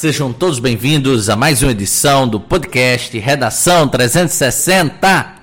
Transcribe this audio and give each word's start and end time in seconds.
Sejam 0.00 0.32
todos 0.32 0.58
bem-vindos 0.58 1.28
a 1.28 1.36
mais 1.36 1.62
uma 1.62 1.72
edição 1.72 2.26
do 2.26 2.40
podcast 2.40 3.18
Redação 3.18 3.86
360. 3.86 5.34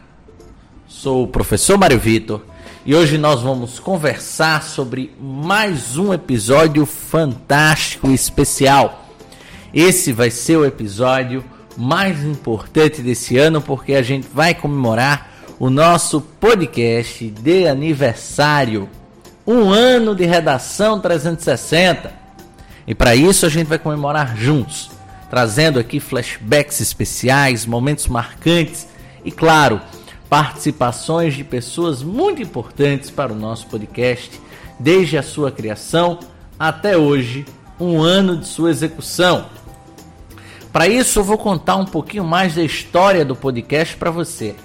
Sou 0.87 1.25
o 1.25 1.27
professor 1.27 1.77
Mário 1.77 1.99
Vitor 1.99 2.41
e 2.83 2.95
hoje 2.95 3.19
nós 3.19 3.43
vamos 3.43 3.77
conversar 3.77 4.63
sobre 4.63 5.13
mais 5.21 5.95
um 5.95 6.11
episódio 6.11 6.87
fantástico 6.87 8.09
e 8.09 8.15
especial. 8.15 9.05
Esse 9.71 10.11
vai 10.11 10.31
ser 10.31 10.57
o 10.57 10.65
episódio 10.65 11.45
mais 11.77 12.23
importante 12.23 13.03
desse 13.03 13.37
ano 13.37 13.61
porque 13.61 13.93
a 13.93 14.01
gente 14.01 14.27
vai 14.33 14.55
comemorar 14.55 15.33
o 15.59 15.69
nosso 15.69 16.19
podcast 16.19 17.29
de 17.29 17.67
aniversário. 17.67 18.89
Um 19.45 19.69
ano 19.69 20.15
de 20.15 20.25
redação 20.25 20.99
360. 20.99 22.26
E 22.87 22.95
para 22.95 23.15
isso 23.15 23.45
a 23.45 23.49
gente 23.49 23.67
vai 23.67 23.77
comemorar 23.77 24.37
juntos, 24.37 24.89
trazendo 25.29 25.77
aqui 25.77 25.99
flashbacks 25.99 26.79
especiais, 26.79 27.65
momentos 27.65 28.07
marcantes 28.07 28.87
e, 29.25 29.31
claro, 29.31 29.81
participações 30.29 31.33
de 31.33 31.43
pessoas 31.43 32.01
muito 32.01 32.41
importantes 32.41 33.09
para 33.09 33.33
o 33.33 33.35
nosso 33.35 33.67
podcast, 33.67 34.41
desde 34.79 35.17
a 35.17 35.23
sua 35.23 35.51
criação 35.51 36.19
até 36.57 36.97
hoje, 36.97 37.45
um 37.79 38.01
ano 38.01 38.37
de 38.37 38.47
sua 38.47 38.71
execução. 38.71 39.45
Para 40.71 40.87
isso, 40.87 41.19
eu 41.19 41.23
vou 41.23 41.37
contar 41.37 41.75
um 41.75 41.85
pouquinho 41.85 42.23
mais 42.23 42.55
da 42.55 42.63
história 42.63 43.25
do 43.25 43.35
podcast 43.35 43.95
para 43.97 44.11
você. 44.11 44.55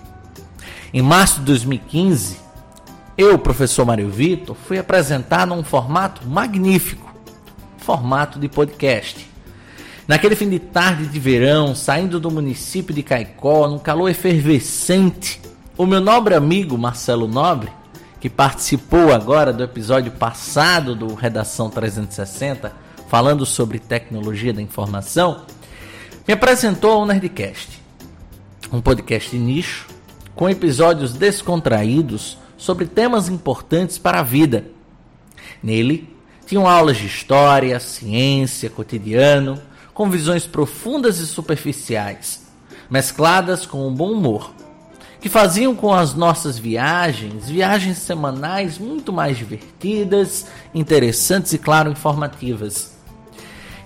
Em 0.93 1.03
março 1.03 1.41
de 1.41 1.47
2015, 1.47 2.37
eu, 3.17 3.39
professor 3.39 3.85
Mário 3.85 4.11
Vitor, 4.11 4.55
fui 4.55 4.79
apresentado 4.79 5.53
um 5.55 5.63
formato 5.63 6.27
magnífico, 6.27 7.12
formato 7.83 8.39
de 8.39 8.49
podcast. 8.49 9.29
Naquele 10.07 10.35
fim 10.35 10.49
de 10.49 10.59
tarde 10.59 11.07
de 11.07 11.19
verão, 11.19 11.75
saindo 11.75 12.19
do 12.19 12.31
município 12.31 12.95
de 12.95 13.03
Caicó, 13.03 13.69
num 13.69 13.79
calor 13.79 14.09
efervescente, 14.09 15.41
o 15.77 15.87
meu 15.87 16.01
nobre 16.01 16.35
amigo 16.35 16.77
Marcelo 16.77 17.29
Nobre, 17.29 17.71
que 18.21 18.29
participou 18.29 19.13
agora 19.13 19.53
do 19.53 19.63
episódio 19.63 20.13
passado 20.13 20.95
do 20.95 21.15
Redação 21.15 21.69
360, 21.69 22.73
falando 23.09 23.45
sobre 23.45 23.79
tecnologia 23.79 24.53
da 24.53 24.63
informação, 24.63 25.45
me 26.27 26.35
apresentou 26.35 26.93
ao 26.93 27.07
Nerdcast, 27.07 27.81
um 28.73 28.81
podcast 28.81 29.37
nicho 29.37 29.87
com 30.35 30.49
episódios 30.49 31.13
descontraídos 31.15 32.39
sobre 32.57 32.87
temas 32.87 33.29
importantes 33.29 33.99
para 33.99 34.21
a 34.21 34.23
vida. 34.23 34.67
Nele, 35.63 36.09
tinham 36.53 36.69
aulas 36.69 36.99
de 36.99 37.07
história, 37.07 37.81
ciência, 37.81 38.69
cotidiano, 38.69 39.59
com 39.95 40.11
visões 40.11 40.47
profundas 40.47 41.19
e 41.19 41.27
superficiais, 41.27 42.43
mescladas 42.91 43.65
com 43.65 43.89
um 43.89 43.95
bom 43.95 44.13
humor, 44.13 44.53
que 45.19 45.31
faziam 45.31 45.75
com 45.75 45.95
as 45.95 46.15
nossas 46.15 46.59
viagens, 46.59 47.49
viagens 47.49 47.97
semanais 47.97 48.79
muito 48.79 49.15
mais 49.15 49.39
divertidas, 49.39 50.45
interessantes 50.75 51.55
e, 51.55 51.59
claro, 51.59 51.91
informativas. 51.91 52.99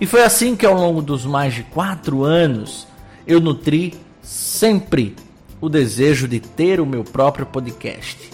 E 0.01 0.05
foi 0.05 0.25
assim 0.25 0.56
que, 0.56 0.67
ao 0.67 0.75
longo 0.75 1.01
dos 1.01 1.25
mais 1.25 1.55
de 1.55 1.62
quatro 1.62 2.25
anos, 2.25 2.84
eu 3.28 3.39
nutri 3.39 3.95
sempre 4.20 5.14
o 5.61 5.69
desejo 5.69 6.27
de 6.27 6.41
ter 6.41 6.80
o 6.80 6.86
meu 6.86 7.05
próprio 7.05 7.47
podcast. 7.47 8.29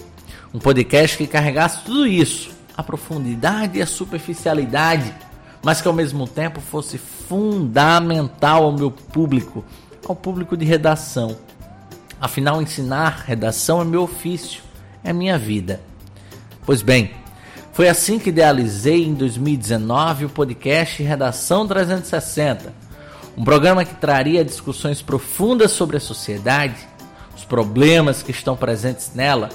Um 0.54 0.58
podcast 0.58 1.18
que 1.18 1.26
carregasse 1.26 1.84
tudo 1.84 2.06
isso, 2.06 2.51
a 2.76 2.82
profundidade 2.82 3.78
e 3.78 3.82
a 3.82 3.86
superficialidade, 3.86 5.14
mas 5.62 5.80
que 5.80 5.88
ao 5.88 5.94
mesmo 5.94 6.26
tempo 6.26 6.60
fosse 6.60 6.98
fundamental 6.98 8.64
ao 8.64 8.72
meu 8.72 8.90
público, 8.90 9.64
ao 10.06 10.16
público 10.16 10.56
de 10.56 10.64
redação. 10.64 11.36
Afinal, 12.20 12.62
ensinar 12.62 13.24
redação 13.26 13.80
é 13.80 13.84
meu 13.84 14.02
ofício, 14.02 14.62
é 15.02 15.12
minha 15.12 15.38
vida. 15.38 15.80
Pois 16.64 16.82
bem, 16.82 17.10
foi 17.72 17.88
assim 17.88 18.18
que 18.18 18.28
idealizei 18.28 19.04
em 19.04 19.14
2019 19.14 20.26
o 20.26 20.28
podcast 20.28 21.02
Redação 21.02 21.66
360, 21.66 22.72
um 23.36 23.42
programa 23.44 23.84
que 23.84 23.94
traria 23.94 24.44
discussões 24.44 25.00
profundas 25.00 25.70
sobre 25.70 25.96
a 25.96 26.00
sociedade, 26.00 26.76
os 27.34 27.44
problemas 27.44 28.22
que 28.22 28.30
estão 28.30 28.56
presentes 28.56 29.12
nela, 29.14 29.48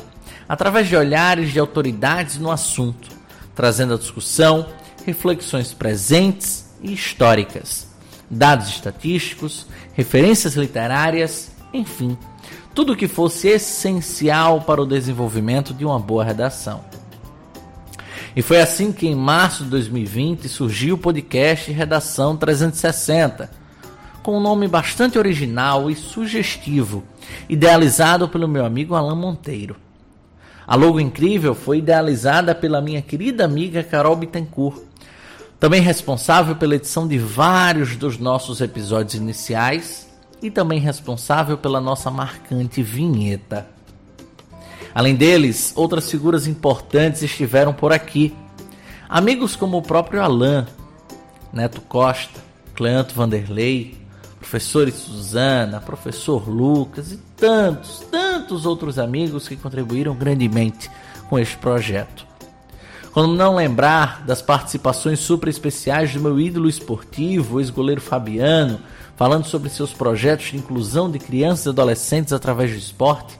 através 0.47 0.87
de 0.87 0.95
olhares 0.95 1.51
de 1.51 1.59
autoridades 1.59 2.37
no 2.37 2.51
assunto, 2.51 3.09
trazendo 3.55 3.93
à 3.93 3.97
discussão 3.97 4.67
reflexões 5.05 5.73
presentes 5.73 6.65
e 6.81 6.93
históricas, 6.93 7.87
dados 8.29 8.69
estatísticos, 8.69 9.65
referências 9.93 10.55
literárias, 10.55 11.51
enfim, 11.73 12.17
tudo 12.73 12.95
que 12.95 13.07
fosse 13.07 13.47
essencial 13.47 14.61
para 14.61 14.81
o 14.81 14.85
desenvolvimento 14.85 15.73
de 15.73 15.83
uma 15.83 15.99
boa 15.99 16.23
redação. 16.23 16.81
E 18.35 18.41
foi 18.43 18.61
assim 18.61 18.91
que 18.91 19.07
em 19.07 19.15
março 19.15 19.63
de 19.63 19.71
2020 19.71 20.47
surgiu 20.47 20.93
o 20.93 20.97
podcast 20.99 21.71
Redação 21.71 22.37
360, 22.37 23.49
com 24.21 24.37
um 24.37 24.39
nome 24.39 24.67
bastante 24.67 25.17
original 25.17 25.89
e 25.89 25.95
sugestivo, 25.95 27.03
idealizado 27.49 28.29
pelo 28.29 28.47
meu 28.47 28.63
amigo 28.63 28.93
Alan 28.93 29.15
Monteiro. 29.15 29.86
A 30.67 30.75
logo 30.75 30.99
incrível 30.99 31.55
foi 31.55 31.77
idealizada 31.77 32.53
pela 32.53 32.81
minha 32.81 33.01
querida 33.01 33.45
amiga 33.45 33.81
Carol 33.81 34.17
Bittencourt, 34.17 34.81
também 35.57 35.81
responsável 35.81 36.57
pela 36.57 36.75
edição 36.75 37.07
de 37.07 37.17
vários 37.17 37.95
dos 37.95 38.17
nossos 38.17 38.59
episódios 38.59 39.15
iniciais 39.15 40.09
e 40.41 40.51
também 40.51 40.77
responsável 40.79 41.57
pela 41.57 41.79
nossa 41.79 42.11
marcante 42.11 42.83
vinheta. 42.83 43.65
Além 44.93 45.15
deles, 45.15 45.71
outras 45.73 46.11
figuras 46.11 46.47
importantes 46.47 47.21
estiveram 47.21 47.73
por 47.73 47.93
aqui. 47.93 48.35
Amigos 49.07 49.55
como 49.55 49.77
o 49.77 49.81
próprio 49.81 50.21
Alan, 50.21 50.67
Neto 51.53 51.79
Costa, 51.79 52.41
Cleanto 52.75 53.15
Vanderlei, 53.15 53.95
professores 54.47 54.93
Suzana, 54.93 55.81
professor 55.81 56.47
Lucas 56.49 57.11
e 57.11 57.17
tantos, 57.35 57.99
tantos 58.09 58.65
outros 58.65 58.97
amigos 58.97 59.45
que 59.45 59.57
contribuíram 59.57 60.15
grandemente 60.15 60.89
com 61.29 61.37
este 61.37 61.57
projeto. 61.57 62.25
Como 63.11 63.33
não 63.33 63.55
lembrar 63.55 64.23
das 64.25 64.41
participações 64.41 65.19
super 65.19 65.49
especiais 65.49 66.13
do 66.13 66.21
meu 66.21 66.39
ídolo 66.39 66.69
esportivo, 66.69 67.59
ex-goleiro 67.59 67.99
Fabiano, 67.99 68.79
falando 69.17 69.45
sobre 69.45 69.69
seus 69.69 69.91
projetos 69.91 70.45
de 70.45 70.57
inclusão 70.57 71.11
de 71.11 71.19
crianças 71.19 71.65
e 71.65 71.69
adolescentes 71.69 72.31
através 72.31 72.71
do 72.71 72.77
esporte, 72.77 73.37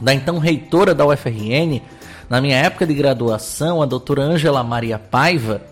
da 0.00 0.12
então 0.12 0.38
reitora 0.38 0.92
da 0.92 1.06
UFRN, 1.06 1.80
na 2.28 2.40
minha 2.40 2.56
época 2.56 2.84
de 2.84 2.94
graduação, 2.94 3.80
a 3.80 3.86
doutora 3.86 4.22
Ângela 4.22 4.64
Maria 4.64 4.98
Paiva, 4.98 5.62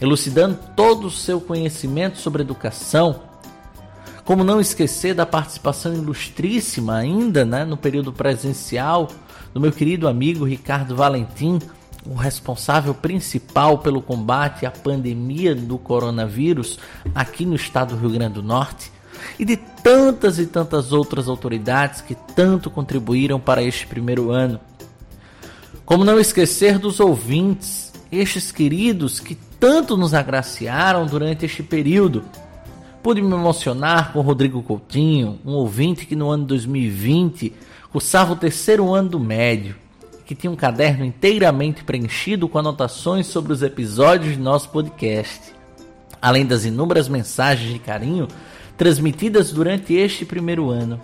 elucidando 0.00 0.56
todo 0.76 1.08
o 1.08 1.10
seu 1.10 1.40
conhecimento 1.40 2.18
sobre 2.18 2.42
educação, 2.42 3.33
como 4.24 4.42
não 4.42 4.60
esquecer 4.60 5.14
da 5.14 5.26
participação 5.26 5.92
ilustríssima 5.92 6.96
ainda 6.96 7.44
né, 7.44 7.64
no 7.64 7.76
período 7.76 8.12
presencial 8.12 9.08
do 9.52 9.60
meu 9.60 9.70
querido 9.70 10.08
amigo 10.08 10.44
Ricardo 10.44 10.96
Valentim, 10.96 11.58
o 12.06 12.14
responsável 12.14 12.94
principal 12.94 13.78
pelo 13.78 14.02
combate 14.02 14.66
à 14.66 14.70
pandemia 14.70 15.54
do 15.54 15.78
coronavírus 15.78 16.78
aqui 17.14 17.46
no 17.46 17.54
estado 17.54 17.94
do 17.94 18.00
Rio 18.00 18.10
Grande 18.10 18.34
do 18.34 18.42
Norte, 18.42 18.90
e 19.38 19.44
de 19.44 19.56
tantas 19.56 20.38
e 20.38 20.46
tantas 20.46 20.92
outras 20.92 21.28
autoridades 21.28 22.00
que 22.00 22.14
tanto 22.14 22.70
contribuíram 22.70 23.40
para 23.40 23.62
este 23.62 23.86
primeiro 23.86 24.30
ano. 24.30 24.60
Como 25.84 26.04
não 26.04 26.18
esquecer 26.18 26.78
dos 26.78 27.00
ouvintes, 27.00 27.92
estes 28.10 28.50
queridos 28.50 29.20
que 29.20 29.34
tanto 29.58 29.96
nos 29.96 30.14
agraciaram 30.14 31.06
durante 31.06 31.46
este 31.46 31.62
período 31.62 32.24
Pude 33.04 33.20
me 33.20 33.34
emocionar 33.34 34.14
com 34.14 34.22
Rodrigo 34.22 34.62
Coutinho, 34.62 35.38
um 35.44 35.52
ouvinte 35.52 36.06
que 36.06 36.16
no 36.16 36.30
ano 36.30 36.46
2020 36.46 37.52
cursava 37.92 38.32
o 38.32 38.36
terceiro 38.36 38.94
ano 38.94 39.10
do 39.10 39.20
médio, 39.20 39.76
que 40.24 40.34
tinha 40.34 40.50
um 40.50 40.56
caderno 40.56 41.04
inteiramente 41.04 41.84
preenchido 41.84 42.48
com 42.48 42.58
anotações 42.58 43.26
sobre 43.26 43.52
os 43.52 43.62
episódios 43.62 44.32
de 44.32 44.40
nosso 44.40 44.70
podcast, 44.70 45.52
além 46.20 46.46
das 46.46 46.64
inúmeras 46.64 47.06
mensagens 47.06 47.74
de 47.74 47.78
carinho 47.78 48.26
transmitidas 48.74 49.52
durante 49.52 49.92
este 49.92 50.24
primeiro 50.24 50.70
ano. 50.70 50.98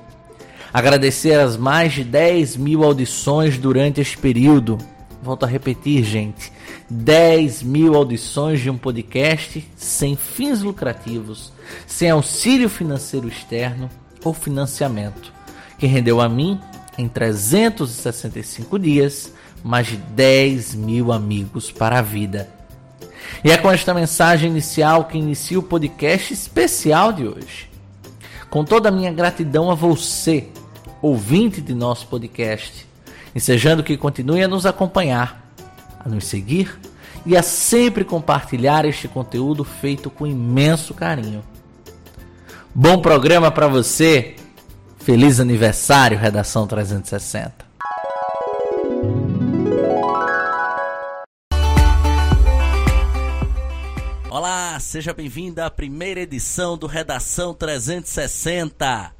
Agradecer 0.73 1.39
as 1.39 1.59
mais 1.59 1.93
de 1.93 2.03
10 2.03 2.57
mil 2.57 2.83
audições 2.83 3.59
durante 3.59 4.01
este 4.01 4.17
período. 4.17 4.79
Volto 5.23 5.45
a 5.45 5.47
repetir, 5.47 6.03
gente: 6.03 6.51
10 6.91 7.63
mil 7.63 7.95
audições 7.95 8.61
de 8.61 8.69
um 8.69 8.77
podcast 8.77 9.65
sem 9.77 10.17
fins 10.17 10.61
lucrativos 10.61 11.53
sem 11.87 12.11
auxílio 12.11 12.69
financeiro 12.69 13.29
externo 13.29 13.89
ou 14.25 14.35
financiamento, 14.35 15.33
que 15.79 15.87
rendeu 15.87 16.21
a 16.21 16.29
mim, 16.29 16.61
em 16.99 17.09
365 17.09 18.79
dias, 18.79 19.33
mais 19.63 19.87
de 19.87 19.97
10 19.97 20.75
mil 20.75 21.13
amigos 21.13 21.71
para 21.71 21.99
a 21.99 22.03
vida. 22.03 22.49
E 23.45 23.51
é 23.51 23.57
com 23.57 23.71
esta 23.71 23.95
mensagem 23.95 24.51
inicial 24.51 25.05
que 25.05 25.17
inicia 25.17 25.59
o 25.59 25.63
podcast 25.63 26.33
especial 26.33 27.13
de 27.13 27.27
hoje. 27.27 27.71
Com 28.51 28.65
toda 28.65 28.89
a 28.89 28.93
minha 28.93 29.13
gratidão 29.13 29.71
a 29.71 29.75
você, 29.75 30.49
ouvinte 31.01 31.61
de 31.61 31.73
nosso 31.73 32.07
podcast, 32.09 32.87
ensejando 33.35 33.85
que 33.85 33.97
continue 33.97 34.43
a 34.43 34.49
nos 34.49 34.67
acompanhar, 34.67 35.40
a 36.01 36.09
nos 36.09 36.27
seguir 36.27 36.79
e 37.27 37.37
a 37.37 37.43
sempre 37.43 38.05
compartilhar 38.05 38.85
este 38.85 39.07
conteúdo 39.07 39.63
feito 39.63 40.11
com 40.11 40.27
imenso 40.27 40.95
carinho. 40.95 41.45
Bom 42.75 43.01
programa 43.01 43.51
para 43.51 43.69
você. 43.69 44.37
Feliz 44.99 45.41
aniversário, 45.41 46.19
Redação 46.19 46.67
360. 46.67 47.71
Olá, 54.31 54.79
seja 54.79 55.13
bem-vindo 55.13 55.61
à 55.61 55.71
primeira 55.71 56.21
edição 56.21 56.79
do 56.79 56.87
Redação 56.87 57.53
360. 57.53 59.20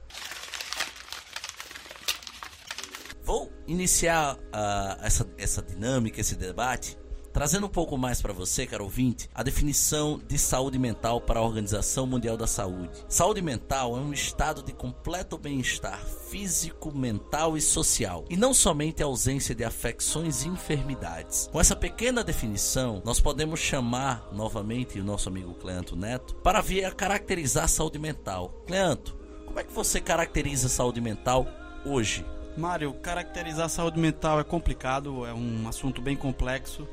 Vou 3.31 3.49
iniciar 3.65 4.35
uh, 4.35 5.05
essa, 5.05 5.25
essa 5.39 5.63
dinâmica, 5.63 6.21
esse 6.21 6.35
debate, 6.35 6.99
Trazendo 7.33 7.67
um 7.67 7.71
pouco 7.71 7.97
mais 7.97 8.21
para 8.21 8.33
você, 8.33 8.67
caro 8.67 8.83
ouvinte, 8.83 9.31
a 9.33 9.45
definição 9.45 10.21
de 10.27 10.37
saúde 10.37 10.81
mental 10.81 11.21
para 11.21 11.39
a 11.39 11.43
Organização 11.45 12.05
Mundial 12.05 12.37
da 12.37 12.49
Saúde. 12.49 13.05
Saúde 13.09 13.41
mental 13.41 13.97
é 13.97 14.01
um 14.01 14.13
estado 14.13 14.65
de 14.65 14.73
completo 14.73 15.39
bem-estar 15.39 16.05
físico, 16.05 16.93
mental 16.93 17.57
e 17.57 17.61
social, 17.61 18.25
e 18.29 18.37
não 18.37 18.53
somente 18.53 19.01
a 19.01 19.07
ausência 19.07 19.55
de 19.55 19.63
afecções 19.63 20.43
e 20.43 20.49
enfermidades. 20.49 21.49
Com 21.53 21.61
essa 21.61 21.77
pequena 21.77 22.25
definição, 22.25 23.01
nós 23.05 23.21
podemos 23.21 23.61
chamar 23.61 24.29
novamente 24.33 24.99
o 24.99 25.05
nosso 25.05 25.29
amigo 25.29 25.55
Cleanto 25.55 25.95
Neto 25.95 26.35
para 26.43 26.61
vir 26.61 26.85
a 26.85 26.91
caracterizar 26.91 27.67
a 27.67 27.69
saúde 27.69 28.01
mental. 28.01 28.65
Cleanto, 28.67 29.17
como 29.47 29.61
é 29.61 29.63
que 29.63 29.73
você 29.73 30.01
caracteriza 30.01 30.67
a 30.67 30.71
saúde 30.71 31.01
mental 31.01 31.47
hoje? 31.87 32.27
Mário, 32.61 32.93
caracterizar 32.93 33.67
a 33.67 33.69
saúde 33.69 33.99
mental 33.99 34.39
é 34.39 34.45
complicado, 34.45 35.25
é 35.25 35.33
um 35.33 35.67
assunto 35.67 36.03
bem 36.03 36.15
complexo 36.15 36.87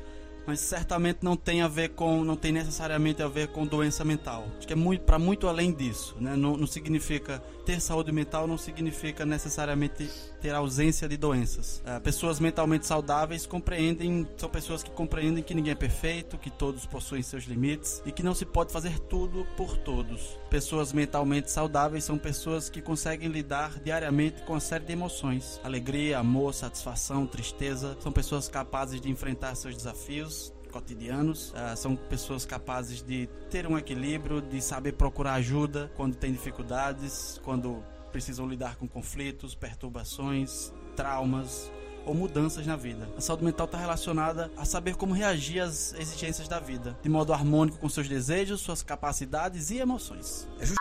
mas 0.48 0.60
certamente 0.60 1.18
não 1.20 1.36
tem 1.36 1.60
a 1.60 1.68
ver 1.68 1.90
com, 1.90 2.24
não 2.24 2.34
tem 2.34 2.50
necessariamente 2.50 3.22
a 3.22 3.28
ver 3.28 3.48
com 3.48 3.66
doença 3.66 4.02
mental. 4.02 4.46
Acho 4.56 4.66
que 4.66 4.72
é 4.72 4.76
muito 4.76 5.02
para 5.02 5.18
muito 5.18 5.46
além 5.46 5.70
disso, 5.70 6.16
né? 6.18 6.34
Não, 6.36 6.56
não 6.56 6.66
significa 6.66 7.38
ter 7.66 7.82
saúde 7.82 8.10
mental 8.10 8.46
não 8.46 8.56
significa 8.56 9.26
necessariamente 9.26 10.08
ter 10.40 10.54
ausência 10.54 11.08
de 11.08 11.16
doenças. 11.16 11.82
É, 11.84 11.98
pessoas 12.00 12.40
mentalmente 12.40 12.86
saudáveis 12.86 13.46
compreendem, 13.46 14.26
são 14.36 14.48
pessoas 14.48 14.82
que 14.82 14.90
compreendem 14.90 15.42
que 15.42 15.54
ninguém 15.54 15.72
é 15.72 15.76
perfeito, 15.76 16.38
que 16.38 16.50
todos 16.50 16.86
possuem 16.86 17.22
seus 17.22 17.44
limites 17.44 18.02
e 18.04 18.12
que 18.12 18.22
não 18.22 18.34
se 18.34 18.44
pode 18.44 18.72
fazer 18.72 18.98
tudo 18.98 19.46
por 19.56 19.76
todos. 19.76 20.38
Pessoas 20.50 20.92
mentalmente 20.92 21.50
saudáveis 21.50 22.04
são 22.04 22.18
pessoas 22.18 22.68
que 22.68 22.80
conseguem 22.80 23.28
lidar 23.28 23.78
diariamente 23.80 24.42
com 24.42 24.54
uma 24.54 24.60
série 24.60 24.84
de 24.84 24.92
emoções: 24.92 25.60
alegria, 25.62 26.18
amor, 26.18 26.54
satisfação, 26.54 27.26
tristeza. 27.26 27.96
São 28.00 28.12
pessoas 28.12 28.48
capazes 28.48 29.00
de 29.00 29.10
enfrentar 29.10 29.54
seus 29.54 29.76
desafios, 29.76 30.52
cotidianos. 30.68 31.50
Uh, 31.50 31.76
são 31.76 31.96
pessoas 31.96 32.44
capazes 32.44 33.02
de 33.02 33.28
ter 33.50 33.66
um 33.66 33.76
equilíbrio, 33.76 34.40
de 34.40 34.60
saber 34.60 34.92
procurar 34.92 35.34
ajuda 35.34 35.90
quando 35.96 36.14
tem 36.14 36.32
dificuldades, 36.32 37.40
quando 37.44 37.82
precisam 38.08 38.46
lidar 38.46 38.76
com 38.76 38.88
conflitos, 38.88 39.54
perturbações, 39.54 40.72
traumas 40.96 41.70
ou 42.04 42.14
mudanças 42.14 42.66
na 42.66 42.76
vida. 42.76 43.08
A 43.16 43.20
saúde 43.20 43.44
mental 43.44 43.66
está 43.66 43.78
relacionada 43.78 44.50
a 44.56 44.64
saber 44.64 44.96
como 44.96 45.12
reagir 45.12 45.60
às 45.60 45.92
exigências 45.94 46.48
da 46.48 46.58
vida, 46.58 46.96
de 47.02 47.08
modo 47.08 47.32
harmônico 47.32 47.78
com 47.78 47.88
seus 47.88 48.08
desejos, 48.08 48.60
suas 48.60 48.82
capacidades 48.82 49.70
e 49.70 49.78
emoções. 49.78 50.48
É 50.58 50.66
just... 50.66 50.78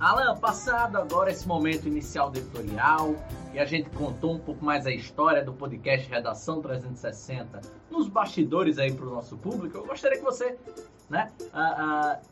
Alan, 0.00 0.36
passado 0.36 0.96
agora 0.96 1.30
esse 1.30 1.46
momento 1.46 1.86
inicial 1.86 2.28
do 2.28 2.40
editorial 2.40 3.14
e 3.54 3.60
a 3.60 3.64
gente 3.64 3.88
contou 3.90 4.34
um 4.34 4.38
pouco 4.40 4.64
mais 4.64 4.84
a 4.84 4.90
história 4.90 5.44
do 5.44 5.52
podcast 5.52 6.10
Redação 6.10 6.60
360 6.60 7.60
nos 7.88 8.08
bastidores 8.08 8.78
aí 8.78 8.92
para 8.92 9.06
o 9.06 9.10
nosso 9.10 9.36
público, 9.36 9.78
eu 9.78 9.86
gostaria 9.86 10.18
que 10.18 10.24
você 10.24 10.58
né, 11.08 11.30
uh, 11.40 12.16
uh, 12.16 12.31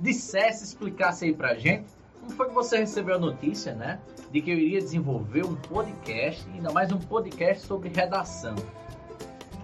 dissesse, 0.00 0.64
explicasse 0.64 1.24
aí 1.26 1.34
para 1.34 1.50
a 1.50 1.54
gente 1.54 1.86
como 2.24 2.36
foi 2.36 2.48
que 2.48 2.54
você 2.54 2.78
recebeu 2.78 3.16
a 3.16 3.18
notícia 3.18 3.74
né, 3.74 4.00
de 4.32 4.40
que 4.40 4.50
eu 4.50 4.58
iria 4.58 4.80
desenvolver 4.80 5.44
um 5.44 5.54
podcast, 5.54 6.48
ainda 6.50 6.72
mais 6.72 6.90
um 6.90 6.98
podcast 6.98 7.66
sobre 7.66 7.90
redação. 7.90 8.54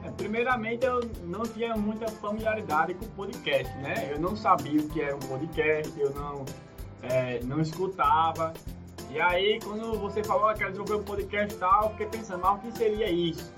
É, 0.05 0.11
primeiramente, 0.11 0.85
eu 0.85 1.00
não 1.25 1.43
tinha 1.43 1.75
muita 1.77 2.09
familiaridade 2.09 2.94
com 2.94 3.06
podcast, 3.09 3.75
né? 3.79 4.11
Eu 4.11 4.21
não 4.21 4.37
sabia 4.37 4.81
o 4.81 4.88
que 4.88 5.00
era 5.00 5.17
um 5.17 5.21
podcast, 5.21 5.99
eu 5.99 6.11
não 6.15 6.44
é, 7.03 7.41
não 7.44 7.61
escutava. 7.61 8.53
E 9.11 9.21
aí, 9.21 9.59
quando 9.65 9.99
você 9.99 10.23
falou 10.23 10.53
que 10.55 10.62
era 10.62 10.71
desenvolver 10.71 11.03
um 11.03 11.05
podcast 11.05 11.55
e 11.55 11.59
tal, 11.59 11.85
eu 11.85 11.91
fiquei 11.91 12.06
pensando, 12.06 12.43
mas 12.43 12.59
o 12.59 12.61
que 12.61 12.79
seria 12.79 13.11
isso? 13.11 13.53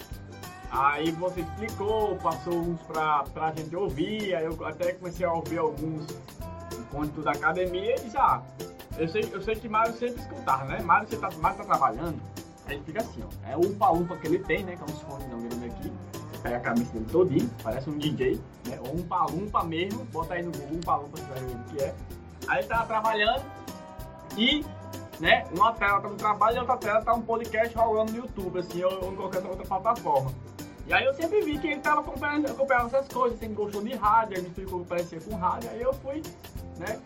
Aí 0.70 1.10
você 1.10 1.40
explicou, 1.40 2.16
passou 2.16 2.54
uns 2.54 2.80
pra, 2.82 3.24
pra 3.34 3.52
gente 3.52 3.74
ouvir, 3.76 4.34
aí 4.34 4.44
eu 4.44 4.64
até 4.64 4.94
comecei 4.94 5.26
a 5.26 5.32
ouvir 5.32 5.58
alguns 5.58 6.06
enquanto 6.82 7.22
da 7.22 7.32
academia 7.32 7.94
e 7.96 8.16
ah, 8.16 8.42
eu 8.98 9.08
sei, 9.08 9.28
eu 9.32 9.40
sei 9.40 9.54
que 9.56 9.68
Mário 9.68 9.94
sempre 9.94 10.20
escutava, 10.20 10.64
né? 10.64 10.80
Mário, 10.82 11.08
você 11.08 11.16
tá, 11.16 11.30
Mário 11.38 11.58
tá 11.58 11.64
trabalhando, 11.64 12.20
aí 12.66 12.76
ele 12.76 12.84
fica 12.84 13.00
assim, 13.00 13.22
ó, 13.22 13.48
é 13.48 13.56
o 13.56 13.60
umpa-lumpa 13.60 14.16
que 14.16 14.26
ele 14.26 14.38
tem, 14.38 14.62
né, 14.64 14.76
que 14.76 14.82
é 14.82 14.84
uns 14.84 15.00
fones 15.02 15.28
não 15.28 15.40
grande 15.40 15.66
aqui, 15.66 15.92
pega 16.42 16.56
a 16.56 16.60
camisa 16.60 16.92
dele 16.92 17.06
todinho, 17.10 17.50
parece 17.62 17.88
um 17.88 17.96
DJ, 17.96 18.40
né, 18.66 18.78
ou 18.86 18.96
um 18.96 19.02
palumpa 19.02 19.64
mesmo, 19.64 20.04
bota 20.06 20.34
aí 20.34 20.42
no 20.42 20.52
Google 20.52 20.76
um 20.76 20.80
palumpa, 20.80 21.16
você 21.16 21.26
vai 21.26 21.40
ver 21.40 21.54
o 21.54 21.64
que 21.64 21.82
é. 21.82 21.94
Aí 22.48 22.58
ele 22.58 22.68
tava 22.68 22.86
trabalhando 22.86 23.44
e, 24.36 24.64
né, 25.20 25.44
uma 25.54 25.72
tela 25.72 26.00
tá 26.00 26.08
no 26.08 26.16
trabalho 26.16 26.56
e 26.56 26.60
outra 26.60 26.76
tela 26.76 27.02
tá 27.02 27.14
um 27.14 27.22
podcast 27.22 27.76
rolando 27.76 28.12
no 28.12 28.18
YouTube, 28.18 28.58
assim, 28.58 28.82
ou, 28.82 29.12
em 29.12 29.16
qualquer 29.16 29.44
outra 29.46 29.64
plataforma. 29.64 30.32
E 30.86 30.92
aí 30.92 31.04
eu 31.04 31.14
sempre 31.14 31.40
vi 31.42 31.58
que 31.58 31.68
ele 31.68 31.80
tava 31.80 32.00
acompanhando, 32.00 32.50
acompanhando 32.50 32.86
essas 32.88 33.06
coisas, 33.06 33.38
sempre 33.38 33.54
gostou 33.54 33.82
de 33.82 33.94
rádio, 33.94 34.38
ele 34.38 34.50
que 34.50 34.84
parecia 34.84 35.20
com 35.20 35.36
rádio, 35.36 35.70
aí 35.70 35.80
eu 35.80 35.94
fui, 35.94 36.22
né, 36.78 37.00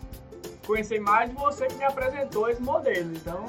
conhecer 0.66 1.00
mais 1.00 1.32
você 1.32 1.66
que 1.66 1.74
me 1.76 1.84
apresentou 1.84 2.48
esse 2.48 2.60
modelo. 2.60 3.14
Então, 3.14 3.46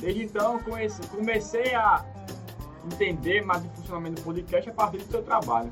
desde 0.00 0.24
então, 0.24 0.58
conheci, 0.60 1.00
comecei 1.08 1.74
a 1.74 2.04
entender 2.84 3.42
mais 3.42 3.64
o 3.64 3.68
funcionamento 3.70 4.16
do 4.16 4.24
podcast 4.24 4.70
a 4.70 4.72
partir 4.72 4.98
do 4.98 5.10
seu 5.10 5.22
trabalho. 5.22 5.70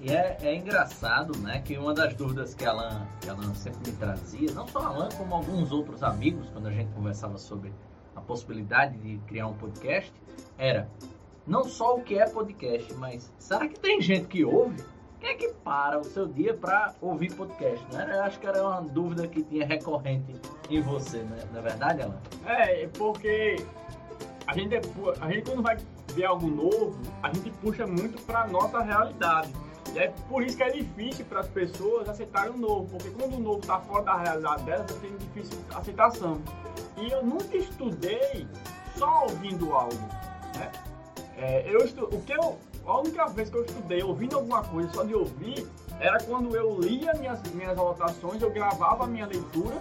E 0.00 0.10
é, 0.10 0.36
é, 0.42 0.56
engraçado, 0.56 1.38
né, 1.38 1.62
que 1.64 1.78
uma 1.78 1.94
das 1.94 2.12
dúvidas 2.14 2.54
que 2.54 2.64
a 2.64 2.70
Alan, 2.70 3.06
que 3.20 3.28
a 3.28 3.32
Alan 3.32 3.54
sempre 3.54 3.92
me 3.92 3.96
trazia, 3.96 4.50
não 4.52 4.66
só 4.66 4.80
a 4.80 4.86
Alan, 4.86 5.08
como 5.16 5.32
alguns 5.32 5.70
outros 5.70 6.02
amigos, 6.02 6.48
quando 6.50 6.66
a 6.66 6.72
gente 6.72 6.92
conversava 6.92 7.38
sobre 7.38 7.72
a 8.16 8.20
possibilidade 8.20 8.98
de 8.98 9.18
criar 9.28 9.46
um 9.46 9.54
podcast, 9.54 10.12
era 10.58 10.88
não 11.46 11.62
só 11.64 11.96
o 11.96 12.02
que 12.02 12.18
é 12.18 12.28
podcast, 12.28 12.92
mas 12.94 13.32
será 13.38 13.68
que 13.68 13.78
tem 13.78 14.00
gente 14.00 14.26
que 14.26 14.44
ouve? 14.44 14.82
Quem 15.22 15.30
é 15.30 15.34
que 15.34 15.48
para 15.62 16.00
o 16.00 16.04
seu 16.04 16.26
dia 16.26 16.52
para 16.52 16.96
ouvir 17.00 17.32
podcast? 17.32 17.86
Né? 17.92 18.10
Eu 18.12 18.22
acho 18.24 18.40
que 18.40 18.46
era 18.46 18.60
uma 18.60 18.80
dúvida 18.82 19.28
que 19.28 19.40
tinha 19.44 19.64
recorrente 19.64 20.34
em 20.68 20.80
você, 20.80 21.18
né? 21.18 21.44
Não 21.52 21.60
é 21.60 21.62
verdade, 21.62 22.02
Alan? 22.02 22.20
É, 22.44 22.88
porque 22.88 23.64
a 24.48 24.52
gente, 24.52 24.74
a 25.20 25.30
gente 25.30 25.48
quando 25.48 25.62
vai 25.62 25.78
ver 26.12 26.24
algo 26.24 26.48
novo, 26.48 26.98
a 27.22 27.32
gente 27.32 27.52
puxa 27.52 27.86
muito 27.86 28.20
para 28.22 28.48
nossa 28.48 28.82
realidade. 28.82 29.52
E 29.94 29.98
é 30.00 30.08
por 30.28 30.42
isso 30.42 30.56
que 30.56 30.64
é 30.64 30.70
difícil 30.70 31.24
para 31.26 31.38
as 31.38 31.48
pessoas 31.48 32.08
aceitarem 32.08 32.54
o 32.54 32.58
novo, 32.58 32.88
porque 32.90 33.10
quando 33.10 33.36
o 33.36 33.40
novo 33.40 33.60
está 33.60 33.78
fora 33.78 34.02
da 34.02 34.18
realidade 34.18 34.64
delas, 34.64 34.92
tem 34.96 35.16
difícil 35.18 35.56
aceitação. 35.72 36.42
E 36.96 37.12
eu 37.12 37.24
nunca 37.24 37.56
estudei 37.56 38.44
só 38.96 39.22
ouvindo 39.22 39.72
algo. 39.72 39.94
Né? 40.56 40.72
É, 41.36 41.72
eu 41.72 41.78
estu... 41.84 42.06
o 42.06 42.20
que 42.22 42.32
eu... 42.32 42.58
A 42.86 42.98
única 42.98 43.26
vez 43.26 43.48
que 43.48 43.56
eu 43.56 43.64
estudei 43.64 44.02
ouvindo 44.02 44.36
alguma 44.36 44.62
coisa 44.64 44.88
só 44.92 45.04
de 45.04 45.14
ouvir 45.14 45.66
era 46.00 46.18
quando 46.24 46.56
eu 46.56 46.80
lia 46.80 47.14
minhas, 47.14 47.40
minhas 47.52 47.78
anotações, 47.78 48.42
eu 48.42 48.50
gravava 48.50 49.04
a 49.04 49.06
minha 49.06 49.26
leitura 49.26 49.76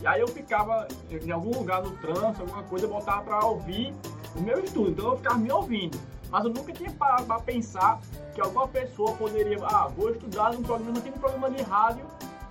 e 0.00 0.06
aí 0.06 0.20
eu 0.20 0.28
ficava 0.28 0.88
em 1.10 1.30
algum 1.30 1.56
lugar 1.56 1.82
no 1.82 1.90
trânsito, 1.98 2.40
alguma 2.40 2.62
coisa, 2.64 2.86
eu 2.86 2.90
botava 2.90 3.22
para 3.22 3.46
ouvir 3.46 3.94
o 4.34 4.40
meu 4.40 4.58
estudo. 4.64 4.90
Então 4.90 5.10
eu 5.10 5.16
ficava 5.18 5.38
me 5.38 5.52
ouvindo. 5.52 5.98
Mas 6.30 6.44
eu 6.44 6.50
nunca 6.50 6.72
tinha 6.72 6.90
parado 6.92 7.24
para 7.24 7.40
pensar 7.40 8.00
que 8.34 8.40
alguma 8.40 8.66
pessoa 8.66 9.12
poderia, 9.16 9.58
ah, 9.64 9.88
vou 9.88 10.10
estudar 10.10 10.52
num 10.52 10.62
programa, 10.62 10.98
um 10.98 11.18
programa 11.18 11.50
de 11.50 11.62
rádio 11.62 12.06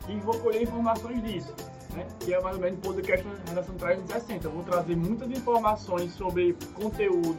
e 0.08 0.18
vou 0.20 0.38
colher 0.40 0.62
informações 0.62 1.24
disso. 1.24 1.54
Né? 1.94 2.06
Que 2.20 2.34
é 2.34 2.42
mais 2.42 2.56
ou 2.56 2.62
menos 2.62 2.78
o 2.80 2.82
podcast 2.82 3.26
da 3.26 3.50
Redação 3.50 3.76
360. 3.76 4.48
Eu 4.48 4.52
vou 4.52 4.64
trazer 4.64 4.96
muitas 4.96 5.32
informações 5.32 6.14
sobre 6.14 6.56
conteúdo 6.76 7.38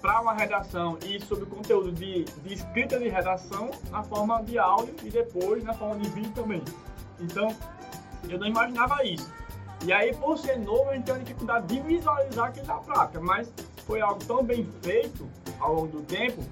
para 0.00 0.20
uma 0.20 0.32
redação 0.32 0.98
e 1.04 1.20
sobre 1.20 1.46
conteúdo 1.46 1.92
de, 1.92 2.24
de 2.24 2.54
escrita 2.54 2.98
de 2.98 3.08
redação 3.08 3.70
na 3.90 4.02
forma 4.02 4.42
de 4.42 4.58
áudio 4.58 4.94
e 5.02 5.10
depois 5.10 5.62
na 5.64 5.74
forma 5.74 5.98
de 5.98 6.08
vídeo 6.10 6.32
também. 6.32 6.62
Então, 7.20 7.54
eu 8.28 8.38
não 8.38 8.46
imaginava 8.46 9.04
isso. 9.04 9.32
E 9.84 9.92
aí, 9.92 10.14
por 10.14 10.38
ser 10.38 10.58
novo, 10.58 10.90
eu 10.92 11.02
tenho 11.02 11.18
dificuldade 11.20 11.66
de 11.66 11.80
visualizar 11.80 12.48
aquilo 12.48 12.66
na 12.66 12.78
prática, 12.78 13.20
mas 13.20 13.52
foi 13.86 14.00
algo 14.00 14.24
tão 14.24 14.42
bem 14.42 14.68
feito 14.82 15.28
ao 15.60 15.74
longo 15.74 15.88
do 15.88 16.02
tempo 16.02 16.42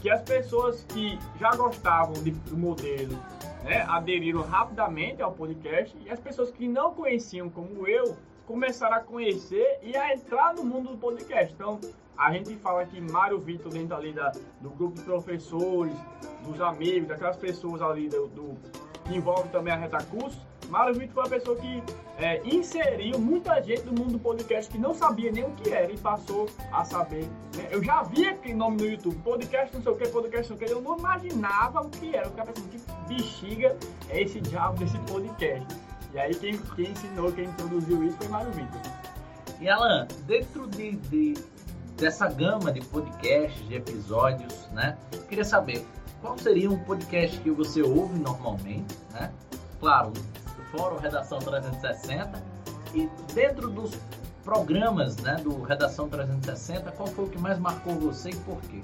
que 0.00 0.08
as 0.08 0.22
pessoas 0.22 0.82
que 0.88 1.18
já 1.38 1.50
gostavam 1.54 2.14
de, 2.22 2.30
do 2.30 2.56
modelo 2.56 3.18
né, 3.62 3.84
aderiram 3.88 4.42
rapidamente 4.42 5.20
ao 5.20 5.32
podcast 5.32 5.96
e 6.04 6.10
as 6.10 6.18
pessoas 6.18 6.50
que 6.50 6.66
não 6.66 6.94
conheciam 6.94 7.50
como 7.50 7.86
eu 7.86 8.16
começaram 8.46 8.96
a 8.96 9.00
conhecer 9.00 9.78
e 9.82 9.96
a 9.96 10.14
entrar 10.14 10.54
no 10.54 10.64
mundo 10.64 10.90
do 10.90 10.98
podcast. 10.98 11.52
Então, 11.52 11.78
a 12.20 12.30
gente 12.34 12.54
fala 12.56 12.84
que 12.84 13.00
Mário 13.00 13.40
Vitor 13.40 13.72
dentro 13.72 13.96
ali 13.96 14.12
da, 14.12 14.30
do 14.60 14.68
grupo 14.68 14.94
de 14.96 15.02
professores, 15.02 15.96
dos 16.44 16.60
amigos, 16.60 17.08
daquelas 17.08 17.38
pessoas 17.38 17.80
ali 17.80 18.10
do, 18.10 18.28
do 18.28 18.58
que 19.04 19.16
envolve 19.16 19.48
também 19.48 19.72
a 19.72 19.76
Reta 19.76 20.04
Curso, 20.04 20.38
Mário 20.68 20.94
Vitor 20.94 21.14
foi 21.14 21.24
a 21.24 21.40
pessoa 21.40 21.56
que 21.56 21.82
é, 22.18 22.40
inseriu 22.46 23.18
muita 23.18 23.60
gente 23.62 23.86
no 23.86 23.92
mundo 23.92 24.12
do 24.12 24.18
podcast 24.18 24.70
que 24.70 24.78
não 24.78 24.92
sabia 24.94 25.32
nem 25.32 25.44
o 25.44 25.50
que 25.52 25.70
era 25.70 25.90
e 25.90 25.96
passou 25.96 26.46
a 26.70 26.84
saber. 26.84 27.24
Né? 27.56 27.68
Eu 27.70 27.82
já 27.82 28.02
via 28.02 28.32
aquele 28.32 28.54
nome 28.54 28.76
no 28.76 28.86
YouTube, 28.86 29.16
podcast 29.22 29.74
não 29.74 29.82
sei 29.82 29.92
o 29.92 29.96
que, 29.96 30.08
podcast 30.08 30.50
não 30.50 30.58
sei 30.58 30.66
o 30.66 30.68
que, 30.68 30.76
eu 30.76 30.82
não 30.82 30.98
imaginava 30.98 31.80
o 31.80 31.88
que 31.88 32.14
era. 32.14 32.26
Eu 32.26 32.30
ficava 32.30 32.52
pensando, 32.52 32.68
que 32.68 33.14
bexiga 33.14 33.76
é 34.10 34.22
esse 34.22 34.40
diabo 34.42 34.78
desse 34.78 34.98
podcast? 35.10 35.66
E 36.12 36.18
aí 36.18 36.34
quem, 36.34 36.58
quem 36.58 36.90
ensinou, 36.90 37.32
quem 37.32 37.46
introduziu 37.46 38.04
isso 38.04 38.16
foi 38.18 38.28
Mário 38.28 38.52
Vitor. 38.52 38.80
E 39.60 39.68
Alan, 39.68 40.06
dentro 40.26 40.66
de, 40.68 40.92
de, 40.92 41.34
dessa 42.00 42.26
gama 42.28 42.72
de 42.72 42.80
podcasts, 42.80 43.68
de 43.68 43.74
episódios, 43.76 44.66
né? 44.72 44.96
Queria 45.28 45.44
saber 45.44 45.86
qual 46.22 46.36
seria 46.38 46.70
um 46.70 46.78
podcast 46.78 47.38
que 47.40 47.50
você 47.50 47.82
ouve 47.82 48.18
normalmente, 48.18 48.96
né? 49.12 49.30
Claro, 49.78 50.12
Fórum 50.72 50.96
Redação 50.96 51.38
360. 51.38 52.42
E 52.94 53.08
dentro 53.34 53.68
dos 53.68 53.92
programas 54.42 55.16
né, 55.18 55.36
do 55.36 55.62
Redação 55.62 56.08
360, 56.08 56.90
qual 56.92 57.08
foi 57.08 57.26
o 57.26 57.28
que 57.28 57.38
mais 57.38 57.58
marcou 57.58 57.94
você 57.94 58.30
e 58.30 58.36
por 58.36 58.60
quê? 58.62 58.82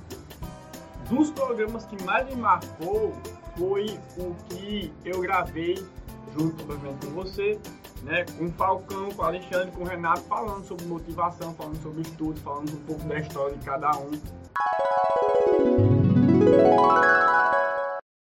Dos 1.09 1.31
programas 1.31 1.87
que 1.87 2.01
mais 2.05 2.27
me 2.29 2.37
marcou 2.37 3.13
foi 3.57 3.99
o 4.19 4.35
que 4.49 4.93
eu 5.05 5.21
gravei 5.21 5.75
junto 6.39 6.65
com 6.65 7.11
você, 7.15 7.59
né, 8.07 8.25
com 8.39 8.47
o 8.47 8.53
Falcão, 8.53 9.11
com 9.11 9.23
o 9.23 9.25
Alexandre, 9.25 9.73
com 9.73 9.83
o 9.83 9.85
Renato, 9.85 10.23
falando 10.23 10.65
sobre 10.65 10.87
motivação, 10.87 11.53
falando 11.55 11.83
sobre 11.83 12.03
estudo, 12.03 12.41
falando 12.41 12.73
um 12.73 12.85
pouco 12.85 13.05
da 13.05 13.19
história 13.19 13.57
de 13.57 13.65
cada 13.65 13.91
um. 13.99 14.13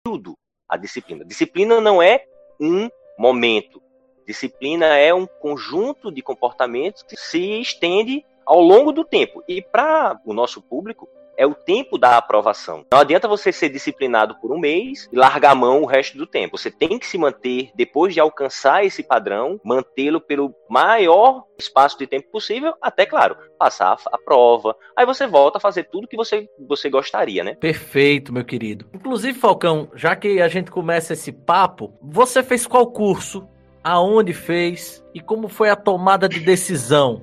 Tudo 0.04 0.36
a 0.68 0.76
disciplina. 0.76 1.24
Disciplina 1.24 1.80
não 1.80 2.02
é 2.02 2.26
um 2.60 2.90
momento. 3.18 3.82
Disciplina 4.26 4.98
é 4.98 5.14
um 5.14 5.28
conjunto 5.28 6.12
de 6.12 6.24
comportamentos 6.24 7.04
que 7.04 7.16
se 7.16 7.62
estende 7.62 8.26
ao 8.44 8.60
longo 8.60 8.92
do 8.92 9.06
tempo. 9.06 9.44
E 9.48 9.62
para 9.62 10.20
o 10.26 10.34
nosso 10.34 10.64
público, 10.64 11.08
é 11.38 11.46
o 11.46 11.54
tempo 11.54 11.98
da 11.98 12.18
aprovação. 12.18 12.86
Não 12.92 13.00
adianta 13.00 13.28
você 13.28 13.52
ser 13.52 13.70
disciplinado 13.70 14.36
por 14.40 14.52
um 14.52 14.60
mês 14.60 15.10
e 15.12 15.16
largar 15.16 15.52
a 15.52 15.56
mão 15.56 15.82
o 15.82 15.86
resto 15.86 16.18
do 16.18 16.26
tempo. 16.26 16.58
Você 16.58 16.72
tem 16.72 16.98
que 17.00 17.08
se 17.08 17.18
manter, 17.18 17.70
depois 17.76 18.14
de 18.14 18.20
alcançar 18.20 18.86
esse 18.86 19.04
padrão, 19.04 19.60
mantê-lo 19.64 20.22
pelo 20.22 20.54
maior 20.70 21.44
espaço 21.58 21.98
de 21.98 22.08
tempo 22.08 22.30
possível, 22.32 22.74
até, 22.82 23.06
claro, 23.06 23.38
passar 23.58 23.98
a 24.12 24.18
prova. 24.18 24.76
Aí 24.96 25.06
você 25.06 25.28
volta 25.28 25.58
a 25.58 25.62
fazer 25.62 25.84
tudo 25.86 26.08
que 26.08 26.18
você, 26.18 26.50
você 26.68 26.90
gostaria, 26.90 27.44
né? 27.44 27.56
Perfeito, 27.56 28.34
meu 28.34 28.44
querido. 28.44 28.86
Inclusive, 28.94 29.38
Falcão, 29.38 29.90
já 29.96 30.16
que 30.16 30.42
a 30.42 30.48
gente 30.48 30.72
começa 30.72 31.14
esse 31.14 31.32
papo, 31.32 31.94
você 32.02 32.44
fez 32.44 32.66
qual 32.68 32.88
curso? 32.92 33.48
Aonde 33.84 34.34
fez? 34.34 35.06
E 35.14 35.22
como 35.22 35.48
foi 35.48 35.70
a 35.70 35.76
tomada 35.76 36.28
de 36.28 36.40
decisão? 36.40 37.22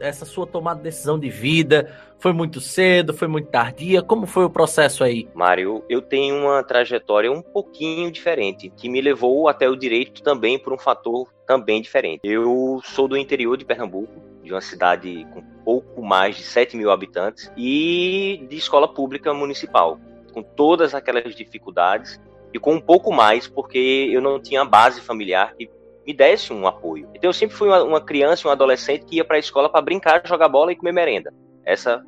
Essa 0.00 0.24
sua 0.24 0.46
tomada 0.46 0.78
de 0.78 0.84
decisão 0.84 1.18
de 1.18 1.28
vida? 1.28 1.92
Foi 2.18 2.32
muito 2.32 2.60
cedo? 2.60 3.14
Foi 3.14 3.28
muito 3.28 3.48
tardia? 3.48 4.02
Como 4.02 4.26
foi 4.26 4.44
o 4.44 4.50
processo 4.50 5.02
aí? 5.02 5.28
Mário, 5.34 5.84
eu 5.88 6.02
tenho 6.02 6.36
uma 6.36 6.62
trajetória 6.62 7.32
um 7.32 7.42
pouquinho 7.42 8.10
diferente, 8.10 8.70
que 8.76 8.88
me 8.88 9.00
levou 9.00 9.48
até 9.48 9.68
o 9.68 9.76
direito 9.76 10.22
também 10.22 10.58
por 10.58 10.72
um 10.72 10.78
fator 10.78 11.28
também 11.46 11.80
diferente. 11.80 12.20
Eu 12.22 12.80
sou 12.84 13.08
do 13.08 13.16
interior 13.16 13.56
de 13.56 13.64
Pernambuco, 13.64 14.20
de 14.42 14.52
uma 14.52 14.60
cidade 14.60 15.26
com 15.32 15.42
pouco 15.64 16.02
mais 16.02 16.36
de 16.36 16.42
7 16.42 16.76
mil 16.76 16.90
habitantes, 16.90 17.50
e 17.56 18.46
de 18.48 18.56
escola 18.56 18.86
pública 18.86 19.32
municipal, 19.32 19.98
com 20.32 20.42
todas 20.42 20.94
aquelas 20.94 21.34
dificuldades 21.34 22.20
e 22.52 22.58
com 22.58 22.74
um 22.74 22.80
pouco 22.80 23.12
mais, 23.12 23.46
porque 23.46 24.08
eu 24.12 24.20
não 24.20 24.40
tinha 24.40 24.64
base 24.64 25.00
familiar 25.00 25.54
que 25.56 25.70
me 26.06 26.12
desse 26.12 26.52
um 26.52 26.66
apoio. 26.66 27.08
Então 27.14 27.28
eu 27.28 27.34
sempre 27.34 27.56
fui 27.56 27.68
uma, 27.68 27.82
uma 27.82 28.00
criança, 28.00 28.48
um 28.48 28.50
adolescente 28.50 29.04
que 29.04 29.16
ia 29.16 29.24
para 29.24 29.36
a 29.36 29.40
escola 29.40 29.68
para 29.68 29.80
brincar, 29.80 30.22
jogar 30.24 30.48
bola 30.48 30.72
e 30.72 30.76
comer 30.76 30.92
merenda. 30.92 31.32
Essa 31.64 32.04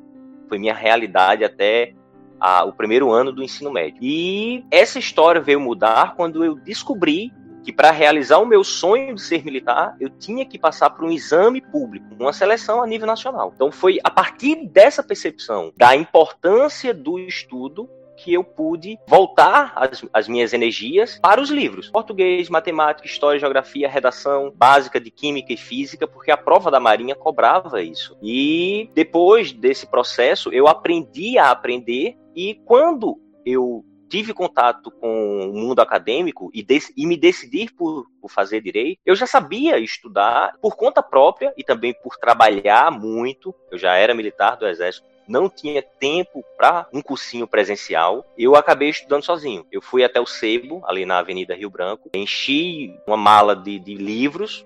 foi 0.49 0.57
minha 0.57 0.73
realidade 0.73 1.43
até 1.43 1.93
a, 2.39 2.63
o 2.65 2.73
primeiro 2.73 3.11
ano 3.11 3.31
do 3.31 3.43
ensino 3.43 3.71
médio. 3.71 3.99
E 4.01 4.65
essa 4.69 4.99
história 4.99 5.39
veio 5.39 5.59
mudar 5.59 6.15
quando 6.15 6.43
eu 6.43 6.55
descobri 6.55 7.31
que 7.63 7.71
para 7.71 7.91
realizar 7.91 8.39
o 8.39 8.45
meu 8.45 8.63
sonho 8.63 9.15
de 9.15 9.21
ser 9.21 9.43
militar, 9.45 9.95
eu 9.99 10.09
tinha 10.09 10.45
que 10.45 10.59
passar 10.59 10.89
por 10.89 11.05
um 11.05 11.11
exame 11.11 11.61
público, 11.61 12.05
uma 12.19 12.33
seleção 12.33 12.83
a 12.83 12.87
nível 12.87 13.07
nacional. 13.07 13.53
Então 13.55 13.71
foi 13.71 13.99
a 14.03 14.11
partir 14.11 14.67
dessa 14.67 15.01
percepção 15.01 15.71
da 15.77 15.95
importância 15.95 16.93
do 16.93 17.17
estudo 17.17 17.89
que 18.23 18.33
eu 18.33 18.43
pude 18.43 18.97
voltar 19.05 19.73
as, 19.75 20.05
as 20.13 20.27
minhas 20.29 20.53
energias 20.53 21.19
para 21.21 21.41
os 21.41 21.49
livros. 21.49 21.89
Português, 21.89 22.47
matemática, 22.47 23.05
história, 23.05 23.39
geografia, 23.39 23.89
redação 23.89 24.51
básica 24.55 24.99
de 24.99 25.11
química 25.11 25.51
e 25.51 25.57
física, 25.57 26.07
porque 26.07 26.31
a 26.31 26.37
prova 26.37 26.71
da 26.71 26.79
Marinha 26.79 27.15
cobrava 27.15 27.83
isso. 27.83 28.17
E 28.21 28.89
depois 28.93 29.51
desse 29.51 29.85
processo, 29.85 30.53
eu 30.53 30.67
aprendi 30.67 31.37
a 31.37 31.51
aprender 31.51 32.15
e 32.33 32.55
quando 32.65 33.19
eu 33.45 33.83
tive 34.07 34.33
contato 34.33 34.91
com 34.91 35.49
o 35.49 35.53
mundo 35.53 35.81
acadêmico 35.81 36.49
e, 36.53 36.65
e 36.95 37.05
me 37.05 37.17
decidir 37.17 37.73
por, 37.73 38.05
por, 38.21 38.29
fazer 38.29 38.61
direito, 38.61 38.99
eu 39.03 39.15
já 39.15 39.25
sabia 39.25 39.79
estudar 39.79 40.55
por 40.61 40.75
conta 40.75 41.01
própria 41.01 41.51
e 41.57 41.63
também 41.63 41.95
por 42.01 42.15
trabalhar 42.17 42.91
muito. 42.91 43.53
Eu 43.71 43.77
já 43.77 43.95
era 43.95 44.13
militar 44.13 44.55
do 44.55 44.67
Exército 44.67 45.12
não 45.27 45.49
tinha 45.49 45.81
tempo 45.81 46.43
para 46.57 46.87
um 46.93 47.01
cursinho 47.01 47.47
presencial, 47.47 48.25
eu 48.37 48.55
acabei 48.55 48.89
estudando 48.89 49.23
sozinho. 49.23 49.65
Eu 49.71 49.81
fui 49.81 50.03
até 50.03 50.19
o 50.19 50.25
Sebo, 50.25 50.81
ali 50.85 51.05
na 51.05 51.19
Avenida 51.19 51.55
Rio 51.55 51.69
Branco, 51.69 52.09
enchi 52.13 52.95
uma 53.07 53.17
mala 53.17 53.55
de, 53.55 53.79
de 53.79 53.95
livros, 53.95 54.65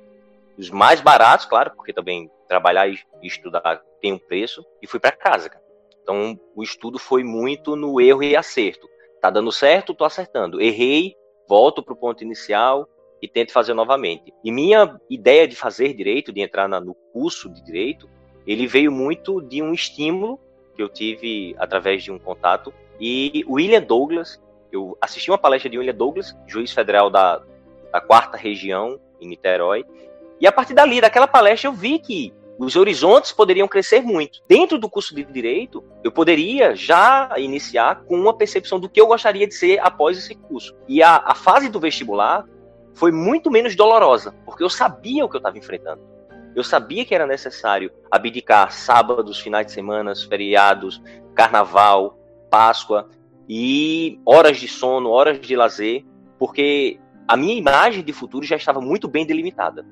os 0.57 0.69
mais 0.69 1.01
baratos, 1.01 1.45
claro, 1.45 1.71
porque 1.75 1.93
também 1.93 2.29
trabalhar 2.47 2.87
e 2.87 2.99
estudar 3.21 3.83
tem 4.01 4.13
um 4.13 4.17
preço, 4.17 4.65
e 4.81 4.87
fui 4.87 4.99
para 4.99 5.11
casa. 5.11 5.49
Cara. 5.49 5.63
Então 6.01 6.39
o 6.55 6.63
estudo 6.63 6.97
foi 6.97 7.23
muito 7.23 7.75
no 7.75 7.99
erro 7.99 8.23
e 8.23 8.35
acerto. 8.35 8.87
Tá 9.21 9.29
dando 9.29 9.51
certo, 9.51 9.93
tô 9.93 10.05
acertando. 10.05 10.61
Errei, 10.61 11.15
volto 11.47 11.83
pro 11.83 11.95
ponto 11.95 12.23
inicial 12.23 12.87
e 13.21 13.27
tento 13.27 13.51
fazer 13.51 13.73
novamente. 13.73 14.33
E 14.43 14.51
minha 14.51 14.99
ideia 15.09 15.47
de 15.47 15.55
fazer 15.55 15.93
direito, 15.93 16.31
de 16.31 16.41
entrar 16.41 16.67
na, 16.67 16.79
no 16.79 16.93
curso 17.11 17.49
de 17.49 17.63
direito, 17.63 18.09
ele 18.45 18.67
veio 18.67 18.91
muito 18.91 19.41
de 19.41 19.61
um 19.61 19.73
estímulo 19.73 20.39
que 20.77 20.83
eu 20.83 20.87
tive 20.87 21.55
através 21.57 22.03
de 22.03 22.11
um 22.11 22.19
contato. 22.19 22.71
E 23.01 23.43
William 23.49 23.81
Douglas, 23.81 24.39
eu 24.71 24.95
assisti 25.01 25.31
uma 25.31 25.37
palestra 25.37 25.69
de 25.69 25.77
William 25.77 25.95
Douglas, 25.95 26.37
juiz 26.45 26.71
federal 26.71 27.09
da, 27.09 27.41
da 27.91 27.99
quarta 27.99 28.37
região, 28.37 28.99
em 29.19 29.27
Niterói. 29.27 29.83
E 30.39 30.45
a 30.45 30.51
partir 30.51 30.75
dali, 30.75 31.01
daquela 31.01 31.27
palestra, 31.27 31.67
eu 31.67 31.73
vi 31.73 31.97
que 31.97 32.31
os 32.59 32.75
horizontes 32.75 33.31
poderiam 33.31 33.67
crescer 33.67 34.01
muito. 34.01 34.39
Dentro 34.47 34.77
do 34.77 34.89
curso 34.89 35.13
de 35.15 35.23
direito, 35.23 35.83
eu 36.03 36.11
poderia 36.11 36.75
já 36.75 37.33
iniciar 37.37 38.03
com 38.05 38.15
uma 38.15 38.35
percepção 38.35 38.79
do 38.79 38.89
que 38.89 39.01
eu 39.01 39.07
gostaria 39.07 39.47
de 39.47 39.53
ser 39.53 39.79
após 39.79 40.17
esse 40.17 40.35
curso. 40.35 40.75
E 40.87 41.01
a, 41.01 41.17
a 41.17 41.35
fase 41.35 41.69
do 41.69 41.79
vestibular 41.79 42.45
foi 42.93 43.11
muito 43.11 43.51
menos 43.51 43.75
dolorosa, 43.75 44.33
porque 44.45 44.63
eu 44.63 44.69
sabia 44.69 45.23
o 45.23 45.29
que 45.29 45.35
eu 45.35 45.39
estava 45.39 45.57
enfrentando. 45.57 46.01
Eu 46.57 46.63
sabia 46.63 47.05
que 47.05 47.13
era 47.13 47.27
necessário 47.27 47.91
abdicar 48.09 48.71
sábados, 48.71 49.39
finais 49.39 49.67
de 49.67 49.73
semana, 49.73 50.13
feriados, 50.15 50.99
carnaval, 51.35 52.17
Páscoa 52.49 53.11
e 53.47 54.19
horas 54.25 54.57
de 54.57 54.67
sono, 54.67 55.11
horas 55.11 55.39
de 55.39 55.55
lazer, 55.55 56.03
porque 56.39 56.99
a 57.27 57.37
minha 57.37 57.53
imagem 57.53 58.03
de 58.03 58.11
futuro 58.11 58.43
já 58.43 58.55
estava 58.55 58.81
muito 58.81 59.07
bem 59.07 59.23
delimitada. 59.23 59.85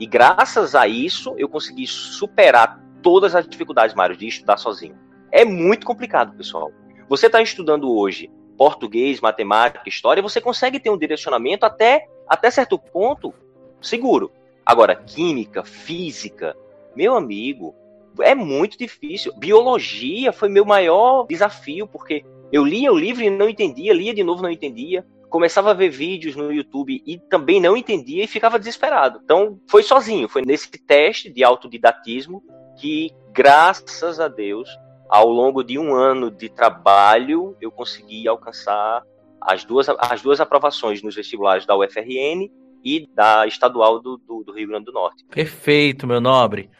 E 0.00 0.06
graças 0.06 0.74
a 0.74 0.88
isso 0.88 1.32
eu 1.38 1.48
consegui 1.48 1.86
superar 1.86 2.82
todas 3.00 3.36
as 3.36 3.46
dificuldades, 3.46 3.94
Mário, 3.94 4.16
de 4.16 4.26
estudar 4.26 4.56
sozinho. 4.56 4.98
É 5.30 5.44
muito 5.44 5.86
complicado, 5.86 6.36
pessoal. 6.36 6.72
Você 7.08 7.26
está 7.26 7.40
estudando 7.40 7.88
hoje 7.88 8.28
português, 8.58 9.20
matemática, 9.20 9.88
história, 9.88 10.20
você 10.20 10.40
consegue 10.40 10.80
ter 10.80 10.90
um 10.90 10.98
direcionamento 10.98 11.64
até, 11.64 12.08
até 12.28 12.50
certo 12.50 12.76
ponto 12.80 13.32
seguro. 13.80 14.32
Agora, 14.64 14.94
química, 14.94 15.64
física, 15.64 16.56
meu 16.94 17.16
amigo, 17.16 17.74
é 18.20 18.34
muito 18.34 18.78
difícil. 18.78 19.32
Biologia 19.36 20.32
foi 20.32 20.48
meu 20.48 20.64
maior 20.64 21.26
desafio, 21.26 21.86
porque 21.86 22.24
eu 22.52 22.64
lia 22.64 22.92
o 22.92 22.98
livro 22.98 23.22
e 23.22 23.30
não 23.30 23.48
entendia, 23.48 23.92
lia 23.92 24.14
de 24.14 24.24
novo 24.24 24.42
não 24.42 24.50
entendia. 24.50 25.06
Começava 25.28 25.70
a 25.70 25.74
ver 25.74 25.90
vídeos 25.90 26.34
no 26.34 26.52
YouTube 26.52 27.02
e 27.06 27.18
também 27.18 27.60
não 27.60 27.76
entendia 27.76 28.24
e 28.24 28.28
ficava 28.28 28.58
desesperado. 28.58 29.20
Então, 29.22 29.60
foi 29.68 29.82
sozinho, 29.82 30.28
foi 30.28 30.42
nesse 30.42 30.68
teste 30.70 31.30
de 31.30 31.44
autodidatismo 31.44 32.42
que, 32.76 33.12
graças 33.32 34.18
a 34.18 34.26
Deus, 34.26 34.68
ao 35.08 35.28
longo 35.28 35.62
de 35.62 35.78
um 35.78 35.94
ano 35.94 36.30
de 36.30 36.48
trabalho, 36.48 37.56
eu 37.60 37.70
consegui 37.70 38.26
alcançar 38.26 39.04
as 39.40 39.64
duas, 39.64 39.88
as 39.88 40.20
duas 40.20 40.40
aprovações 40.40 41.02
nos 41.02 41.14
vestibulares 41.14 41.64
da 41.64 41.76
UFRN 41.76 42.50
e 42.84 43.06
da 43.14 43.46
estadual 43.46 44.00
do, 44.00 44.16
do, 44.16 44.44
do 44.44 44.52
Rio 44.52 44.68
Grande 44.68 44.86
do 44.86 44.92
Norte. 44.92 45.24
Perfeito, 45.24 46.06
meu 46.06 46.20
nobre. 46.20 46.70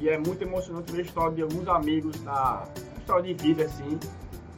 E 0.00 0.08
é 0.08 0.18
muito 0.18 0.42
emocionante 0.42 0.92
ver 0.92 0.98
a 0.98 1.02
história 1.02 1.34
de 1.34 1.42
alguns 1.42 1.68
amigos 1.68 2.22
na 2.22 2.64
história 2.98 3.34
de 3.34 3.42
vida, 3.42 3.64
assim. 3.64 3.98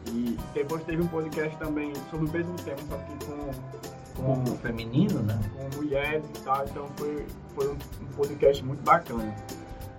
E 0.08 0.36
depois 0.54 0.82
teve 0.84 1.02
um 1.02 1.08
podcast 1.08 1.56
também 1.58 1.92
sobre 2.10 2.28
o 2.28 2.32
mesmo 2.32 2.56
tema, 2.56 2.78
só 2.88 2.96
que 2.98 3.26
com, 3.26 4.22
com, 4.22 4.44
com 4.44 4.56
feminino, 4.58 5.20
né? 5.22 5.38
Com 5.54 5.76
mulheres 5.76 6.24
e 6.24 6.42
tal, 6.42 6.64
então 6.64 6.88
foi, 6.96 7.26
foi 7.54 7.68
um, 7.68 7.72
um 7.72 8.06
podcast 8.16 8.64
muito 8.64 8.82
bacana 8.82 9.34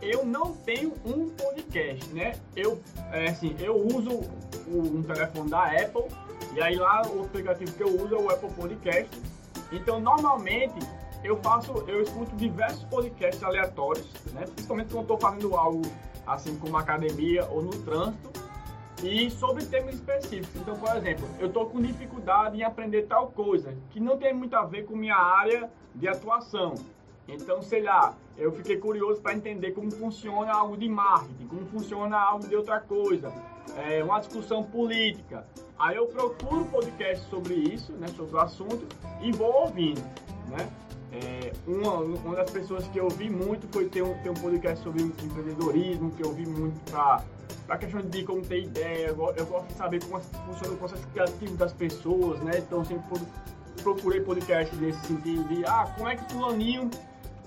eu 0.01 0.25
não 0.25 0.54
tenho 0.54 0.94
um 1.06 1.30
podcast, 1.30 2.13
né? 2.13 2.36
Eu, 2.56 2.82
é 3.12 3.30
assim, 3.30 3.56
eu 3.60 3.75
uso 3.75 4.22
um 4.68 5.01
telefone 5.04 5.50
da 5.50 5.66
Apple 5.66 6.06
e 6.54 6.62
aí 6.62 6.75
lá 6.75 7.01
o 7.08 7.24
aplicativo 7.24 7.72
que 7.74 7.84
eu 7.84 7.89
uso 7.89 8.16
é 8.16 8.20
o 8.20 8.30
Apple 8.30 8.51
Podcast. 8.51 9.22
Então, 9.72 10.00
normalmente 10.00 10.80
eu 11.24 11.38
faço, 11.38 11.72
eu 11.88 12.01
escuto 12.01 12.36
diversos 12.36 12.84
podcasts 12.86 13.44
aleatórios, 13.44 14.08
né? 14.34 14.46
Principalmente 14.46 14.92
quando 14.92 15.01
estou 15.04 15.20
fazendo 15.20 15.56
algo 15.56 15.82
assim 16.25 16.58
como 16.58 16.77
academia 16.77 17.46
ou 17.46 17.62
no 17.62 17.72
trânsito 17.84 18.30
e 19.04 19.30
sobre 19.32 19.66
temas 19.66 19.96
específicos. 19.96 20.56
Então, 20.56 20.75
por 20.77 20.96
exemplo, 20.96 21.27
eu 21.39 21.48
estou 21.48 21.68
com 21.68 21.82
dificuldade 21.82 22.58
em 22.58 22.63
aprender 22.63 23.04
tal 23.04 23.27
coisa 23.27 23.75
que 23.92 24.00
não 24.00 24.18
tem 24.18 24.34
muito 24.34 24.56
a 24.56 24.66
ver 24.66 24.86
com 24.86 24.96
minha 24.96 25.16
área 25.16 25.70
de 25.96 26.08
atuação. 26.08 26.75
Então, 27.28 27.62
sei 27.62 27.82
lá, 27.82 28.16
eu 28.38 28.52
fiquei 28.52 28.78
curioso 28.78 29.22
para 29.22 29.34
entender 29.34 29.72
como 29.72 29.92
funciona 29.92 30.52
algo 30.54 30.78
de 30.78 30.88
marketing, 30.88 31.48
como 31.48 31.66
funciona 31.66 32.18
algo 32.18 32.48
de 32.48 32.56
outra 32.56 32.80
coisa, 32.80 33.34
é, 33.76 34.04
uma 34.04 34.20
discussão 34.20 34.64
política. 34.64 35.46
Aí 35.78 35.98
eu 35.98 36.08
procuro 36.08 36.66
podcast 36.66 37.28
sobre 37.30 37.54
isso, 37.54 37.92
né, 37.94 38.08
sobre 38.16 38.36
o 38.36 38.40
assunto, 38.40 38.88
e 39.22 39.32
vou 39.32 39.54
ouvindo, 39.64 40.02
né? 40.48 40.70
É, 41.12 41.54
uma, 41.66 42.00
uma 42.00 42.36
das 42.36 42.52
pessoas 42.52 42.86
que 42.88 43.00
eu 43.00 43.10
vi 43.10 43.30
muito 43.30 43.68
foi 43.72 43.88
ter 43.88 44.02
um, 44.02 44.14
ter 44.22 44.30
um 44.30 44.34
podcast 44.34 44.84
sobre 44.84 45.04
empreendedorismo, 45.04 46.12
que 46.12 46.24
eu 46.24 46.34
vi 46.34 46.46
muito 46.46 46.80
para 46.92 47.24
a 47.70 47.78
questão 47.78 48.02
de 48.02 48.24
como 48.24 48.42
ter 48.42 48.64
ideia, 48.64 49.08
eu, 49.08 49.34
eu, 49.36 49.46
gosto 49.46 49.68
de 49.68 49.74
saber 49.74 50.04
como 50.04 50.22
funciona 50.22 50.74
o 50.74 50.78
processo 50.78 51.08
criativo 51.08 51.56
das 51.56 51.74
pessoas, 51.74 52.40
né? 52.42 52.58
Então 52.58 52.84
sempre 52.84 53.04
procurei 53.82 54.22
podcast 54.22 54.76
nesse 54.76 55.00
sentido 55.08 55.44
de, 55.48 55.66
ah, 55.66 55.92
como 55.96 56.10
é 56.10 56.16
que 56.16 56.34
fulaninho 56.34 56.90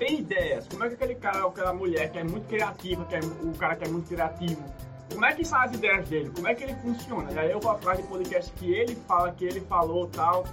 tem 0.00 0.20
ideias. 0.20 0.66
Como 0.66 0.82
é 0.82 0.88
que 0.88 0.94
aquele 0.94 1.14
cara 1.14 1.46
aquela 1.46 1.74
mulher 1.74 2.10
que 2.10 2.18
é 2.18 2.24
muito 2.24 2.48
criativa, 2.48 3.04
que 3.04 3.14
é 3.14 3.20
o 3.20 3.52
cara 3.56 3.76
que 3.76 3.84
é 3.84 3.88
muito 3.88 4.08
criativo, 4.08 4.64
como 5.12 5.24
é 5.26 5.34
que 5.34 5.44
são 5.44 5.60
as 5.60 5.74
ideias 5.74 6.08
dele? 6.08 6.30
Como 6.34 6.48
é 6.48 6.54
que 6.54 6.64
ele 6.64 6.74
funciona? 6.76 7.30
E 7.32 7.38
aí 7.38 7.50
eu 7.50 7.60
vou 7.60 7.72
atrás 7.72 7.98
de 7.98 8.06
podcast 8.06 8.50
que 8.52 8.72
ele 8.72 8.96
fala, 9.06 9.30
que 9.32 9.44
ele 9.44 9.60
falou 9.60 10.06
tal, 10.06 10.44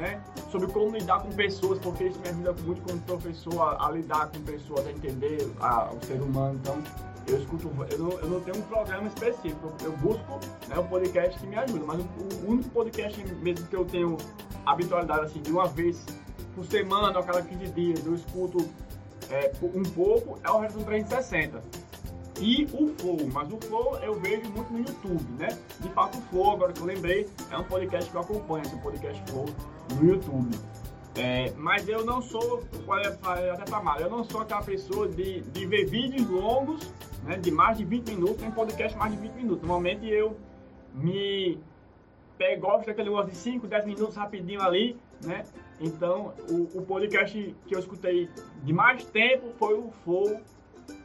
né? 0.00 0.20
Sobre 0.50 0.66
como 0.72 0.90
lidar 0.96 1.20
com 1.22 1.30
pessoas, 1.30 1.78
porque 1.78 2.04
isso 2.04 2.18
me 2.18 2.28
ajuda 2.28 2.52
muito 2.64 2.82
como 2.82 2.98
professor 3.02 3.60
a, 3.60 3.86
a 3.86 3.90
lidar 3.92 4.28
com 4.28 4.40
pessoas, 4.40 4.86
a 4.86 4.90
entender 4.90 5.48
a, 5.60 5.92
o 5.92 6.04
ser 6.04 6.20
humano. 6.20 6.58
Então, 6.60 6.82
eu 7.28 7.38
escuto, 7.38 7.70
eu 7.90 7.98
não, 7.98 8.10
eu 8.10 8.28
não 8.28 8.40
tenho 8.40 8.56
um 8.56 8.62
programa 8.62 9.06
específico, 9.06 9.72
eu 9.84 9.92
busco 9.98 10.40
né, 10.66 10.78
um 10.78 10.86
podcast 10.86 11.38
que 11.38 11.46
me 11.46 11.56
ajuda, 11.56 11.84
mas 11.86 12.00
o, 12.00 12.46
o 12.46 12.50
único 12.50 12.70
podcast 12.70 13.22
mesmo 13.42 13.66
que 13.66 13.76
eu 13.76 13.84
tenho 13.84 14.16
habitualidade 14.64 15.26
assim, 15.26 15.42
de 15.42 15.52
uma 15.52 15.66
vez 15.66 16.02
por 16.54 16.64
semana, 16.64 17.18
a 17.18 17.22
cada 17.22 17.42
15 17.42 17.66
dias, 17.72 18.06
eu 18.06 18.14
escuto 18.14 18.68
é, 19.30 19.52
um 19.62 19.82
pouco 19.82 20.38
é 20.42 20.50
o 20.50 20.56
Horizon 20.56 20.82
360 20.82 21.62
e 22.40 22.64
o 22.72 22.94
Flow, 22.98 23.18
mas 23.32 23.52
o 23.52 23.58
Flow 23.58 23.98
eu 23.98 24.14
vejo 24.20 24.48
muito 24.50 24.72
no 24.72 24.78
YouTube, 24.78 25.24
né? 25.38 25.48
De 25.80 25.88
fato, 25.90 26.18
o 26.18 26.22
Flow, 26.22 26.52
agora 26.52 26.72
que 26.72 26.80
eu 26.80 26.86
lembrei, 26.86 27.28
é 27.50 27.58
um 27.58 27.64
podcast 27.64 28.10
que 28.10 28.16
eu 28.16 28.20
acompanho, 28.20 28.64
esse 28.64 28.78
podcast 28.78 29.22
Flow 29.30 29.46
no 29.94 30.08
YouTube. 30.08 30.56
É, 31.16 31.52
mas 31.56 31.88
eu 31.88 32.04
não 32.04 32.22
sou, 32.22 32.62
até 32.88 33.64
pra 33.64 33.82
mal, 33.82 33.98
eu 33.98 34.08
não 34.08 34.22
sou 34.22 34.40
aquela 34.40 34.62
pessoa 34.62 35.08
de, 35.08 35.40
de 35.40 35.66
ver 35.66 35.86
vídeos 35.86 36.28
longos, 36.28 36.92
né, 37.24 37.36
de 37.36 37.50
mais 37.50 37.76
de 37.76 37.84
20 37.84 38.10
minutos, 38.10 38.36
tem 38.36 38.50
podcast 38.52 38.96
mais 38.96 39.12
de 39.12 39.18
20 39.18 39.32
minutos. 39.32 39.66
Normalmente 39.66 40.06
eu 40.08 40.36
me 40.94 41.58
pego, 42.36 42.62
gosto 42.62 42.86
daquele 42.86 43.08
negócio 43.08 43.32
de 43.32 43.36
5, 43.36 43.66
10 43.66 43.84
minutos 43.84 44.14
rapidinho 44.14 44.62
ali, 44.62 44.96
né? 45.24 45.44
Então, 45.80 46.34
o, 46.50 46.78
o, 46.78 46.82
podcast 46.82 47.54
que 47.66 47.74
eu 47.74 47.78
escutei 47.78 48.28
de 48.64 48.72
mais 48.72 49.04
tempo 49.04 49.52
foi 49.58 49.74
o 49.74 49.92
Flow 50.04 50.40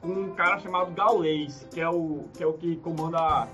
com 0.02 0.08
um 0.08 0.34
cara 0.34 0.60
chamado 0.60 0.92
Gaulês, 0.94 1.68
que 1.72 1.80
é 1.80 1.90
o 1.90 2.24
que, 2.36 2.44
é 2.44 2.48
o 2.48 2.54
que 2.54 2.76
comanda, 2.78 3.48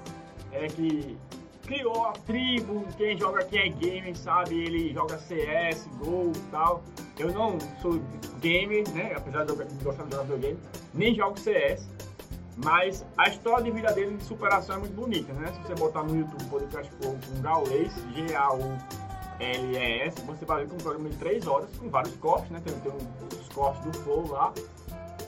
é 0.51 0.67
que 0.67 1.17
criou 1.63 2.05
a 2.05 2.13
tribo, 2.13 2.85
quem 2.97 3.17
joga 3.17 3.41
aqui 3.41 3.57
é 3.57 3.69
gamer, 3.69 4.17
sabe? 4.17 4.55
Ele 4.55 4.93
joga 4.93 5.17
CS, 5.19 5.87
Gol 5.97 6.31
e 6.35 6.51
tal. 6.51 6.83
Eu 7.17 7.33
não 7.33 7.57
sou 7.81 8.01
gamer, 8.39 8.89
né? 8.93 9.13
Apesar 9.15 9.43
de 9.43 9.51
eu 9.51 9.57
gostar 9.83 10.03
de 10.05 10.11
jogar 10.11 10.23
videogame, 10.23 10.59
nem 10.93 11.13
jogo 11.13 11.37
CS. 11.37 11.87
Mas 12.63 13.05
a 13.17 13.29
história 13.29 13.63
de 13.63 13.71
vida 13.71 13.91
dele 13.93 14.17
de 14.17 14.23
superação 14.23 14.77
é 14.77 14.79
muito 14.79 14.95
bonita, 14.95 15.31
né? 15.33 15.51
Se 15.53 15.61
você 15.61 15.75
botar 15.75 16.03
no 16.03 16.17
YouTube 16.17 16.43
podcast 16.45 16.91
com 16.95 17.41
Gaulês, 17.41 17.93
G-A-U 18.15 19.08
LES, 19.39 20.15
você 20.25 20.45
vai 20.45 20.63
ver 20.63 20.69
com 20.69 20.75
um 20.75 20.79
programa 20.79 21.09
de 21.09 21.15
3 21.15 21.47
horas, 21.47 21.69
com 21.77 21.89
vários 21.89 22.15
cortes, 22.17 22.51
né? 22.51 22.61
Tem, 22.63 22.73
tem 22.79 22.91
os 23.39 23.47
cortes 23.49 23.81
do 23.85 23.93
Flow 23.99 24.27
lá. 24.27 24.53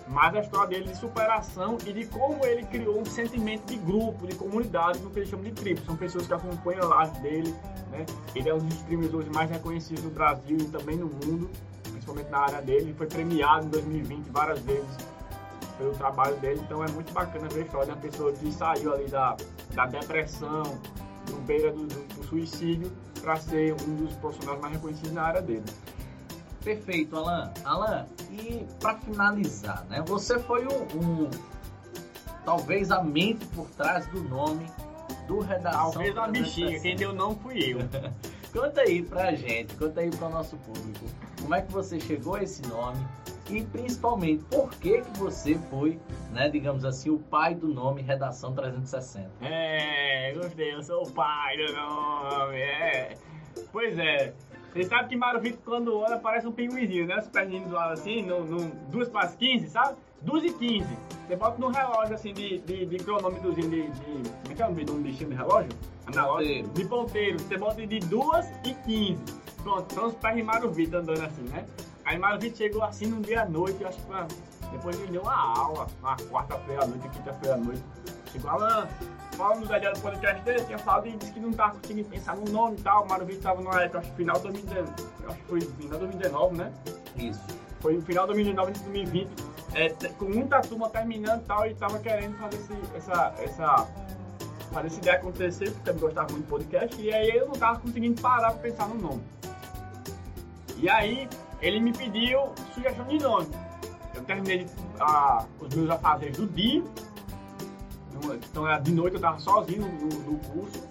Mas 0.08 0.36
a 0.36 0.40
história 0.42 0.68
dele 0.68 0.92
de 0.92 0.98
superação 0.98 1.78
e 1.86 1.94
de 1.94 2.06
como 2.08 2.46
ele 2.46 2.66
criou 2.66 3.00
um 3.00 3.06
sentimento 3.06 3.66
de 3.68 3.78
grupo, 3.78 4.28
de 4.28 4.36
comunidade, 4.36 5.00
no 5.00 5.10
que 5.10 5.20
ele 5.20 5.26
chama 5.26 5.44
de 5.44 5.52
tribo. 5.52 5.82
São 5.86 5.96
pessoas 5.96 6.28
que 6.28 6.34
acompanham 6.34 6.84
a 6.92 6.96
live 6.96 7.20
dele, 7.22 7.56
né? 7.90 8.06
Ele 8.36 8.50
é 8.50 8.54
um 8.54 8.58
dos 8.58 8.76
streamers 8.76 9.30
mais 9.30 9.50
reconhecidos 9.50 10.04
no 10.04 10.10
Brasil 10.10 10.58
e 10.60 10.66
também 10.66 10.98
no 10.98 11.06
mundo, 11.06 11.50
principalmente 11.84 12.30
na 12.30 12.40
área 12.40 12.62
dele. 12.62 12.88
Ele 12.88 12.94
foi 12.94 13.08
premiado 13.08 13.68
em 13.68 13.70
2020 13.70 14.30
várias 14.32 14.60
vezes 14.60 14.98
pelo 15.78 15.94
trabalho 15.94 16.36
dele, 16.38 16.60
então 16.64 16.84
é 16.84 16.92
muito 16.92 17.12
bacana 17.14 17.48
ver 17.48 17.62
a 17.62 17.66
história 17.66 17.86
de 17.88 17.92
uma 17.94 18.02
pessoa 18.02 18.34
que 18.34 18.52
saiu 18.52 18.94
ali 18.94 19.08
da, 19.08 19.38
da 19.74 19.86
depressão, 19.86 20.78
no 21.30 21.38
beira 21.42 21.72
do, 21.72 21.88
do, 21.88 22.16
do 22.16 22.24
suicídio 22.28 22.92
para 23.22 23.38
ser 23.38 23.74
um 23.88 23.96
dos 23.96 24.14
profissionais 24.16 24.60
mais 24.60 24.74
reconhecidos 24.74 25.14
na 25.14 25.24
área 25.24 25.42
dele. 25.42 25.66
Perfeito, 26.64 27.16
Alan. 27.16 27.52
Alan, 27.64 28.06
e 28.30 28.66
para 28.80 28.98
finalizar, 29.00 29.86
né? 29.90 30.04
Você 30.08 30.40
foi 30.40 30.68
um, 30.68 30.82
um, 30.98 31.30
talvez 32.46 32.92
a 32.92 33.04
mente 33.04 33.46
por 33.48 33.68
trás 33.72 34.06
do 34.08 34.22
nome 34.24 34.66
do 35.28 35.40
redação. 35.40 35.92
Talvez 35.92 36.18
a 36.18 36.28
bichinha, 36.28 36.80
quem 36.80 36.96
deu 36.96 37.14
não 37.14 37.36
fui 37.36 37.74
eu. 37.74 37.80
conta 38.54 38.82
aí 38.82 39.02
pra 39.02 39.34
gente, 39.34 39.76
conta 39.76 40.02
aí 40.02 40.10
para 40.12 40.28
o 40.28 40.32
nosso 40.32 40.56
público. 40.58 41.06
Como 41.42 41.56
é 41.56 41.62
que 41.62 41.72
você 41.72 42.00
chegou 42.00 42.36
a 42.36 42.44
esse 42.44 42.62
nome? 42.68 43.04
E 43.52 43.64
principalmente 43.66 44.44
por 44.46 44.70
que 44.72 45.02
que 45.02 45.20
você 45.20 45.58
foi, 45.70 46.00
né, 46.32 46.50
digamos 46.50 46.86
assim, 46.86 47.10
o 47.10 47.20
pai 47.20 47.54
do 47.54 47.68
nome 47.68 48.02
Redação 48.02 48.54
360. 48.54 49.30
É, 49.42 50.34
gostei, 50.34 50.74
eu 50.74 50.84
sou 50.84 51.04
o 51.04 51.12
pai 51.12 51.58
do 51.58 51.74
nome, 51.74 52.58
é. 52.58 53.18
Pois 53.72 53.98
é, 53.98 54.34
você 54.74 54.84
sabe 54.86 55.10
que 55.10 55.18
Mário 55.18 55.42
Vitor 55.42 55.60
quando 55.66 55.98
olha 55.98 56.18
parece 56.18 56.48
um 56.48 56.52
pinguinzinho, 56.52 57.06
né? 57.06 57.18
Os 57.18 57.28
perninhos 57.28 57.68
do 57.68 57.76
lado 57.76 57.94
assim, 57.94 58.22
no, 58.22 58.46
no 58.46 58.72
2 58.90 59.10
para 59.10 59.28
as 59.28 59.36
15, 59.36 59.68
sabe? 59.68 59.98
2 60.22 60.46
e 60.46 60.54
15. 60.54 60.98
Você 61.28 61.36
bota 61.36 61.60
no 61.60 61.68
relógio 61.68 62.16
assim 62.16 62.34
de, 62.34 62.60
de, 62.60 62.86
de 62.86 62.98
cronômetrozinho 62.98 63.70
de, 63.70 63.90
de. 63.90 64.02
Como 64.02 64.52
é 64.52 64.56
que 64.56 64.62
é 64.62 64.66
o 64.66 64.70
nome 64.70 64.86
de 64.86 64.92
um 64.92 65.02
bichinho 65.02 65.30
de 65.30 65.36
relógio? 65.36 65.72
Analógico. 66.06 66.70
De 66.70 66.86
ponteiro. 66.86 67.40
Você 67.40 67.58
bota 67.58 67.86
de 67.86 68.00
2 68.00 68.46
e 68.66 68.74
15. 68.74 69.18
Pronto, 69.62 69.94
são 69.94 70.08
os 70.08 70.16
pés 70.16 70.36
de 70.36 70.44
Mário 70.44 70.72
Vitor 70.72 71.02
andando 71.02 71.24
assim, 71.24 71.44
né? 71.44 71.66
Aí 72.12 72.20
Maravilha 72.20 72.54
chegou 72.54 72.84
assim 72.84 73.06
num 73.06 73.22
dia 73.22 73.44
à 73.44 73.46
noite, 73.46 73.86
acho 73.86 73.98
que 73.98 74.70
depois 74.70 75.00
ele 75.00 75.14
deu 75.14 75.22
uma 75.22 75.34
aula, 75.34 75.88
na 76.04 76.18
quarta-feira 76.18 76.84
à 76.84 76.86
noite, 76.86 77.08
quinta-feira 77.08 77.56
à 77.56 77.58
noite. 77.58 77.82
Chegou, 78.30 78.52
Alan, 78.52 78.86
fala 79.38 79.56
no 79.56 79.66
dia 79.66 79.94
do 79.94 80.00
podcast 80.02 80.42
dele, 80.44 80.62
tinha 80.66 80.78
falado 80.78 81.08
e 81.08 81.16
disse 81.16 81.32
que 81.32 81.40
não 81.40 81.54
tava 81.54 81.76
conseguindo 81.76 82.10
pensar 82.10 82.36
no 82.36 82.52
nome 82.52 82.76
e 82.78 82.82
tal. 82.82 83.06
O 83.06 83.08
Maravilha 83.08 83.38
estava 83.38 83.62
numa 83.62 83.82
época, 83.82 84.00
acho 84.00 84.10
que 84.10 84.18
final 84.18 84.36
de 84.36 84.42
2019, 84.44 84.92
acho 85.26 85.38
que 85.38 85.44
foi 85.46 85.62
final 85.62 86.00
de 86.00 86.00
2019, 86.00 86.58
né? 86.58 86.74
Isso. 87.16 87.42
Foi 87.80 87.96
no 87.96 88.02
final 88.02 88.28
de 88.28 88.34
2019 88.34 88.72
e 88.72 88.74
2020, 88.74 89.30
é, 89.74 89.90
com 90.10 90.26
muita 90.26 90.62
turma 90.64 90.90
terminando 90.90 91.44
e 91.44 91.46
tal, 91.46 91.66
e 91.66 91.74
tava 91.76 91.98
querendo 92.00 92.38
fazer 92.38 92.58
esse, 92.58 92.74
essa, 92.94 93.34
essa, 93.40 93.88
fazer 94.70 94.88
essa 94.88 94.98
ideia 94.98 95.16
acontecer, 95.16 95.72
porque 95.72 95.90
eu 95.92 95.96
gostava 95.96 96.30
muito 96.34 96.44
de 96.44 96.50
podcast, 96.50 97.02
e 97.02 97.14
aí 97.14 97.30
eu 97.30 97.48
não 97.48 97.56
tava 97.56 97.80
conseguindo 97.80 98.22
parar 98.22 98.52
pra 98.52 98.64
pensar 98.64 98.90
no 98.90 98.96
nome. 98.96 99.24
E 100.78 100.90
aí, 100.90 101.30
ele 101.62 101.80
me 101.80 101.94
pediu 101.94 102.54
sugestão 102.74 103.06
de 103.06 103.20
nome. 103.20 103.48
Eu 104.14 104.24
terminei 104.24 104.68
ah, 105.00 105.46
os 105.60 105.74
meus 105.74 105.90
afazeres 105.90 106.38
do 106.38 106.48
dia, 106.48 106.84
então 108.50 108.82
de 108.82 108.92
noite 108.92 109.14
eu 109.14 109.18
estava 109.18 109.40
sozinho 109.40 109.88
no, 109.88 110.08
no, 110.08 110.38
curso, 110.50 110.84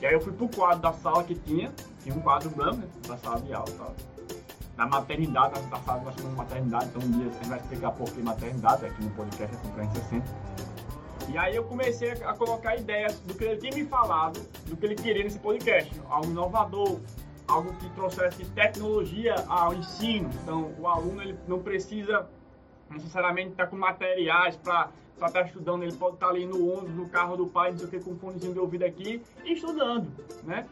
e 0.00 0.06
aí 0.06 0.14
eu 0.14 0.20
fui 0.20 0.32
pro 0.32 0.48
quadro 0.48 0.80
da 0.80 0.92
sala 0.92 1.22
que 1.24 1.34
tinha, 1.34 1.72
tinha 2.02 2.14
um 2.14 2.20
quadro 2.20 2.50
branco, 2.50 2.78
né, 2.78 2.88
da 3.06 3.16
sala 3.18 3.40
de 3.40 3.52
aula 3.52 3.94
da 4.76 4.86
maternidade, 4.86 5.60
na 5.68 5.78
sala 5.80 6.02
nós 6.02 6.14
chamamos 6.16 6.36
maternidade, 6.36 6.86
então 6.86 7.02
um 7.02 7.10
dia 7.12 7.28
a 7.28 7.32
gente 7.32 7.48
vai 7.48 7.58
explicar 7.58 7.92
por 7.92 8.10
que 8.10 8.22
maternidade 8.22 8.86
aqui 8.86 9.04
no 9.04 9.10
podcast 9.10 9.54
é 9.54 9.70
360. 9.70 10.24
E 11.28 11.38
aí 11.38 11.56
eu 11.56 11.64
comecei 11.64 12.10
a 12.10 12.34
colocar 12.34 12.76
ideias 12.76 13.18
do 13.20 13.34
que 13.34 13.44
ele 13.44 13.56
tinha 13.56 13.74
me 13.74 13.84
falado, 13.86 14.40
do 14.66 14.76
que 14.76 14.84
ele 14.84 14.96
queria 14.96 15.24
nesse 15.24 15.38
podcast, 15.38 15.92
algo 16.08 16.26
inovador, 16.26 16.98
algo 17.48 17.72
que 17.74 17.88
trouxesse 17.90 18.44
tecnologia 18.46 19.34
ao 19.48 19.74
ensino. 19.74 20.30
Então 20.42 20.72
o 20.78 20.86
aluno 20.86 21.22
ele 21.22 21.38
não 21.46 21.60
precisa 21.60 22.26
necessariamente 22.90 23.50
estar 23.50 23.66
com 23.66 23.76
materiais 23.76 24.56
para 24.56 24.90
estar 25.14 25.30
tá 25.30 25.42
estudando, 25.42 25.82
ele 25.82 25.94
pode 25.94 26.14
estar 26.14 26.28
ali 26.28 26.46
no 26.46 26.72
ônibus, 26.72 26.94
no 26.94 27.08
carro 27.08 27.36
do 27.36 27.46
pai, 27.46 27.70
não 27.70 27.78
sei 27.78 27.86
o 27.86 27.90
que, 27.90 28.00
com 28.00 28.12
um 28.12 28.18
fonezinho 28.18 28.52
de 28.52 28.58
ouvido 28.58 28.84
aqui, 28.84 29.22
estudando, 29.44 30.10
né? 30.42 30.66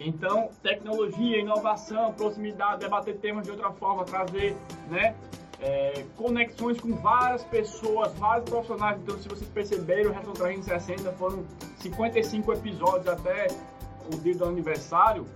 Então, 0.00 0.50
tecnologia, 0.62 1.38
inovação, 1.38 2.12
proximidade, 2.12 2.80
debater 2.80 3.16
temas 3.16 3.44
de 3.44 3.50
outra 3.50 3.72
forma, 3.72 4.04
trazer, 4.04 4.56
né? 4.88 5.14
É, 5.60 6.04
conexões 6.16 6.80
com 6.80 6.94
várias 6.94 7.42
pessoas, 7.44 8.12
vários 8.14 8.48
profissionais. 8.48 9.00
Então, 9.02 9.18
se 9.18 9.28
vocês 9.28 9.50
perceberam, 9.50 10.10
o 10.10 10.14
Retro 10.14 10.32
360 10.32 11.10
foram 11.14 11.44
55 11.78 12.52
episódios 12.52 13.08
até 13.08 13.48
o 14.12 14.16
dia 14.20 14.36
do 14.36 14.44
aniversário. 14.44 15.26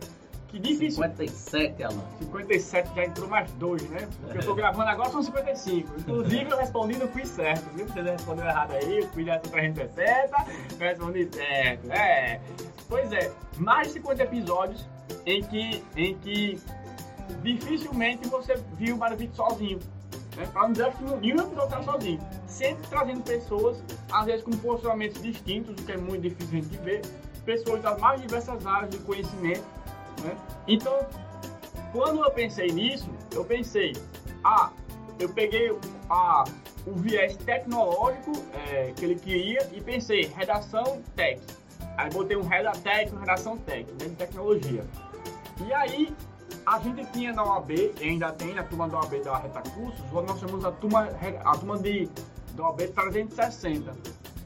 Que 0.52 0.58
difícil. 0.58 1.02
57, 1.02 1.82
Alan. 1.82 2.04
57 2.18 2.94
já 2.94 3.04
entrou 3.06 3.26
mais 3.26 3.50
dois, 3.52 3.82
né? 3.88 4.06
Porque 4.20 4.38
eu 4.38 4.44
tô 4.44 4.54
gravando 4.54 4.90
agora 4.90 5.08
são 5.08 5.22
55. 5.22 6.00
Inclusive 6.00 6.50
eu 6.50 6.58
respondi 6.58 6.98
no 6.98 7.08
quiz 7.08 7.30
certo, 7.30 7.64
viu? 7.74 7.86
Você 7.86 8.02
respondeu 8.02 8.44
errado 8.44 8.72
aí, 8.72 9.00
o 9.00 9.08
quiz 9.08 9.28
é 9.28 9.38
360, 9.38 10.36
eu 10.72 10.78
respondi 10.78 11.28
certo. 11.32 11.90
É. 11.90 12.38
Pois 12.86 13.10
é, 13.12 13.32
mais 13.56 13.88
de 13.88 13.94
50 13.94 14.22
episódios 14.24 14.86
em 15.24 15.42
que, 15.42 15.82
em 15.96 16.18
que 16.18 16.60
dificilmente 17.42 18.28
você 18.28 18.54
viu 18.76 18.96
o 18.96 18.98
Maravito 18.98 19.34
sozinho. 19.34 19.78
Né? 20.36 20.46
Para 20.52 20.62
não 20.62 20.72
dizer 20.72 20.92
que 20.92 21.02
nenhum 21.02 21.40
episódio 21.40 21.70
tá 21.70 21.82
sozinho. 21.82 22.20
Sempre 22.46 22.86
trazendo 22.90 23.22
pessoas, 23.22 23.82
às 24.12 24.26
vezes 24.26 24.44
com 24.44 24.50
posicionamentos 24.50 25.22
distintos, 25.22 25.70
o 25.82 25.86
que 25.86 25.92
é 25.92 25.96
muito 25.96 26.20
difícil 26.20 26.58
a 26.58 26.62
gente 26.62 26.76
ver. 26.82 27.00
Pessoas 27.46 27.80
das 27.80 27.98
mais 27.98 28.20
diversas 28.20 28.66
áreas 28.66 28.90
de 28.90 28.98
conhecimento. 28.98 29.64
Né? 30.22 30.36
Então, 30.66 31.06
quando 31.92 32.24
eu 32.24 32.30
pensei 32.30 32.68
nisso, 32.68 33.08
eu 33.32 33.44
pensei, 33.44 33.92
ah, 34.44 34.70
eu 35.18 35.28
peguei 35.28 35.76
a, 36.08 36.44
o 36.86 36.92
viés 36.94 37.36
tecnológico 37.36 38.32
é, 38.52 38.92
que 38.96 39.04
ele 39.04 39.16
queria 39.16 39.68
e 39.72 39.80
pensei, 39.80 40.26
redação 40.26 41.02
tech 41.14 41.40
Aí 41.96 42.10
botei 42.10 42.36
um 42.36 42.42
reda 42.42 42.72
técnico, 42.72 43.18
redação 43.18 43.56
técnica, 43.58 44.08
de 44.08 44.16
tecnologia. 44.16 44.84
E 45.66 45.72
aí, 45.72 46.14
a 46.64 46.78
gente 46.78 47.04
tinha 47.12 47.32
na 47.32 47.44
OAB, 47.44 47.70
ainda 48.00 48.32
tem 48.32 48.54
na 48.54 48.62
turma 48.62 48.88
da 48.88 48.98
OAB 48.98 49.22
da 49.22 49.36
Reta 49.36 49.62
Cursos, 49.70 50.00
nós 50.10 50.38
chamamos 50.38 50.64
a 50.64 50.72
turma, 50.72 51.08
a 51.44 51.56
turma 51.56 51.78
de, 51.78 52.08
da 52.54 52.64
OAB 52.64 52.88
360, 52.88 53.94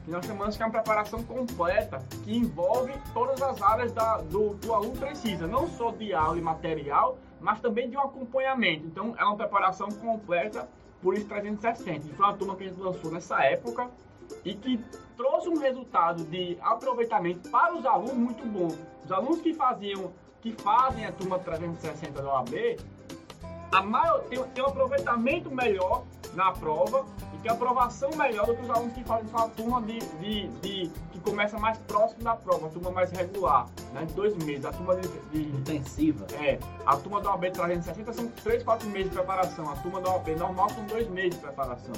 nós 0.09 0.25
chamamos 0.25 0.55
que 0.55 0.63
é 0.63 0.65
uma 0.65 0.71
preparação 0.71 1.23
completa, 1.23 2.01
que 2.23 2.35
envolve 2.35 2.93
todas 3.13 3.41
as 3.41 3.61
áreas 3.61 3.91
da, 3.91 4.17
do 4.17 4.57
que 4.61 4.67
o 4.67 4.73
aluno 4.73 4.97
precisa, 4.97 5.45
não 5.47 5.67
só 5.67 5.91
de 5.91 6.13
aula 6.13 6.37
e 6.37 6.41
material, 6.41 7.17
mas 7.39 7.59
também 7.59 7.89
de 7.89 7.97
um 7.97 8.01
acompanhamento. 8.01 8.85
Então, 8.85 9.13
é 9.17 9.23
uma 9.23 9.35
preparação 9.35 9.89
completa 9.89 10.67
por 11.01 11.13
isso 11.13 11.27
360. 11.27 12.07
E 12.07 12.13
foi 12.13 12.25
uma 12.25 12.33
turma 12.33 12.55
que 12.55 12.63
a 12.63 12.67
gente 12.67 12.79
lançou 12.79 13.11
nessa 13.11 13.43
época, 13.43 13.89
e 14.43 14.53
que 14.53 14.83
trouxe 15.15 15.49
um 15.49 15.57
resultado 15.57 16.23
de 16.25 16.57
aproveitamento 16.61 17.49
para 17.49 17.75
os 17.75 17.85
alunos 17.85 18.13
muito 18.13 18.45
bom. 18.45 18.67
Os 19.03 19.11
alunos 19.11 19.41
que 19.41 19.53
faziam, 19.53 20.11
que 20.41 20.51
fazem 20.51 21.05
a 21.05 21.11
turma 21.11 21.39
360 21.39 22.21
da 22.21 22.33
OAB, 22.33 22.77
a 23.71 23.81
maior, 23.81 24.23
tem, 24.23 24.41
tem 24.43 24.63
um 24.63 24.67
aproveitamento 24.67 25.51
melhor 25.51 26.03
na 26.33 26.51
prova 26.51 27.05
e 27.37 27.41
tem 27.41 27.51
aprovação 27.51 28.09
melhor 28.15 28.45
do 28.45 28.55
que 28.55 28.63
os 28.63 28.69
alunos 28.69 28.93
que 28.93 29.03
fazem 29.03 29.27
sua 29.29 29.47
turma 29.49 29.81
de, 29.81 29.99
de, 29.99 30.47
de, 30.61 30.91
que 31.11 31.19
começa 31.19 31.57
mais 31.57 31.77
próximo 31.79 32.23
da 32.23 32.35
prova, 32.35 32.67
a 32.67 32.69
turma 32.69 32.91
mais 32.91 33.11
regular, 33.11 33.67
né, 33.93 34.05
de 34.05 34.13
dois 34.13 34.35
meses. 34.43 34.65
A 34.65 34.71
turma 34.71 34.95
de, 34.95 35.07
de 35.31 35.55
intensiva. 35.55 36.25
É, 36.41 36.59
a 36.85 36.95
turma 36.97 37.21
da 37.21 37.31
OAB 37.31 37.51
360 37.51 38.13
são 38.13 38.27
três, 38.43 38.63
quatro 38.63 38.87
meses 38.89 39.09
de 39.09 39.15
preparação. 39.15 39.69
A 39.71 39.75
turma 39.77 40.01
da 40.01 40.11
OAB 40.11 40.29
normal 40.37 40.69
são 40.71 40.85
dois 40.85 41.07
meses 41.09 41.35
de 41.35 41.37
preparação. 41.37 41.93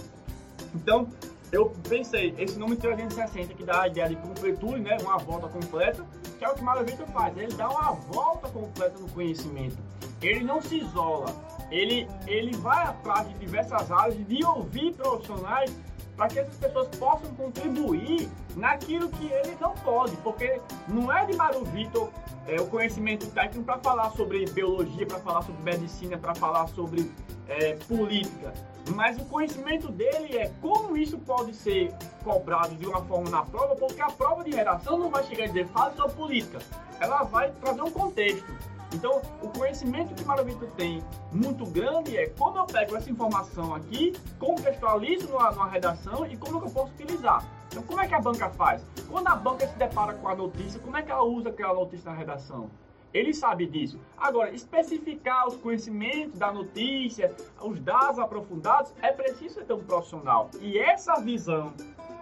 Então, 0.75 1.07
eu 1.51 1.71
pensei, 1.87 2.35
esse 2.37 2.59
nome 2.59 2.75
360 2.75 3.53
que 3.53 3.63
dá 3.63 3.83
a 3.83 3.87
ideia 3.87 4.09
de 4.09 4.15
completude, 4.17 4.81
né, 4.81 4.97
uma 5.01 5.17
volta 5.17 5.47
completa, 5.47 6.05
que 6.37 6.45
é 6.45 6.49
o 6.49 6.53
que 6.53 6.61
Mário 6.61 6.85
Vitor 6.85 7.07
faz, 7.07 7.35
ele 7.37 7.53
dá 7.53 7.69
uma 7.69 7.91
volta 7.91 8.47
completa 8.49 8.99
no 8.99 9.09
conhecimento. 9.09 9.77
Ele 10.21 10.43
não 10.43 10.61
se 10.61 10.77
isola, 10.77 11.33
ele, 11.71 12.07
ele 12.27 12.55
vai 12.57 12.83
atrás 12.83 13.27
de 13.27 13.33
diversas 13.35 13.91
áreas, 13.91 14.15
de 14.27 14.43
ouvir 14.45 14.93
profissionais 14.93 15.75
para 16.15 16.27
que 16.27 16.39
essas 16.39 16.55
pessoas 16.55 16.87
possam 16.97 17.33
contribuir 17.35 18.29
naquilo 18.57 19.07
que 19.09 19.27
ele 19.27 19.55
não 19.59 19.73
pode, 19.75 20.17
porque 20.17 20.59
não 20.87 21.11
é 21.11 21.25
de 21.25 21.33
Mário 21.35 21.63
Vitor 21.65 22.09
é, 22.45 22.59
o 22.59 22.67
conhecimento 22.67 23.27
técnico 23.27 23.63
para 23.63 23.79
falar 23.79 24.11
sobre 24.11 24.45
biologia, 24.47 25.05
para 25.05 25.19
falar 25.19 25.43
sobre 25.43 25.63
medicina, 25.63 26.17
para 26.17 26.35
falar 26.35 26.67
sobre 26.67 27.09
é, 27.47 27.75
política. 27.87 28.53
Mas 28.95 29.17
o 29.17 29.25
conhecimento 29.25 29.89
dele 29.91 30.37
é 30.37 30.51
como 30.61 30.97
isso 30.97 31.17
pode 31.19 31.53
ser 31.53 31.93
cobrado 32.23 32.75
de 32.75 32.85
uma 32.85 33.01
forma 33.05 33.29
na 33.29 33.43
prova, 33.43 33.75
porque 33.75 34.01
a 34.01 34.07
prova 34.07 34.43
de 34.43 34.51
redação 34.51 34.97
não 34.97 35.09
vai 35.09 35.23
chegar 35.23 35.45
a 35.45 35.47
dizer 35.47 35.67
fale 35.67 35.95
sobre 35.95 36.13
política. 36.13 36.59
Ela 36.99 37.23
vai 37.23 37.51
trazer 37.61 37.81
um 37.81 37.91
contexto. 37.91 38.51
Então, 38.93 39.21
o 39.41 39.49
conhecimento 39.49 40.13
que 40.15 40.23
Maravito 40.23 40.65
tem 40.75 41.03
muito 41.31 41.65
grande 41.65 42.17
é 42.17 42.27
como 42.29 42.57
eu 42.57 42.65
pego 42.65 42.95
essa 42.95 43.09
informação 43.09 43.75
aqui, 43.75 44.13
contextualizo 44.39 45.27
numa, 45.29 45.51
numa 45.51 45.69
redação 45.69 46.25
e 46.25 46.35
como 46.35 46.57
eu 46.57 46.69
posso 46.69 46.91
utilizar. 46.93 47.45
Então, 47.67 47.83
como 47.83 48.01
é 48.01 48.07
que 48.07 48.15
a 48.15 48.19
banca 48.19 48.49
faz? 48.49 48.83
Quando 49.07 49.27
a 49.27 49.35
banca 49.35 49.67
se 49.67 49.77
depara 49.77 50.13
com 50.13 50.27
a 50.27 50.35
notícia, 50.35 50.79
como 50.79 50.97
é 50.97 51.03
que 51.03 51.11
ela 51.11 51.23
usa 51.23 51.49
aquela 51.49 51.73
notícia 51.73 52.09
na 52.11 52.17
redação? 52.17 52.69
Ele 53.13 53.33
sabe 53.33 53.65
disso. 53.65 53.99
Agora, 54.17 54.51
especificar 54.51 55.47
os 55.47 55.55
conhecimentos 55.55 56.37
da 56.37 56.51
notícia, 56.51 57.35
os 57.61 57.79
dados 57.79 58.19
aprofundados, 58.19 58.93
é 59.01 59.11
preciso 59.11 59.63
ter 59.63 59.73
um 59.73 59.83
profissional. 59.83 60.49
E 60.61 60.77
essa 60.77 61.15
visão 61.15 61.73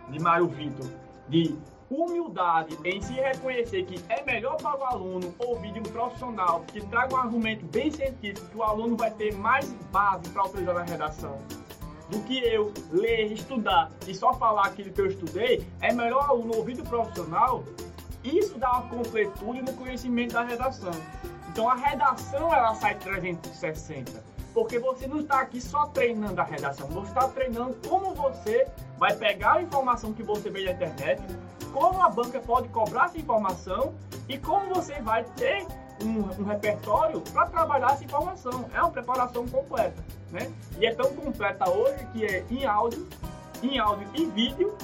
de 0.10 0.20
Mário 0.20 0.48
Vitor 0.48 0.90
de 1.28 1.58
humildade 1.90 2.78
em 2.84 3.02
se 3.02 3.14
reconhecer 3.14 3.86
que 3.86 4.02
é 4.10 4.24
melhor 4.24 4.58
para 4.58 4.78
o 4.78 4.84
aluno 4.84 5.34
ouvir 5.40 5.72
de 5.72 5.80
um 5.80 5.84
profissional 5.84 6.64
que 6.68 6.86
traga 6.88 7.16
um 7.16 7.18
argumento 7.18 7.66
bem 7.66 7.92
científico 7.92 8.48
que 8.48 8.58
o 8.58 8.64
aluno 8.64 8.98
vai 8.98 9.12
ter 9.12 9.34
mais 9.34 9.72
base 9.92 10.30
para 10.30 10.46
utilizar 10.46 10.76
na 10.76 10.84
redação. 10.84 11.40
Do 12.10 12.22
que 12.22 12.38
eu 12.40 12.74
ler, 12.92 13.32
estudar 13.32 13.92
e 14.08 14.14
só 14.14 14.34
falar 14.34 14.68
aquilo 14.68 14.92
que 14.92 15.02
eu 15.02 15.08
estudei, 15.08 15.68
é 15.82 15.94
melhor 15.94 16.28
o 16.28 16.32
aluno 16.32 16.58
ouvir 16.58 16.76
do 16.76 16.84
profissional. 16.84 17.64
Isso 18.24 18.58
dá 18.58 18.72
uma 18.72 18.90
completude 18.90 19.62
no 19.62 19.74
conhecimento 19.74 20.34
da 20.34 20.44
redação. 20.44 20.92
Então 21.50 21.70
a 21.70 21.76
redação 21.76 22.54
ela 22.54 22.76
sai 22.76 22.96
360, 22.96 24.24
porque 24.54 24.80
você 24.80 25.08
não 25.08 25.20
está 25.20 25.42
aqui 25.42 25.60
só 25.60 25.88
treinando 25.88 26.40
a 26.40 26.44
redação, 26.44 26.88
você 26.88 27.08
está 27.08 27.28
treinando 27.30 27.76
como 27.88 28.14
você 28.14 28.68
vai 28.98 29.16
pegar 29.16 29.54
a 29.54 29.62
informação 29.62 30.14
que 30.14 30.24
você 30.24 30.50
vê 30.50 30.66
na 30.66 30.72
internet, 30.72 31.22
como 31.68 32.02
a 32.02 32.10
banca 32.10 32.40
pode 32.40 32.68
cobrar 32.70 33.06
essa 33.06 33.18
informação 33.18 33.94
e 34.28 34.38
como 34.38 34.74
você 34.74 35.02
vai 35.02 35.24
ter 35.24 35.66
um, 36.04 36.42
um 36.42 36.46
repertório 36.46 37.22
para 37.22 37.48
trabalhar 37.48 37.92
essa 37.92 38.04
informação. 38.04 38.66
É 38.74 38.82
uma 38.82 38.92
preparação 38.92 39.48
completa, 39.48 40.04
né? 40.32 40.52
E 40.80 40.86
é 40.86 40.94
tão 40.94 41.14
completa 41.16 41.70
hoje 41.70 42.06
que 42.14 42.26
é 42.26 42.46
em 42.50 42.66
áudio, 42.66 43.08
em 43.64 43.80
áudio 43.80 44.08
e 44.14 44.26
vídeo 44.26 44.76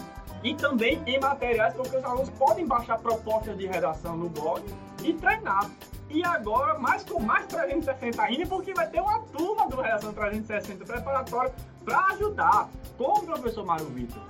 e 0.43 0.53
também 0.55 1.01
em 1.05 1.19
materiais, 1.19 1.73
porque 1.73 1.95
os 1.95 2.03
alunos 2.03 2.29
podem 2.31 2.65
baixar 2.65 2.99
propostas 2.99 3.57
de 3.57 3.65
redação 3.65 4.17
no 4.17 4.29
blog 4.29 4.63
e 5.03 5.13
treinar. 5.13 5.69
E 6.09 6.23
agora, 6.23 6.77
mais 6.77 7.03
com 7.03 7.19
mais 7.19 7.47
360 7.47 8.21
ainda, 8.21 8.45
porque 8.45 8.73
vai 8.73 8.87
ter 8.87 9.01
uma 9.01 9.19
turma 9.19 9.67
do 9.67 9.81
Redação 9.81 10.13
360 10.13 10.85
preparatório 10.85 11.51
para 11.83 12.05
ajudar, 12.13 12.69
com 12.97 13.19
o 13.19 13.25
professor 13.25 13.65
Mário 13.65 13.85
Vitor. 13.87 14.21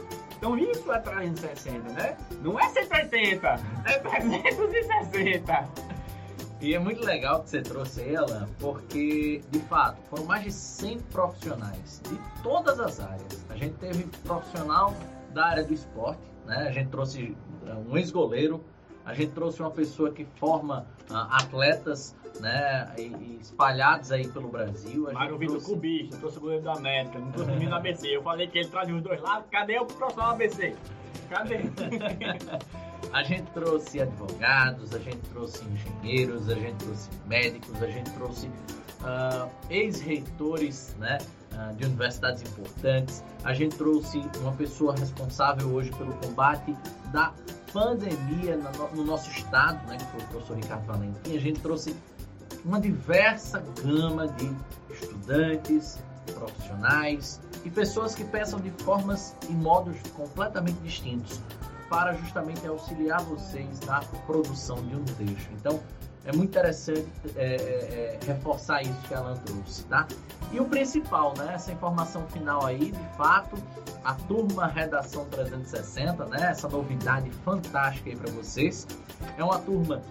Então 0.43 0.57
isso 0.57 0.91
é 0.91 0.99
360, 0.99 1.93
né? 1.93 2.17
Não 2.41 2.59
é 2.59 2.67
180, 2.67 3.47
é 3.85 3.97
360. 3.97 5.69
E 6.59 6.75
é 6.75 6.79
muito 6.79 7.01
legal 7.01 7.41
que 7.43 7.49
você 7.49 7.61
trouxe 7.61 8.13
ela, 8.13 8.49
porque, 8.59 9.41
de 9.49 9.59
fato, 9.61 10.01
foram 10.09 10.25
mais 10.25 10.43
de 10.43 10.51
100 10.51 10.99
profissionais 10.99 12.01
de 12.09 12.19
todas 12.43 12.77
as 12.77 12.99
áreas. 12.99 13.45
A 13.49 13.55
gente 13.55 13.75
teve 13.75 14.03
profissional 14.25 14.93
da 15.33 15.45
área 15.45 15.63
do 15.63 15.73
esporte, 15.73 16.29
né? 16.45 16.67
A 16.67 16.71
gente 16.73 16.89
trouxe 16.89 17.37
é, 17.65 17.73
um 17.75 17.97
ex-goleiro, 17.97 18.61
A 19.05 19.13
gente 19.13 19.31
trouxe 19.31 19.61
uma 19.61 19.71
pessoa 19.71 20.11
que 20.11 20.25
forma 20.37 20.85
uh, 21.09 21.15
atletas 21.31 22.15
né, 22.39 22.91
e, 22.97 23.01
e 23.01 23.37
espalhados 23.41 24.11
aí 24.11 24.27
pelo 24.27 24.47
Brasil. 24.47 25.09
A 25.09 25.13
Mário 25.13 25.37
Vitor 25.37 25.57
trouxe... 25.57 25.73
Cubista, 25.73 26.17
trouxe 26.17 26.37
o 26.37 26.41
goleiro 26.41 26.63
da 26.63 26.73
América, 26.73 27.19
não 27.19 27.31
trouxe 27.31 27.51
o 27.51 27.53
menino 27.53 27.75
ABC. 27.75 28.07
Eu 28.15 28.23
falei 28.23 28.47
que 28.47 28.59
ele 28.59 28.69
trazia 28.69 28.95
os 28.95 29.01
dois 29.01 29.21
lados, 29.21 29.45
cadê 29.51 29.77
o 29.79 29.85
profissional 29.85 30.31
ABC? 30.31 30.75
Cadê? 31.29 31.59
a 33.11 33.23
gente 33.23 33.43
trouxe 33.51 34.01
advogados, 34.01 34.93
a 34.95 34.99
gente 34.99 35.19
trouxe 35.29 35.63
engenheiros, 35.65 36.49
a 36.49 36.55
gente 36.55 36.75
trouxe 36.77 37.09
médicos, 37.27 37.83
a 37.83 37.87
gente 37.87 38.09
trouxe 38.11 38.47
uh, 38.47 39.49
ex-reitores 39.69 40.95
né, 40.97 41.17
uh, 41.53 41.75
de 41.75 41.85
universidades 41.85 42.41
importantes. 42.41 43.23
A 43.43 43.53
gente 43.53 43.75
trouxe 43.75 44.21
uma 44.41 44.53
pessoa 44.53 44.95
responsável 44.95 45.67
hoje 45.73 45.91
pelo 45.91 46.13
combate 46.13 46.75
da 47.11 47.33
pandemia 47.73 48.55
no, 48.55 48.95
no 48.95 49.03
nosso 49.03 49.29
estado, 49.31 49.85
né, 49.87 49.97
que 49.97 50.05
foi 50.05 50.21
o 50.21 50.27
professor 50.27 50.57
Ricardo 50.57 50.85
Valentim. 50.85 51.35
A 51.35 51.39
gente 51.39 51.59
trouxe 51.59 51.95
uma 52.63 52.79
diversa 52.79 53.61
gama 53.83 54.27
de 54.27 54.55
estudantes, 54.89 55.99
profissionais 56.31 57.41
e 57.65 57.69
pessoas 57.69 58.15
que 58.15 58.23
pensam 58.23 58.59
de 58.59 58.69
formas 58.83 59.35
e 59.49 59.53
modos 59.53 59.95
completamente 60.15 60.79
distintos 60.79 61.41
para 61.89 62.13
justamente 62.13 62.65
auxiliar 62.65 63.21
vocês 63.21 63.79
na 63.81 64.01
produção 64.25 64.77
de 64.87 64.95
um 64.95 65.03
texto. 65.03 65.49
Então, 65.53 65.79
é 66.25 66.31
muito 66.31 66.51
interessante 66.51 67.07
é, 67.35 67.45
é, 67.45 67.55
é, 67.55 68.19
reforçar 68.25 68.81
isso 68.81 68.99
que 69.07 69.13
a 69.13 69.19
Alan 69.19 69.35
trouxe, 69.37 69.83
tá? 69.85 70.07
E 70.51 70.59
o 70.59 70.65
principal, 70.65 71.33
né? 71.37 71.53
Essa 71.53 71.71
informação 71.71 72.25
final 72.27 72.65
aí, 72.65 72.91
de 72.91 73.17
fato, 73.17 73.57
a 74.03 74.13
turma 74.13 74.67
Redação 74.67 75.25
360, 75.25 76.25
né? 76.25 76.51
Essa 76.51 76.69
novidade 76.69 77.29
fantástica 77.43 78.09
aí 78.09 78.15
para 78.15 78.31
vocês. 78.31 78.87
É 79.37 79.43
uma 79.43 79.59
turma 79.59 80.01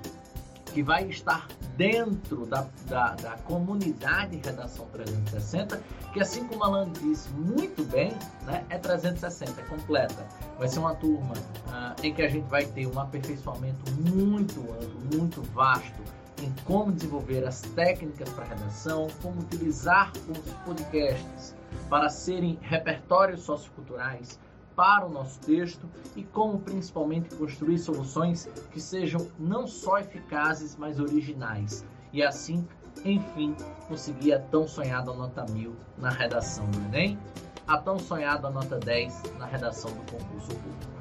que 0.72 0.82
vai 0.82 1.04
estar 1.04 1.46
dentro 1.76 2.46
da, 2.46 2.66
da, 2.86 3.14
da, 3.14 3.30
comunidade 3.38 4.36
Redação 4.36 4.86
360, 4.86 5.80
que 6.12 6.20
assim 6.20 6.46
como 6.46 6.64
a 6.64 6.66
Alan 6.66 6.90
disse 6.92 7.28
muito 7.30 7.82
bem, 7.84 8.12
né, 8.44 8.64
é 8.68 8.78
360, 8.78 9.60
é 9.60 9.64
completa. 9.64 10.26
Vai 10.58 10.68
ser 10.68 10.78
uma 10.78 10.94
turma 10.94 11.34
uh, 11.34 12.06
em 12.06 12.12
que 12.12 12.22
a 12.22 12.28
gente 12.28 12.48
vai 12.48 12.64
ter 12.64 12.86
um 12.86 12.98
aperfeiçoamento 12.98 13.90
muito 13.92 14.60
amplo, 14.60 15.18
muito 15.18 15.42
vasto 15.52 16.02
em 16.42 16.52
como 16.64 16.92
desenvolver 16.92 17.46
as 17.46 17.60
técnicas 17.60 18.28
para 18.30 18.44
redação, 18.44 19.06
como 19.22 19.40
utilizar 19.40 20.12
os 20.28 20.52
podcasts 20.64 21.54
para 21.88 22.08
serem 22.08 22.58
repertórios 22.62 23.42
socioculturais, 23.42 24.38
para 24.74 25.06
o 25.06 25.10
nosso 25.10 25.40
texto 25.40 25.88
e 26.16 26.22
como 26.22 26.58
principalmente 26.60 27.34
construir 27.34 27.78
soluções 27.78 28.48
que 28.70 28.80
sejam 28.80 29.28
não 29.38 29.66
só 29.66 29.98
eficazes, 29.98 30.76
mas 30.76 30.98
originais. 30.98 31.84
E 32.12 32.22
assim, 32.22 32.66
enfim, 33.04 33.56
conseguir 33.88 34.34
a 34.34 34.40
tão 34.40 34.66
sonhada 34.66 35.12
nota 35.12 35.44
1000 35.50 35.74
na 35.98 36.10
redação 36.10 36.66
do 36.70 36.78
Enem, 36.86 37.18
a 37.66 37.78
tão 37.78 37.98
sonhada 37.98 38.50
nota 38.50 38.78
10 38.78 39.22
na 39.38 39.46
redação 39.46 39.90
do 39.90 40.00
concurso 40.12 40.48
público. 40.48 40.92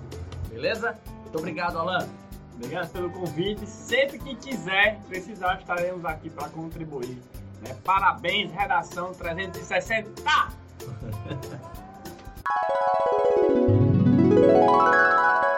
Beleza? 0.50 0.98
Muito 1.22 1.38
obrigado, 1.38 1.78
Alan. 1.78 2.08
Obrigado 2.56 2.92
pelo 2.92 3.10
convite. 3.10 3.66
Sempre 3.66 4.20
que 4.20 4.36
quiser, 4.36 5.00
precisar, 5.08 5.60
estaremos 5.60 6.06
aqui 6.06 6.30
para 6.30 6.50
contribuir. 6.50 7.22
Né? 7.62 7.76
Parabéns, 7.84 8.52
redação 8.52 9.14
360! 9.14 10.12
Thank 14.42 14.72
you. 14.72 15.51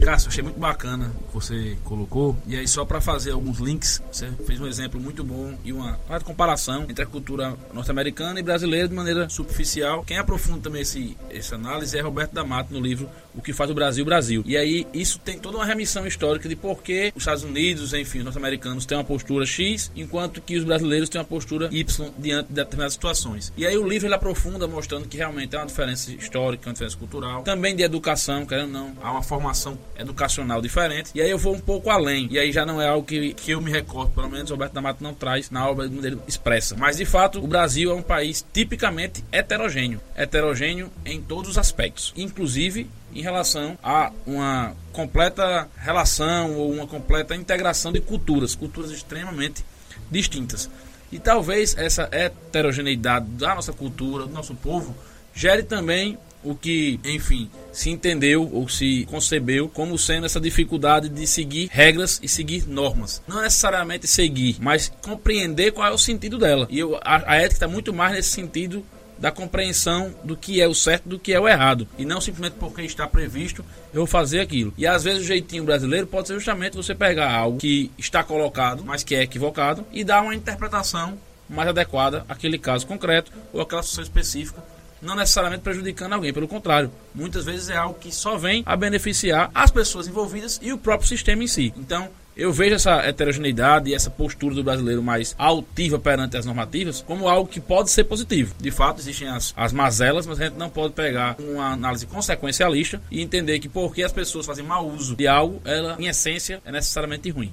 Cássio, 0.00 0.28
achei 0.28 0.42
muito 0.42 0.58
bacana 0.58 1.12
o 1.20 1.28
que 1.28 1.34
você 1.34 1.76
colocou. 1.84 2.36
E 2.46 2.56
aí, 2.56 2.66
só 2.66 2.84
para 2.84 3.00
fazer 3.00 3.32
alguns 3.32 3.58
links, 3.58 4.02
você 4.10 4.30
fez 4.46 4.60
um 4.60 4.66
exemplo 4.66 5.00
muito 5.00 5.22
bom 5.22 5.56
e 5.64 5.72
uma 5.72 5.94
clara 6.06 6.24
comparação 6.24 6.86
entre 6.88 7.04
a 7.04 7.06
cultura 7.06 7.56
norte-americana 7.72 8.40
e 8.40 8.42
brasileira 8.42 8.88
de 8.88 8.94
maneira 8.94 9.28
superficial. 9.28 10.02
Quem 10.04 10.18
aprofunda 10.18 10.60
também 10.60 10.82
esse, 10.82 11.16
essa 11.30 11.54
análise 11.54 11.96
é 11.96 12.00
Roberto 12.00 12.32
D'Amato 12.32 12.72
no 12.72 12.80
livro 12.80 13.08
O 13.34 13.42
que 13.42 13.52
faz 13.52 13.70
o 13.70 13.74
Brasil 13.74 14.04
Brasil. 14.04 14.42
E 14.46 14.56
aí, 14.56 14.86
isso 14.92 15.18
tem 15.18 15.38
toda 15.38 15.58
uma 15.58 15.64
remissão 15.64 16.06
histórica 16.06 16.48
de 16.48 16.56
por 16.56 16.82
que 16.82 17.12
os 17.14 17.22
Estados 17.22 17.44
Unidos, 17.44 17.92
enfim, 17.92 18.18
os 18.18 18.24
norte-americanos 18.24 18.86
têm 18.86 18.96
uma 18.96 19.04
postura 19.04 19.44
X, 19.44 19.92
enquanto 19.94 20.40
que 20.40 20.56
os 20.56 20.64
brasileiros 20.64 21.08
têm 21.08 21.20
uma 21.20 21.26
postura 21.26 21.68
Y 21.70 22.10
diante 22.18 22.48
de 22.48 22.54
determinadas 22.54 22.94
situações. 22.94 23.52
E 23.56 23.66
aí, 23.66 23.76
o 23.76 23.86
livro 23.86 24.06
ele 24.06 24.14
aprofunda 24.14 24.66
mostrando 24.66 25.06
que 25.06 25.16
realmente 25.16 25.54
há 25.54 25.60
uma 25.60 25.66
diferença 25.66 26.10
histórica, 26.12 26.68
uma 26.68 26.72
diferença 26.72 26.96
cultural, 26.96 27.42
também 27.42 27.76
de 27.76 27.82
educação, 27.82 28.46
querendo 28.46 28.66
ou 28.66 28.72
não, 28.72 28.96
há 29.02 29.12
uma 29.12 29.22
formação 29.22 29.78
educacional 30.00 30.60
diferente. 30.60 31.10
E 31.14 31.20
aí 31.20 31.30
eu 31.30 31.38
vou 31.38 31.54
um 31.54 31.60
pouco 31.60 31.90
além. 31.90 32.28
E 32.30 32.38
aí 32.38 32.52
já 32.52 32.64
não 32.64 32.80
é 32.80 32.88
algo 32.88 33.06
que, 33.06 33.34
que 33.34 33.52
eu 33.52 33.60
me 33.60 33.70
recordo, 33.70 34.12
pelo 34.12 34.28
menos 34.28 34.50
Roberto 34.50 34.72
da 34.72 34.80
Mata 34.80 34.98
não 35.02 35.14
traz 35.14 35.50
na 35.50 35.68
obra 35.68 35.88
dele 35.88 36.18
expressa. 36.26 36.76
Mas 36.76 36.96
de 36.96 37.04
fato, 37.04 37.42
o 37.42 37.46
Brasil 37.46 37.90
é 37.90 37.94
um 37.94 38.02
país 38.02 38.44
tipicamente 38.52 39.24
heterogêneo. 39.30 40.00
Heterogêneo 40.16 40.90
em 41.04 41.20
todos 41.20 41.50
os 41.50 41.58
aspectos. 41.58 42.12
Inclusive 42.16 42.88
em 43.14 43.22
relação 43.22 43.76
a 43.82 44.12
uma 44.26 44.74
completa 44.92 45.68
relação 45.76 46.56
ou 46.56 46.72
uma 46.72 46.86
completa 46.86 47.34
integração 47.34 47.92
de 47.92 48.00
culturas, 48.00 48.54
culturas 48.54 48.90
extremamente 48.90 49.64
distintas. 50.10 50.70
E 51.12 51.18
talvez 51.18 51.76
essa 51.76 52.08
heterogeneidade 52.12 53.26
da 53.30 53.54
nossa 53.54 53.72
cultura, 53.72 54.26
do 54.26 54.32
nosso 54.32 54.54
povo, 54.54 54.94
gere 55.34 55.62
também 55.62 56.16
o 56.42 56.54
que, 56.54 56.98
enfim, 57.04 57.50
se 57.72 57.90
entendeu 57.90 58.48
ou 58.52 58.68
se 58.68 59.06
concebeu 59.10 59.68
como 59.68 59.98
sendo 59.98 60.26
essa 60.26 60.40
dificuldade 60.40 61.08
de 61.08 61.26
seguir 61.26 61.68
regras 61.70 62.18
e 62.22 62.28
seguir 62.28 62.66
normas. 62.66 63.22
Não 63.26 63.42
necessariamente 63.42 64.06
seguir, 64.06 64.56
mas 64.60 64.90
compreender 65.02 65.72
qual 65.72 65.88
é 65.88 65.92
o 65.92 65.98
sentido 65.98 66.38
dela. 66.38 66.66
E 66.70 66.78
eu, 66.78 66.96
a, 67.02 67.32
a 67.32 67.36
ética 67.36 67.54
está 67.54 67.68
muito 67.68 67.92
mais 67.92 68.12
nesse 68.12 68.30
sentido 68.30 68.84
da 69.20 69.30
compreensão 69.30 70.14
do 70.24 70.34
que 70.34 70.62
é 70.62 70.66
o 70.66 70.74
certo 70.74 71.06
do 71.06 71.18
que 71.18 71.34
é 71.34 71.38
o 71.38 71.46
errado. 71.46 71.86
E 71.98 72.06
não 72.06 72.20
simplesmente 72.22 72.58
porque 72.58 72.80
está 72.82 73.06
previsto 73.06 73.62
eu 73.92 73.98
vou 74.00 74.06
fazer 74.06 74.40
aquilo. 74.40 74.72
E 74.78 74.86
às 74.86 75.04
vezes 75.04 75.22
o 75.22 75.26
jeitinho 75.26 75.64
brasileiro 75.64 76.06
pode 76.06 76.28
ser 76.28 76.34
justamente 76.34 76.76
você 76.76 76.94
pegar 76.94 77.30
algo 77.30 77.58
que 77.58 77.90
está 77.98 78.24
colocado, 78.24 78.82
mas 78.82 79.02
que 79.02 79.14
é 79.14 79.22
equivocado, 79.22 79.84
e 79.92 80.02
dar 80.02 80.22
uma 80.22 80.34
interpretação 80.34 81.18
mais 81.48 81.68
adequada 81.68 82.24
àquele 82.28 82.58
caso 82.58 82.86
concreto 82.86 83.30
ou 83.52 83.60
àquela 83.60 83.82
situação 83.82 84.04
específica 84.04 84.62
não 85.00 85.14
necessariamente 85.14 85.62
prejudicando 85.62 86.12
alguém, 86.12 86.32
pelo 86.32 86.48
contrário, 86.48 86.90
muitas 87.14 87.44
vezes 87.44 87.68
é 87.70 87.76
algo 87.76 87.98
que 87.98 88.14
só 88.14 88.36
vem 88.36 88.62
a 88.66 88.76
beneficiar 88.76 89.50
as 89.54 89.70
pessoas 89.70 90.06
envolvidas 90.06 90.58
e 90.62 90.72
o 90.72 90.78
próprio 90.78 91.08
sistema 91.08 91.42
em 91.42 91.46
si. 91.46 91.72
Então, 91.76 92.08
eu 92.36 92.52
vejo 92.52 92.74
essa 92.74 92.96
heterogeneidade 93.02 93.90
e 93.90 93.94
essa 93.94 94.08
postura 94.10 94.54
do 94.54 94.64
brasileiro 94.64 95.02
mais 95.02 95.34
altiva 95.36 95.98
perante 95.98 96.36
as 96.36 96.46
normativas 96.46 97.04
como 97.06 97.28
algo 97.28 97.50
que 97.50 97.60
pode 97.60 97.90
ser 97.90 98.04
positivo. 98.04 98.54
De 98.58 98.70
fato, 98.70 99.00
existem 99.00 99.28
as, 99.28 99.52
as 99.56 99.72
mazelas, 99.72 100.26
mas 100.26 100.40
a 100.40 100.44
gente 100.44 100.56
não 100.56 100.70
pode 100.70 100.94
pegar 100.94 101.36
uma 101.38 101.72
análise 101.72 102.06
consequencialista 102.06 103.02
e 103.10 103.20
entender 103.20 103.58
que 103.58 103.68
porque 103.68 104.02
as 104.02 104.12
pessoas 104.12 104.46
fazem 104.46 104.64
mau 104.64 104.88
uso 104.88 105.14
de 105.14 105.26
algo, 105.28 105.60
ela, 105.64 105.96
em 105.98 106.06
essência, 106.06 106.62
é 106.64 106.72
necessariamente 106.72 107.28
ruim. 107.30 107.52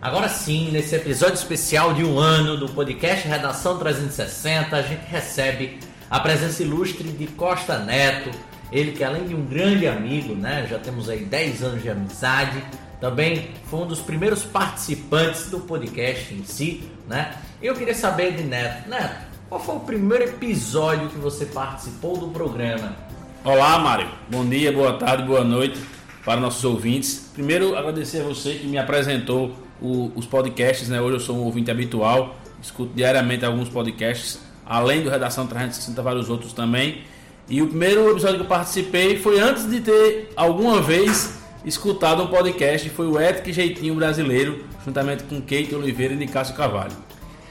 Agora 0.00 0.28
sim, 0.28 0.70
nesse 0.70 0.94
episódio 0.94 1.34
especial 1.34 1.92
de 1.92 2.04
um 2.04 2.20
ano 2.20 2.56
do 2.56 2.68
podcast 2.68 3.26
Redação 3.26 3.78
360, 3.78 4.76
a 4.76 4.80
gente 4.80 5.04
recebe 5.08 5.80
a 6.08 6.20
presença 6.20 6.62
ilustre 6.62 7.08
de 7.08 7.26
Costa 7.26 7.80
Neto, 7.80 8.30
ele 8.70 8.92
que 8.92 9.02
além 9.02 9.26
de 9.26 9.34
um 9.34 9.44
grande 9.44 9.88
amigo, 9.88 10.36
né, 10.36 10.68
já 10.70 10.78
temos 10.78 11.08
aí 11.08 11.24
10 11.24 11.64
anos 11.64 11.82
de 11.82 11.90
amizade, 11.90 12.62
também 13.00 13.50
foi 13.64 13.80
um 13.80 13.86
dos 13.88 13.98
primeiros 13.98 14.44
participantes 14.44 15.50
do 15.50 15.58
podcast 15.58 16.32
em 16.32 16.44
si, 16.44 16.88
né? 17.08 17.34
Eu 17.60 17.74
queria 17.74 17.94
saber 17.94 18.36
de 18.36 18.44
Neto, 18.44 18.88
Neto, 18.88 19.26
qual 19.48 19.60
foi 19.60 19.74
o 19.74 19.80
primeiro 19.80 20.24
episódio 20.24 21.08
que 21.08 21.18
você 21.18 21.44
participou 21.44 22.16
do 22.16 22.28
programa? 22.28 22.94
Olá, 23.42 23.76
Mário. 23.80 24.08
Bom 24.30 24.46
dia, 24.46 24.72
boa 24.72 24.92
tarde, 24.96 25.24
boa 25.24 25.42
noite 25.42 25.80
para 26.24 26.40
nossos 26.40 26.64
ouvintes. 26.64 27.30
Primeiro, 27.34 27.76
agradecer 27.76 28.20
a 28.20 28.24
você 28.24 28.54
que 28.54 28.66
me 28.66 28.78
apresentou 28.78 29.67
o, 29.80 30.12
os 30.14 30.26
podcasts, 30.26 30.88
né? 30.88 31.00
Hoje 31.00 31.16
eu 31.16 31.20
sou 31.20 31.36
um 31.36 31.44
ouvinte 31.44 31.70
habitual, 31.70 32.36
escuto 32.62 32.92
diariamente 32.94 33.44
alguns 33.44 33.68
podcasts, 33.68 34.40
além 34.64 35.02
do 35.02 35.10
Redação 35.10 35.46
360, 35.46 36.00
vários 36.02 36.28
outros 36.28 36.52
também. 36.52 37.02
E 37.48 37.62
o 37.62 37.68
primeiro 37.68 38.10
episódio 38.10 38.36
que 38.36 38.42
eu 38.42 38.48
participei 38.48 39.18
foi 39.18 39.40
antes 39.40 39.68
de 39.68 39.80
ter 39.80 40.32
alguma 40.36 40.82
vez 40.82 41.38
escutado 41.64 42.22
um 42.22 42.26
podcast, 42.28 42.88
foi 42.90 43.06
o 43.06 43.18
Ética 43.18 43.50
e 43.50 43.52
Jeitinho 43.52 43.94
Brasileiro, 43.94 44.64
juntamente 44.84 45.24
com 45.24 45.40
Kate 45.40 45.74
Oliveira 45.74 46.14
e 46.14 46.26
Cássio 46.26 46.54
Carvalho. 46.54 46.92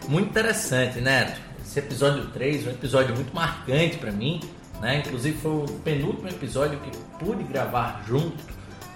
Muito 0.07 0.29
interessante, 0.29 0.99
Neto. 1.01 1.39
Esse 1.61 1.79
episódio 1.79 2.27
3 2.27 2.65
é 2.65 2.69
um 2.69 2.73
episódio 2.73 3.13
muito 3.13 3.35
marcante 3.35 3.97
para 3.97 4.11
mim, 4.11 4.39
né? 4.81 5.03
Inclusive 5.05 5.37
foi 5.37 5.51
o 5.51 5.65
penúltimo 5.83 6.29
episódio 6.29 6.79
que 6.79 6.97
pude 7.23 7.43
gravar 7.43 8.03
junto, 8.07 8.37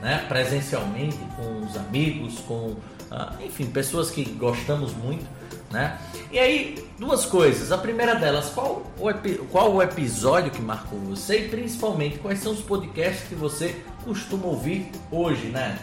né? 0.01 0.23
Presencialmente 0.27 1.17
com 1.35 1.65
os 1.65 1.75
amigos, 1.75 2.39
com 2.47 2.75
enfim, 3.43 3.65
pessoas 3.65 4.09
que 4.09 4.23
gostamos 4.23 4.93
muito 4.93 5.25
né? 5.71 5.97
E 6.31 6.37
aí, 6.37 6.85
duas 6.99 7.25
coisas. 7.25 7.71
A 7.71 7.77
primeira 7.77 8.15
delas, 8.15 8.49
qual 8.49 8.83
o, 8.97 9.13
qual 9.49 9.73
o 9.73 9.81
episódio 9.81 10.51
que 10.51 10.61
marcou 10.61 10.99
você 10.99 11.39
e 11.39 11.49
principalmente 11.49 12.19
quais 12.19 12.39
são 12.39 12.51
os 12.51 12.59
podcasts 12.59 13.27
que 13.27 13.35
você 13.35 13.75
costuma 14.03 14.47
ouvir 14.47 14.91
hoje, 15.11 15.47
né? 15.47 15.77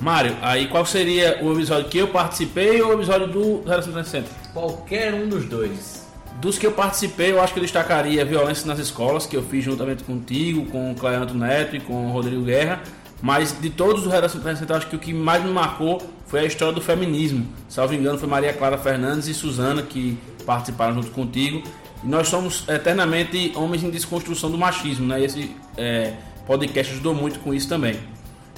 Mário, 0.00 0.36
aí 0.40 0.68
qual 0.68 0.86
seria 0.86 1.40
o 1.42 1.52
episódio 1.52 1.88
que 1.88 1.98
eu 1.98 2.08
participei 2.08 2.80
ou 2.80 2.90
o 2.90 2.94
episódio 2.94 3.26
do 3.26 3.62
Relação 3.64 3.92
360? 3.92 4.28
Qualquer 4.52 5.12
um 5.12 5.28
dos 5.28 5.44
dois. 5.44 6.06
Dos 6.40 6.56
que 6.56 6.64
eu 6.64 6.70
participei, 6.70 7.32
eu 7.32 7.42
acho 7.42 7.52
que 7.52 7.58
eu 7.58 7.64
destacaria 7.64 8.24
Violência 8.24 8.64
nas 8.64 8.78
Escolas, 8.78 9.26
que 9.26 9.36
eu 9.36 9.42
fiz 9.42 9.64
juntamente 9.64 10.04
contigo, 10.04 10.66
com 10.66 10.92
o 10.92 10.94
Cleanto 10.94 11.34
Neto 11.34 11.74
e 11.74 11.80
com 11.80 12.06
o 12.06 12.12
Rodrigo 12.12 12.42
Guerra. 12.42 12.80
Mas 13.20 13.60
de 13.60 13.70
todos 13.70 14.06
os 14.06 14.12
Redação 14.12 14.40
360, 14.40 14.72
eu 14.72 14.76
acho 14.76 14.86
que 14.86 14.94
o 14.94 14.98
que 15.00 15.12
mais 15.12 15.42
me 15.42 15.50
marcou 15.50 16.00
foi 16.28 16.40
a 16.40 16.44
história 16.44 16.74
do 16.74 16.80
feminismo. 16.80 17.46
Salvo 17.68 17.94
engano, 17.94 18.18
foi 18.18 18.28
Maria 18.28 18.52
Clara 18.52 18.78
Fernandes 18.78 19.26
e 19.26 19.34
Suzana 19.34 19.82
que 19.82 20.16
participaram 20.46 20.94
junto 20.94 21.10
contigo. 21.10 21.62
E 22.04 22.06
nós 22.06 22.28
somos 22.28 22.68
eternamente 22.68 23.52
homens 23.56 23.82
em 23.82 23.90
desconstrução 23.90 24.50
do 24.50 24.58
machismo, 24.58 25.06
né? 25.06 25.24
Esse 25.24 25.50
é, 25.76 26.12
podcast 26.46 26.92
ajudou 26.92 27.14
muito 27.14 27.40
com 27.40 27.52
isso 27.52 27.68
também. 27.68 27.96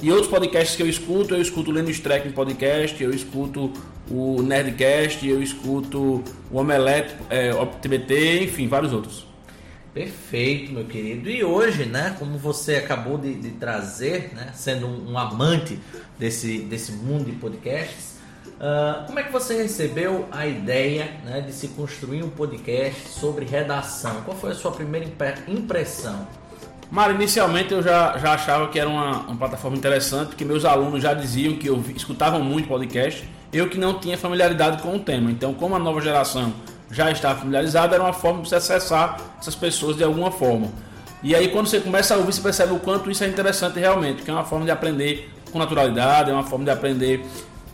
E 0.03 0.11
outros 0.11 0.29
podcasts 0.29 0.77
que 0.77 0.83
eu 0.83 0.89
escuto, 0.89 1.35
eu 1.35 1.41
escuto 1.41 1.71
o 1.71 1.75
Lendo 1.75 1.91
Streck 1.91 2.29
podcast, 2.31 3.03
eu 3.03 3.11
escuto 3.11 3.73
o 4.11 4.43
Nerdcast, 4.43 5.27
eu 5.29 5.43
escuto 5.43 6.25
o 6.51 6.59
Omelete, 6.59 7.15
é, 7.29 7.51
TBT, 7.81 8.45
enfim, 8.45 8.67
vários 8.67 8.93
outros. 8.93 9.30
Perfeito, 9.93 10.73
meu 10.73 10.85
querido. 10.85 11.29
E 11.29 11.43
hoje, 11.43 11.85
né, 11.85 12.15
como 12.19 12.39
você 12.39 12.77
acabou 12.77 13.19
de, 13.19 13.35
de 13.35 13.51
trazer, 13.51 14.33
né, 14.35 14.51
sendo 14.55 14.87
um, 14.87 15.13
um, 15.13 15.19
amante 15.19 15.81
desse, 16.17 16.59
desse 16.59 16.93
mundo 16.93 17.25
de 17.25 17.33
podcasts, 17.33 18.19
uh, 18.47 19.05
como 19.07 19.19
é 19.19 19.25
que 19.25 19.33
você 19.33 19.61
recebeu 19.61 20.29
a 20.31 20.47
ideia 20.47 21.11
né, 21.25 21.41
de 21.41 21.53
se 21.53 21.69
construir 21.69 22.23
um 22.23 22.31
podcast 22.31 23.09
sobre 23.09 23.45
redação? 23.45 24.23
Qual 24.25 24.37
foi 24.37 24.53
a 24.53 24.55
sua 24.55 24.71
primeira 24.71 25.07
impressão? 25.49 26.27
Mário, 26.89 27.17
inicialmente 27.17 27.73
eu 27.73 27.83
já, 27.83 28.17
já 28.19 28.35
achava 28.35 28.69
que 28.69 28.79
era 28.79 28.89
uma, 28.89 29.23
uma 29.23 29.37
plataforma 29.37 29.77
interessante, 29.77 30.29
porque 30.29 30.45
meus 30.45 30.65
alunos 30.65 31.03
já 31.03 31.15
diziam 31.15 31.57
que 31.57 31.69
eu 31.69 31.83
escutavam 31.97 32.43
muito 32.43 32.69
podcast, 32.69 33.29
eu 33.53 33.69
que 33.69 33.79
não 33.79 33.99
tinha 33.99 34.17
familiaridade 34.17 34.81
com 34.83 34.95
o 34.95 35.01
tema. 35.01 35.33
Então, 35.33 35.53
como 35.53 35.75
a 35.75 35.79
nova 35.81 36.01
geração 36.01 36.53
já 36.91 37.11
está 37.11 37.35
familiarizada, 37.35 37.95
era 37.95 38.03
uma 38.03 38.13
forma 38.13 38.43
de 38.43 38.49
você 38.49 38.57
acessar 38.57 39.19
essas 39.39 39.55
pessoas 39.55 39.97
de 39.97 40.05
alguma 40.05 40.31
forma. 40.31 40.69
E 41.23 41.35
aí, 41.35 41.49
quando 41.49 41.67
você 41.67 41.81
começa 41.81 42.15
a 42.15 42.17
ouvir, 42.17 42.33
você 42.33 42.41
percebe 42.41 42.73
o 42.73 42.79
quanto 42.79 43.11
isso 43.11 43.23
é 43.23 43.29
interessante 43.29 43.79
realmente, 43.79 44.23
que 44.23 44.31
é 44.31 44.35
uma 44.35 44.45
forma 44.45 44.65
de 44.65 44.71
aprender 44.71 45.31
com 45.53 45.59
naturalidade, 45.59 46.31
é 46.31 46.33
uma 46.33 46.45
forma 46.45 46.65
de 46.65 46.71
aprender 46.71 47.25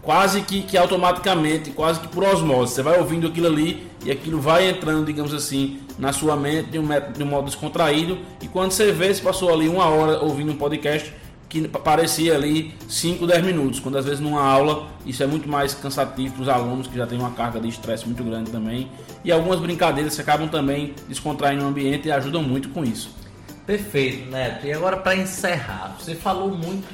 quase 0.03 0.41
que, 0.43 0.63
que 0.63 0.77
automaticamente, 0.77 1.71
quase 1.71 2.01
que 2.01 2.09
por 2.09 2.25
osmose. 2.25 2.75
Você 2.75 2.83
vai 2.83 2.99
ouvindo 2.99 3.27
aquilo 3.27 3.47
ali 3.47 3.87
e 4.05 4.11
aquilo 4.11 4.41
vai 4.41 4.69
entrando, 4.69 5.07
digamos 5.07 5.33
assim, 5.33 5.81
na 5.99 6.13
sua 6.13 6.37
mente 6.37 6.71
de 6.71 6.79
um, 6.79 6.87
de 7.13 7.23
um 7.23 7.27
modo 7.27 7.47
descontraído. 7.47 8.19
E 8.41 8.49
quando 8.49 8.71
você 8.71 8.93
vê, 8.93 9.13
você 9.13 9.23
passou 9.23 9.53
ali 9.53 9.69
uma 9.69 9.87
hora 9.87 10.21
ouvindo 10.21 10.53
um 10.53 10.57
podcast 10.57 11.13
que 11.63 11.69
parecia 11.79 12.35
ali 12.35 12.75
5, 12.89 13.27
10 13.27 13.45
minutos, 13.45 13.81
quando 13.81 13.99
às 13.99 14.05
vezes 14.05 14.21
numa 14.21 14.43
aula 14.43 14.89
isso 15.05 15.23
é 15.23 15.27
muito 15.27 15.49
mais 15.49 15.75
cansativo 15.75 16.35
para 16.35 16.43
os 16.43 16.49
alunos 16.49 16.87
que 16.87 16.97
já 16.97 17.07
têm 17.07 17.19
uma 17.19 17.31
carga 17.31 17.61
de 17.61 17.69
estresse 17.69 18.07
muito 18.07 18.23
grande 18.25 18.51
também. 18.51 18.91
E 19.25 19.33
algumas 19.33 19.61
brincadeiras 19.61 20.15
que 20.15 20.21
acabam 20.21 20.49
também 20.49 20.95
descontraindo 21.09 21.65
o 21.65 21.69
ambiente 21.69 22.09
e 22.09 22.13
ajudam 22.13 22.43
muito 22.43 22.69
com 22.71 22.85
isso. 22.85 23.11
Perfeito, 23.67 24.31
Neto. 24.31 24.67
E 24.67 24.73
agora 24.73 24.97
para 24.97 25.17
encerrar, 25.17 25.97
você 25.99 26.15
falou 26.15 26.51
muito 26.51 26.87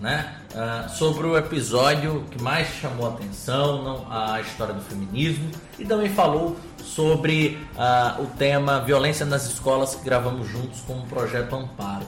né, 0.00 0.36
uh, 0.52 0.88
sobre 0.90 1.26
o 1.26 1.36
episódio 1.36 2.24
que 2.30 2.40
mais 2.40 2.68
chamou 2.80 3.06
a 3.06 3.10
atenção, 3.10 3.82
não, 3.82 4.06
a 4.10 4.40
história 4.40 4.74
do 4.74 4.80
feminismo, 4.80 5.50
e 5.78 5.84
também 5.84 6.08
falou 6.08 6.56
sobre 6.82 7.58
uh, 7.74 8.22
o 8.22 8.26
tema 8.26 8.80
violência 8.80 9.26
nas 9.26 9.46
escolas 9.46 9.94
que 9.94 10.04
gravamos 10.04 10.48
juntos 10.48 10.80
com 10.82 10.94
o 10.94 11.02
projeto 11.06 11.54
Amparo. 11.54 12.06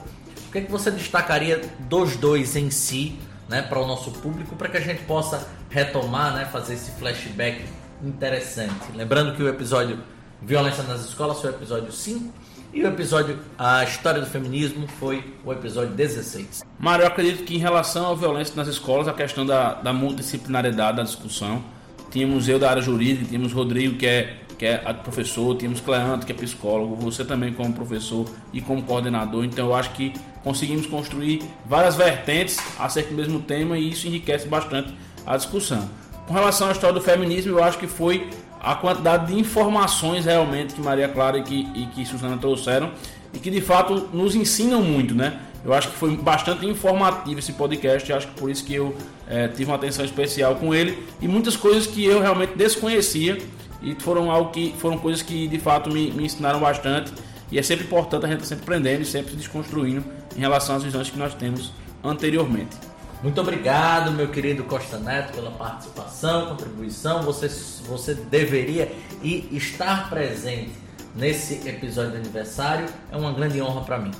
O 0.51 0.53
que, 0.53 0.57
é 0.57 0.61
que 0.63 0.71
você 0.71 0.91
destacaria 0.91 1.61
dos 1.79 2.17
dois 2.17 2.57
em 2.57 2.69
si, 2.69 3.17
né, 3.47 3.61
para 3.61 3.79
o 3.79 3.87
nosso 3.87 4.11
público, 4.11 4.53
para 4.57 4.67
que 4.67 4.75
a 4.75 4.81
gente 4.81 5.01
possa 5.03 5.47
retomar, 5.69 6.35
né, 6.35 6.43
fazer 6.43 6.73
esse 6.73 6.91
flashback 6.91 7.63
interessante? 8.03 8.91
Lembrando 8.93 9.33
que 9.33 9.41
o 9.41 9.47
episódio 9.47 9.99
Violência 10.41 10.83
nas 10.83 11.05
Escolas 11.05 11.39
foi 11.39 11.51
o 11.51 11.53
episódio 11.53 11.89
5 11.93 12.33
e 12.73 12.83
o 12.83 12.87
episódio 12.87 13.39
A 13.57 13.81
História 13.85 14.19
do 14.19 14.27
Feminismo 14.27 14.89
foi 14.99 15.23
o 15.45 15.53
episódio 15.53 15.93
16. 15.93 16.65
Mário, 16.77 17.03
eu 17.03 17.07
acredito 17.07 17.45
que 17.45 17.55
em 17.55 17.59
relação 17.59 18.11
à 18.11 18.13
violência 18.13 18.53
nas 18.53 18.67
escolas, 18.67 19.07
a 19.07 19.13
questão 19.13 19.45
da, 19.45 19.75
da 19.75 19.93
multidisciplinariedade 19.93 20.97
da 20.97 21.03
discussão, 21.03 21.63
tínhamos 22.09 22.49
eu 22.49 22.59
da 22.59 22.69
área 22.69 22.81
jurídica, 22.81 23.23
tínhamos 23.29 23.53
Rodrigo, 23.53 23.97
que 23.97 24.05
é, 24.05 24.40
que 24.61 24.67
é 24.67 24.77
professor, 24.93 25.57
tínhamos 25.57 25.81
Cleanto, 25.81 26.23
que 26.23 26.31
é 26.31 26.35
psicólogo, 26.35 26.95
você 26.95 27.25
também 27.25 27.51
como 27.51 27.73
professor 27.73 28.27
e 28.53 28.61
como 28.61 28.83
coordenador, 28.83 29.43
então 29.43 29.69
eu 29.69 29.73
acho 29.73 29.89
que 29.93 30.13
conseguimos 30.43 30.85
construir 30.85 31.41
várias 31.65 31.95
vertentes 31.95 32.59
acerca 32.77 33.09
do 33.09 33.15
mesmo 33.15 33.39
tema 33.39 33.75
e 33.75 33.89
isso 33.89 34.05
enriquece 34.05 34.47
bastante 34.47 34.93
a 35.25 35.35
discussão. 35.35 35.89
Com 36.27 36.35
relação 36.35 36.67
à 36.67 36.73
história 36.73 36.93
do 36.93 37.01
feminismo, 37.01 37.53
eu 37.53 37.63
acho 37.63 37.79
que 37.79 37.87
foi 37.87 38.29
a 38.61 38.75
quantidade 38.75 39.33
de 39.33 39.39
informações 39.39 40.25
realmente 40.25 40.75
que 40.75 40.81
Maria 40.81 41.09
Clara 41.09 41.39
e 41.39 41.43
que, 41.43 41.67
e 41.73 41.87
que 41.87 42.05
Suzana 42.05 42.37
trouxeram 42.37 42.91
e 43.33 43.39
que 43.39 43.49
de 43.49 43.61
fato 43.61 44.09
nos 44.13 44.35
ensinam 44.35 44.83
muito, 44.83 45.15
né? 45.15 45.39
Eu 45.65 45.73
acho 45.73 45.89
que 45.89 45.95
foi 45.95 46.15
bastante 46.15 46.67
informativo 46.67 47.39
esse 47.39 47.53
podcast, 47.53 48.13
acho 48.13 48.27
que 48.27 48.39
por 48.39 48.51
isso 48.51 48.63
que 48.63 48.75
eu 48.75 48.95
é, 49.27 49.47
tive 49.47 49.65
uma 49.65 49.75
atenção 49.75 50.05
especial 50.05 50.53
com 50.55 50.73
ele 50.75 51.03
e 51.19 51.27
muitas 51.27 51.55
coisas 51.55 51.87
que 51.87 52.05
eu 52.05 52.21
realmente 52.21 52.53
desconhecia 52.55 53.39
e 53.81 53.95
foram 53.95 54.31
algo 54.31 54.51
que 54.51 54.73
foram 54.77 54.97
coisas 54.97 55.21
que 55.21 55.47
de 55.47 55.59
fato 55.59 55.89
me, 55.89 56.11
me 56.11 56.25
ensinaram 56.25 56.59
bastante 56.59 57.11
e 57.51 57.59
é 57.59 57.63
sempre 57.63 57.85
importante 57.85 58.25
a 58.25 58.29
gente 58.29 58.45
sempre 58.45 58.63
aprendendo 58.63 59.01
e 59.01 59.05
sempre 59.05 59.31
se 59.31 59.37
desconstruindo 59.37 60.03
em 60.35 60.39
relação 60.39 60.75
às 60.75 60.83
visões 60.83 61.09
que 61.09 61.17
nós 61.17 61.33
temos 61.33 61.71
anteriormente. 62.03 62.75
Muito 63.21 63.39
obrigado, 63.39 64.11
meu 64.11 64.29
querido 64.29 64.63
Costa 64.63 64.97
Neto, 64.97 65.33
pela 65.33 65.51
participação, 65.51 66.47
contribuição. 66.47 67.21
Você, 67.21 67.47
você 67.85 68.15
deveria 68.15 68.91
e 69.21 69.47
estar 69.51 70.09
presente 70.09 70.71
nesse 71.15 71.67
episódio 71.67 72.11
de 72.11 72.17
aniversário. 72.17 72.87
É 73.11 73.17
uma 73.17 73.31
grande 73.31 73.61
honra 73.61 73.81
para 73.81 73.99
mim. 73.99 74.11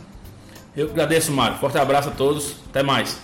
Eu 0.76 0.90
agradeço, 0.90 1.32
Mário. 1.32 1.58
Forte 1.58 1.78
abraço 1.80 2.10
a 2.10 2.12
todos. 2.12 2.58
Até 2.70 2.84
mais. 2.84 3.20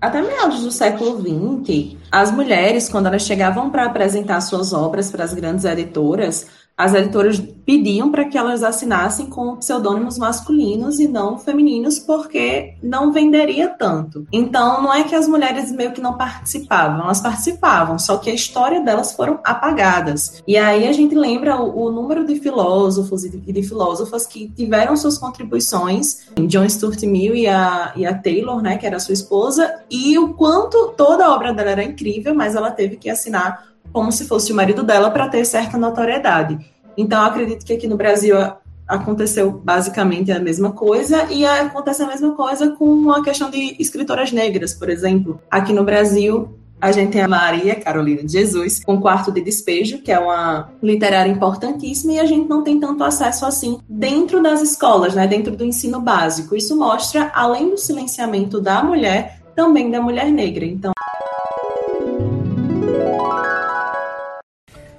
Até 0.00 0.22
meados 0.22 0.60
do 0.62 0.70
século 0.70 1.20
XX, 1.20 1.96
as 2.10 2.30
mulheres, 2.30 2.88
quando 2.88 3.06
elas 3.06 3.22
chegavam 3.22 3.68
para 3.68 3.84
apresentar 3.84 4.40
suas 4.40 4.72
obras 4.72 5.10
para 5.10 5.24
as 5.24 5.34
grandes 5.34 5.64
editoras, 5.64 6.46
as 6.78 6.94
editoras 6.94 7.42
pediam 7.66 8.10
para 8.10 8.24
que 8.24 8.38
elas 8.38 8.62
assinassem 8.62 9.26
com 9.26 9.56
pseudônimos 9.56 10.16
masculinos 10.16 11.00
e 11.00 11.08
não 11.08 11.36
femininos, 11.36 11.98
porque 11.98 12.76
não 12.80 13.12
venderia 13.12 13.68
tanto. 13.68 14.26
Então, 14.32 14.80
não 14.80 14.94
é 14.94 15.02
que 15.02 15.14
as 15.14 15.26
mulheres 15.26 15.72
meio 15.72 15.92
que 15.92 16.00
não 16.00 16.16
participavam, 16.16 17.02
elas 17.02 17.20
participavam, 17.20 17.98
só 17.98 18.16
que 18.16 18.30
a 18.30 18.34
história 18.34 18.80
delas 18.80 19.12
foram 19.12 19.40
apagadas. 19.44 20.42
E 20.46 20.56
aí 20.56 20.86
a 20.88 20.92
gente 20.92 21.14
lembra 21.14 21.60
o, 21.60 21.88
o 21.88 21.92
número 21.92 22.24
de 22.24 22.36
filósofos 22.36 23.24
e 23.24 23.30
de, 23.30 23.52
de, 23.52 23.62
filósofas 23.62 24.24
que 24.24 24.48
tiveram 24.48 24.96
suas 24.96 25.18
contribuições, 25.18 26.28
John 26.46 26.66
Stuart 26.68 27.02
Mill 27.02 27.34
e 27.34 27.48
a, 27.48 27.92
e 27.96 28.06
a 28.06 28.14
Taylor, 28.14 28.62
né, 28.62 28.78
que 28.78 28.86
era 28.86 29.00
sua 29.00 29.14
esposa, 29.14 29.82
e 29.90 30.16
o 30.16 30.32
quanto 30.34 30.94
toda 30.96 31.26
a 31.26 31.34
obra 31.34 31.52
dela 31.52 31.72
era 31.72 31.84
incrível, 31.84 32.34
mas 32.34 32.54
ela 32.54 32.70
teve 32.70 32.96
que 32.96 33.10
assinar 33.10 33.67
como 33.92 34.12
se 34.12 34.26
fosse 34.26 34.52
o 34.52 34.54
marido 34.54 34.82
dela 34.82 35.10
para 35.10 35.28
ter 35.28 35.44
certa 35.44 35.78
notoriedade. 35.78 36.58
Então, 36.96 37.24
acredito 37.24 37.64
que 37.64 37.72
aqui 37.72 37.86
no 37.86 37.96
Brasil 37.96 38.36
aconteceu 38.86 39.50
basicamente 39.50 40.32
a 40.32 40.40
mesma 40.40 40.72
coisa 40.72 41.26
e 41.30 41.44
acontece 41.44 42.02
a 42.02 42.06
mesma 42.06 42.34
coisa 42.34 42.70
com 42.70 43.10
a 43.10 43.22
questão 43.22 43.50
de 43.50 43.76
escritoras 43.78 44.32
negras, 44.32 44.72
por 44.72 44.88
exemplo. 44.88 45.40
Aqui 45.50 45.72
no 45.72 45.84
Brasil, 45.84 46.48
a 46.80 46.90
gente 46.90 47.12
tem 47.12 47.20
a 47.20 47.28
Maria 47.28 47.74
Carolina 47.74 48.22
de 48.22 48.32
Jesus, 48.32 48.82
com 48.82 49.00
Quarto 49.00 49.30
de 49.30 49.40
Despejo, 49.42 49.98
que 49.98 50.10
é 50.10 50.18
uma 50.18 50.70
literária 50.82 51.30
importantíssima, 51.30 52.14
e 52.14 52.20
a 52.20 52.24
gente 52.24 52.48
não 52.48 52.62
tem 52.62 52.80
tanto 52.80 53.04
acesso 53.04 53.44
assim 53.44 53.78
dentro 53.88 54.42
das 54.42 54.62
escolas, 54.62 55.14
né, 55.14 55.26
dentro 55.26 55.54
do 55.54 55.64
ensino 55.64 56.00
básico. 56.00 56.56
Isso 56.56 56.76
mostra, 56.76 57.30
além 57.34 57.70
do 57.70 57.76
silenciamento 57.76 58.60
da 58.60 58.82
mulher, 58.82 59.40
também 59.54 59.90
da 59.90 60.00
mulher 60.00 60.30
negra. 60.30 60.64
Então, 60.64 60.92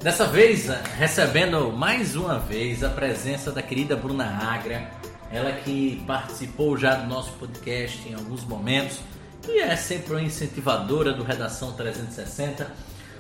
Dessa 0.01 0.25
vez, 0.25 0.67
recebendo 0.97 1.73
mais 1.73 2.15
uma 2.15 2.39
vez 2.39 2.85
a 2.85 2.89
presença 2.89 3.51
da 3.51 3.61
querida 3.61 3.97
Bruna 3.97 4.25
Agra, 4.25 4.89
ela 5.29 5.51
que 5.51 6.01
participou 6.07 6.77
já 6.77 6.95
do 6.95 7.05
nosso 7.05 7.33
podcast 7.33 8.07
em 8.07 8.13
alguns 8.13 8.45
momentos 8.45 9.01
e 9.45 9.59
é 9.59 9.75
sempre 9.75 10.13
uma 10.13 10.21
incentivadora 10.21 11.11
do 11.11 11.21
Redação 11.21 11.73
360. 11.73 12.71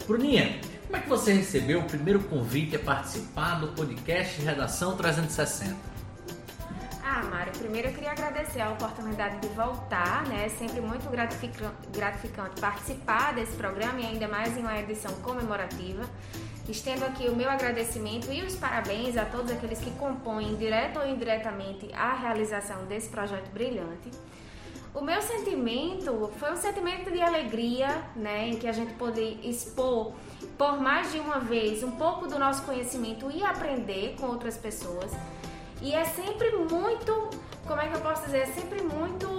Bruninha, 0.07 0.57
como 0.85 0.95
é 0.95 1.01
que 1.01 1.09
você 1.09 1.33
recebeu 1.33 1.81
o 1.81 1.83
primeiro 1.83 2.21
convite 2.21 2.77
a 2.77 2.79
participar 2.79 3.59
do 3.59 3.67
podcast 3.73 4.41
Redação 4.41 4.95
360? 4.95 5.75
Ah, 7.03 7.23
Mário. 7.23 7.51
Primeiro 7.57 7.89
eu 7.89 7.93
queria 7.93 8.11
agradecer 8.11 8.61
a 8.61 8.69
oportunidade 8.69 9.41
de 9.41 9.47
voltar, 9.49 10.23
né? 10.27 10.45
É 10.45 10.49
sempre 10.49 10.79
muito 10.79 11.09
gratificante 11.09 12.61
participar 12.61 13.33
desse 13.33 13.51
programa 13.57 13.99
e 13.99 14.05
ainda 14.05 14.29
mais 14.29 14.55
em 14.55 14.61
uma 14.61 14.79
edição 14.79 15.11
comemorativa. 15.15 16.03
Estendo 16.69 17.03
aqui 17.03 17.27
o 17.27 17.35
meu 17.35 17.49
agradecimento 17.49 18.31
e 18.31 18.43
os 18.43 18.55
parabéns 18.55 19.17
a 19.17 19.25
todos 19.25 19.51
aqueles 19.51 19.79
que 19.79 19.89
compõem, 19.91 20.55
direto 20.55 20.99
ou 20.99 21.07
indiretamente, 21.07 21.89
a 21.93 22.13
realização 22.13 22.85
desse 22.85 23.09
projeto 23.09 23.49
brilhante. 23.51 24.11
O 24.93 25.01
meu 25.01 25.19
sentimento 25.19 26.31
foi 26.37 26.51
um 26.51 26.55
sentimento 26.55 27.09
de 27.09 27.19
alegria, 27.21 28.03
né, 28.15 28.49
em 28.49 28.57
que 28.57 28.67
a 28.67 28.71
gente 28.71 28.93
pôde 28.93 29.39
expor 29.41 30.13
por 30.59 30.79
mais 30.79 31.11
de 31.11 31.19
uma 31.19 31.39
vez 31.39 31.81
um 31.81 31.91
pouco 31.91 32.27
do 32.27 32.37
nosso 32.37 32.61
conhecimento 32.61 33.31
e 33.31 33.43
aprender 33.43 34.15
com 34.19 34.27
outras 34.27 34.55
pessoas. 34.55 35.11
E 35.81 35.91
é 35.91 36.05
sempre 36.05 36.51
muito, 36.51 37.31
como 37.69 37.81
é 37.81 37.87
que 37.87 37.95
eu 37.95 38.01
posso 38.01 38.25
dizer, 38.25 38.39
é 38.39 38.45
sempre 38.47 38.81
muito 38.81 39.29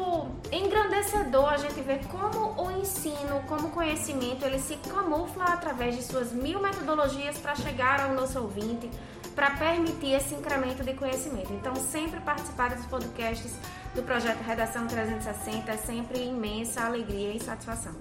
engrandecedor 0.52 1.52
a 1.52 1.56
gente 1.56 1.80
ver 1.80 1.98
como 2.06 2.54
o 2.62 2.70
ensino, 2.70 3.42
como 3.48 3.66
o 3.66 3.70
conhecimento, 3.72 4.46
ele 4.46 4.60
se 4.60 4.76
camufla 4.76 5.46
através 5.46 5.96
de 5.96 6.04
suas 6.04 6.32
mil 6.32 6.60
metodologias 6.60 7.36
para 7.38 7.56
chegar 7.56 8.00
ao 8.00 8.14
nosso 8.14 8.38
ouvinte, 8.38 8.88
para 9.34 9.50
permitir 9.56 10.12
esse 10.12 10.32
incremento 10.32 10.84
de 10.84 10.94
conhecimento. 10.94 11.52
Então, 11.52 11.74
sempre 11.74 12.20
participar 12.20 12.72
dos 12.72 12.86
podcasts 12.86 13.52
do 13.96 14.02
projeto 14.04 14.40
Redação 14.42 14.86
360 14.86 15.72
é 15.72 15.76
sempre 15.76 16.22
imensa 16.22 16.82
alegria 16.82 17.32
e 17.32 17.40
satisfação. 17.40 17.92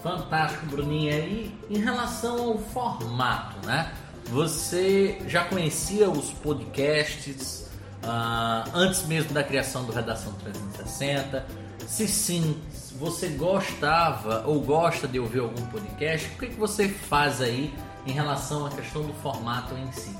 Fantástico, 0.00 0.64
Bruninha. 0.66 1.18
E 1.18 1.58
em 1.68 1.78
relação 1.78 2.40
ao 2.40 2.58
formato, 2.58 3.66
né? 3.66 3.92
Você 4.26 5.20
já 5.26 5.44
conhecia 5.44 6.08
os 6.08 6.30
podcasts 6.34 7.69
uh, 8.02 8.70
antes 8.74 9.04
mesmo 9.06 9.32
da 9.32 9.42
criação 9.42 9.84
do 9.84 9.92
Redação 9.92 10.32
360? 10.34 11.46
Se 11.86 12.06
sim, 12.06 12.60
você 12.98 13.28
gostava 13.28 14.44
ou 14.46 14.60
gosta 14.60 15.08
de 15.08 15.18
ouvir 15.18 15.40
algum 15.40 15.66
podcast, 15.66 16.28
o 16.28 16.38
que, 16.38 16.48
que 16.48 16.54
você 16.54 16.88
faz 16.88 17.40
aí 17.40 17.74
em 18.06 18.12
relação 18.12 18.66
à 18.66 18.70
questão 18.70 19.02
do 19.02 19.12
formato 19.14 19.74
em 19.74 19.90
si? 19.92 20.14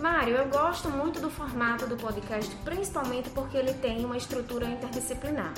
Mário, 0.00 0.36
eu 0.36 0.48
gosto 0.48 0.88
muito 0.88 1.20
do 1.20 1.28
formato 1.28 1.86
do 1.86 1.96
podcast, 1.96 2.54
principalmente 2.64 3.28
porque 3.30 3.56
ele 3.56 3.74
tem 3.74 4.04
uma 4.04 4.16
estrutura 4.16 4.66
interdisciplinar. 4.66 5.52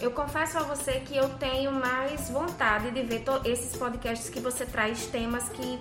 Eu 0.00 0.10
confesso 0.10 0.58
a 0.58 0.62
você 0.62 1.00
que 1.00 1.16
eu 1.16 1.28
tenho 1.38 1.72
mais 1.72 2.28
vontade 2.28 2.90
de 2.90 3.02
ver 3.02 3.24
esses 3.44 3.74
podcasts 3.76 4.28
que 4.28 4.40
você 4.40 4.66
traz 4.66 5.06
temas 5.06 5.48
que 5.48 5.78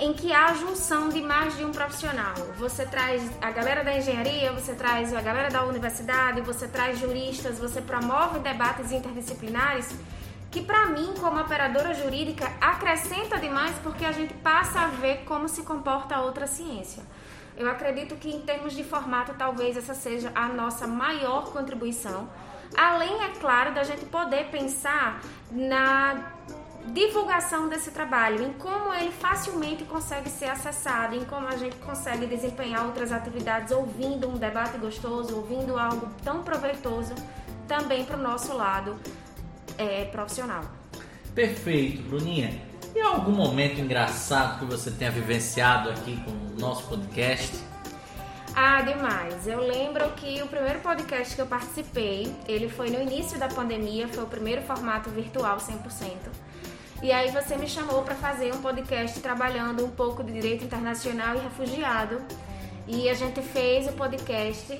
em 0.00 0.12
que 0.12 0.32
há 0.32 0.46
a 0.46 0.54
junção 0.54 1.08
de 1.08 1.20
mais 1.22 1.56
de 1.56 1.64
um 1.64 1.72
profissional. 1.72 2.34
Você 2.58 2.84
traz 2.84 3.22
a 3.40 3.50
galera 3.50 3.82
da 3.82 3.96
engenharia, 3.96 4.52
você 4.52 4.74
traz 4.74 5.14
a 5.14 5.20
galera 5.20 5.50
da 5.50 5.64
universidade, 5.64 6.40
você 6.40 6.68
traz 6.68 6.98
juristas, 6.98 7.58
você 7.58 7.80
promove 7.80 8.38
debates 8.40 8.92
interdisciplinares 8.92 9.94
que 10.56 10.62
para 10.62 10.86
mim, 10.86 11.12
como 11.20 11.38
operadora 11.38 11.92
jurídica, 11.92 12.50
acrescenta 12.60 13.38
demais 13.38 13.76
porque 13.82 14.06
a 14.06 14.12
gente 14.12 14.32
passa 14.34 14.80
a 14.80 14.86
ver 14.86 15.24
como 15.26 15.48
se 15.50 15.62
comporta 15.62 16.16
a 16.16 16.22
outra 16.22 16.46
ciência. 16.46 17.02
Eu 17.58 17.70
acredito 17.70 18.16
que 18.16 18.30
em 18.30 18.40
termos 18.40 18.74
de 18.74 18.82
formato, 18.82 19.34
talvez 19.34 19.76
essa 19.76 19.92
seja 19.92 20.32
a 20.34 20.48
nossa 20.48 20.86
maior 20.86 21.52
contribuição. 21.52 22.28
Além, 22.74 23.22
é 23.24 23.28
claro, 23.38 23.74
da 23.74 23.84
gente 23.84 24.06
poder 24.06 24.46
pensar 24.46 25.20
na 25.50 26.32
divulgação 26.92 27.68
desse 27.68 27.90
trabalho, 27.90 28.42
em 28.42 28.52
como 28.52 28.92
ele 28.94 29.10
facilmente 29.10 29.84
consegue 29.84 30.28
ser 30.28 30.46
acessado, 30.46 31.14
em 31.14 31.24
como 31.24 31.48
a 31.48 31.56
gente 31.56 31.76
consegue 31.76 32.26
desempenhar 32.26 32.86
outras 32.86 33.12
atividades 33.12 33.72
ouvindo 33.72 34.28
um 34.28 34.36
debate 34.36 34.78
gostoso, 34.78 35.36
ouvindo 35.36 35.78
algo 35.78 36.08
tão 36.22 36.42
proveitoso 36.42 37.14
também 37.66 38.04
para 38.04 38.16
o 38.16 38.22
nosso 38.22 38.54
lado 38.54 38.96
é, 39.76 40.04
profissional. 40.06 40.64
Perfeito, 41.34 42.02
Bruninha. 42.02 42.62
E 42.94 43.00
algum 43.00 43.32
momento 43.32 43.78
engraçado 43.78 44.60
que 44.60 44.64
você 44.64 44.90
tenha 44.90 45.10
vivenciado 45.10 45.90
aqui 45.90 46.16
com 46.24 46.30
o 46.30 46.58
nosso 46.58 46.88
podcast? 46.88 47.54
Ah, 48.54 48.80
demais. 48.80 49.46
Eu 49.46 49.60
lembro 49.60 50.08
que 50.12 50.42
o 50.42 50.46
primeiro 50.46 50.80
podcast 50.80 51.34
que 51.34 51.42
eu 51.42 51.46
participei, 51.46 52.34
ele 52.48 52.70
foi 52.70 52.88
no 52.88 53.02
início 53.02 53.38
da 53.38 53.48
pandemia, 53.48 54.08
foi 54.08 54.24
o 54.24 54.26
primeiro 54.26 54.62
formato 54.62 55.10
virtual 55.10 55.58
100%. 55.58 56.45
E 57.06 57.12
aí 57.12 57.30
você 57.30 57.56
me 57.56 57.68
chamou 57.68 58.02
para 58.02 58.16
fazer 58.16 58.52
um 58.52 58.60
podcast 58.60 59.20
trabalhando 59.20 59.84
um 59.84 59.90
pouco 59.92 60.24
de 60.24 60.32
direito 60.32 60.64
internacional 60.64 61.36
e 61.36 61.38
refugiado. 61.38 62.20
E 62.84 63.08
a 63.08 63.14
gente 63.14 63.40
fez 63.42 63.86
o 63.86 63.92
podcast 63.92 64.76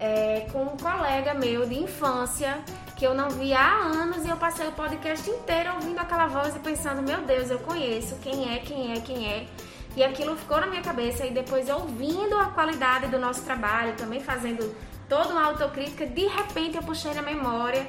é, 0.00 0.48
com 0.50 0.64
um 0.64 0.76
colega 0.76 1.34
meu 1.34 1.68
de 1.68 1.78
infância 1.78 2.58
que 2.96 3.06
eu 3.06 3.14
não 3.14 3.30
via 3.30 3.60
há 3.60 3.74
anos 3.76 4.24
e 4.24 4.28
eu 4.28 4.36
passei 4.36 4.66
o 4.66 4.72
podcast 4.72 5.30
inteiro 5.30 5.72
ouvindo 5.76 6.00
aquela 6.00 6.26
voz 6.26 6.56
e 6.56 6.58
pensando, 6.58 7.00
meu 7.00 7.20
Deus, 7.20 7.48
eu 7.48 7.60
conheço 7.60 8.16
quem 8.16 8.52
é, 8.52 8.58
quem 8.58 8.92
é, 8.92 9.00
quem 9.00 9.28
é. 9.28 9.46
E 9.96 10.02
aquilo 10.02 10.36
ficou 10.36 10.60
na 10.60 10.66
minha 10.66 10.82
cabeça 10.82 11.26
e 11.26 11.30
depois 11.30 11.68
ouvindo 11.68 12.36
a 12.38 12.46
qualidade 12.46 13.06
do 13.06 13.20
nosso 13.20 13.42
trabalho, 13.42 13.94
também 13.94 14.18
fazendo 14.18 14.74
toda 15.08 15.28
uma 15.28 15.44
autocrítica, 15.44 16.04
de 16.04 16.26
repente 16.26 16.76
eu 16.76 16.82
puxei 16.82 17.14
na 17.14 17.22
memória 17.22 17.86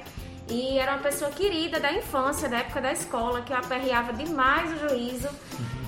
e 0.50 0.80
era 0.80 0.94
uma 0.94 1.02
pessoa 1.02 1.30
querida 1.32 1.80
da 1.80 1.92
infância, 1.94 2.50
da 2.50 2.60
época 2.60 2.82
da 2.82 2.92
escola, 2.92 3.42
que 3.42 3.54
eu 3.54 3.58
aperreava 3.58 4.14
demais 4.14 4.72
o 4.74 4.90
juízo. 4.90 5.30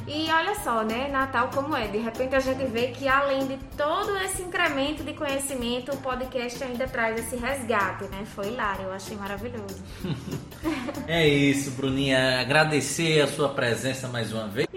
E 0.07 0.29
olha 0.31 0.55
só, 0.55 0.83
né, 0.83 1.07
Natal 1.09 1.49
como 1.53 1.75
é. 1.75 1.87
De 1.87 1.97
repente 1.97 2.35
a 2.35 2.39
gente 2.39 2.65
vê 2.65 2.87
que 2.87 3.07
além 3.07 3.47
de 3.47 3.57
todo 3.77 4.17
esse 4.17 4.41
incremento 4.41 5.03
de 5.03 5.13
conhecimento, 5.13 5.93
o 5.93 5.97
podcast 5.97 6.63
ainda 6.63 6.87
traz 6.87 7.19
esse 7.19 7.35
resgate, 7.35 8.05
né? 8.05 8.25
Foi 8.25 8.47
hilário, 8.47 8.85
eu 8.85 8.93
achei 8.93 9.15
maravilhoso. 9.15 9.81
é 11.07 11.27
isso, 11.27 11.71
Bruninha. 11.71 12.41
Agradecer 12.41 13.21
a 13.21 13.27
sua 13.27 13.49
presença 13.49 14.07
mais 14.07 14.33
uma 14.33 14.47
vez. 14.47 14.67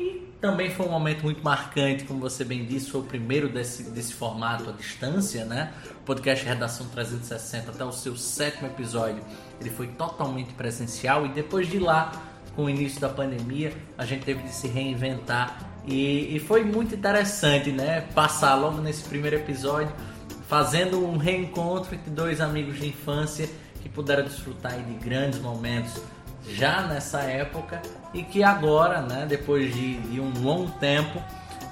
Também 0.45 0.68
foi 0.68 0.84
um 0.84 0.90
momento 0.90 1.22
muito 1.22 1.42
marcante, 1.42 2.05
como 2.05 2.20
você 2.20 2.45
bem 2.45 2.66
disse, 2.66 2.90
foi 2.90 3.01
o 3.01 3.05
primeiro 3.05 3.49
desse, 3.49 3.84
desse 3.84 4.12
formato 4.12 4.68
à 4.68 4.72
distância, 4.74 5.42
né? 5.42 5.72
podcast 6.05 6.45
Redação 6.45 6.86
360 6.88 7.70
até 7.70 7.82
o 7.82 7.90
seu 7.90 8.14
sétimo 8.14 8.66
episódio 8.66 9.24
ele 9.59 9.70
foi 9.70 9.86
totalmente 9.86 10.53
presencial 10.53 11.24
e 11.24 11.30
depois 11.30 11.66
de 11.66 11.78
lá, 11.78 12.12
com 12.55 12.66
o 12.66 12.68
início 12.68 13.01
da 13.01 13.09
pandemia, 13.09 13.72
a 13.97 14.05
gente 14.05 14.26
teve 14.26 14.42
de 14.42 14.51
se 14.51 14.68
reinventar 14.68 15.66
e, 15.86 16.36
e 16.36 16.38
foi 16.38 16.62
muito 16.62 16.95
interessante, 16.95 17.72
né? 17.72 18.03
Passar 18.14 18.55
logo 18.55 18.82
nesse 18.82 19.03
primeiro 19.05 19.36
episódio 19.36 19.95
fazendo 20.47 21.03
um 21.03 21.16
reencontro 21.16 21.95
entre 21.95 22.11
dois 22.11 22.42
amigos 22.42 22.78
de 22.78 22.88
infância 22.88 23.49
que 23.80 23.88
puderam 23.88 24.24
desfrutar 24.24 24.76
de 24.76 24.92
grandes 25.03 25.40
momentos 25.40 25.95
já 26.49 26.82
nessa 26.82 27.20
época 27.20 27.80
e 28.12 28.22
que 28.22 28.42
agora, 28.42 29.01
né, 29.01 29.26
depois 29.28 29.74
de, 29.74 29.99
de 29.99 30.20
um 30.20 30.32
longo 30.40 30.70
tempo, 30.72 31.22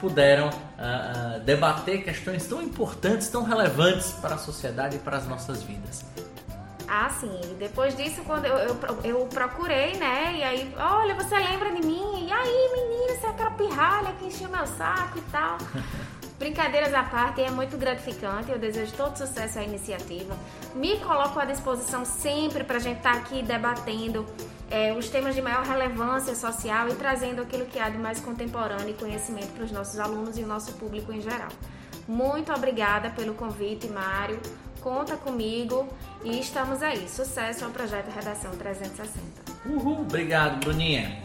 puderam 0.00 0.48
uh, 0.48 0.50
uh, 0.50 1.40
debater 1.40 2.02
questões 2.02 2.46
tão 2.46 2.60
importantes, 2.60 3.28
tão 3.28 3.44
relevantes 3.44 4.12
para 4.12 4.34
a 4.34 4.38
sociedade 4.38 4.96
e 4.96 4.98
para 4.98 5.16
as 5.16 5.28
nossas 5.28 5.62
vidas. 5.62 6.04
Ah, 6.88 7.08
sim. 7.08 7.40
Depois 7.58 7.96
disso, 7.96 8.20
quando 8.26 8.44
eu, 8.44 8.56
eu, 8.56 8.78
eu, 9.04 9.26
procurei, 9.26 9.96
né? 9.96 10.34
E 10.36 10.42
aí, 10.42 10.74
olha, 10.76 11.14
você 11.14 11.38
lembra 11.38 11.70
de 11.72 11.86
mim? 11.86 12.26
E 12.26 12.32
aí, 12.32 12.70
menina, 12.74 13.18
você 13.18 13.26
é 13.26 13.30
aquela 13.30 13.50
pirralha 13.52 14.12
que 14.18 14.26
encheu 14.26 14.50
meu 14.50 14.66
saco 14.66 15.18
e 15.18 15.22
tal. 15.30 15.56
Brincadeiras 16.38 16.92
à 16.92 17.04
parte, 17.04 17.40
é 17.40 17.50
muito 17.50 17.78
gratificante. 17.78 18.50
Eu 18.50 18.58
desejo 18.58 18.92
todo 18.94 19.16
sucesso 19.16 19.60
à 19.60 19.62
iniciativa. 19.62 20.36
Me 20.74 20.98
coloco 20.98 21.38
à 21.38 21.44
disposição 21.44 22.04
sempre 22.04 22.64
para 22.64 22.76
a 22.76 22.80
gente 22.80 22.98
estar 22.98 23.12
tá 23.12 23.18
aqui 23.18 23.42
debatendo 23.42 24.26
é, 24.72 24.92
os 24.92 25.08
temas 25.08 25.34
de 25.34 25.42
maior 25.42 25.64
relevância 25.64 26.34
social 26.34 26.88
e 26.88 26.94
trazendo 26.94 27.42
aquilo 27.42 27.66
que 27.66 27.78
há 27.78 27.88
de 27.88 27.98
mais 27.98 28.18
contemporâneo 28.18 28.88
e 28.88 28.94
conhecimento 28.94 29.52
para 29.52 29.64
os 29.64 29.70
nossos 29.70 30.00
alunos 30.00 30.38
e 30.38 30.42
o 30.42 30.46
nosso 30.46 30.72
público 30.72 31.12
em 31.12 31.20
geral. 31.20 31.50
Muito 32.08 32.52
obrigada 32.52 33.10
pelo 33.10 33.34
convite, 33.34 33.86
Mário 33.86 34.40
conta 34.82 35.16
comigo 35.16 35.88
e 36.24 36.40
estamos 36.40 36.82
aí. 36.82 37.08
Sucesso 37.08 37.64
ao 37.64 37.70
projeto 37.70 38.12
Redação 38.12 38.50
360. 38.50 39.22
Uhul, 39.64 40.00
obrigado, 40.00 40.60
Bruninha. 40.60 41.22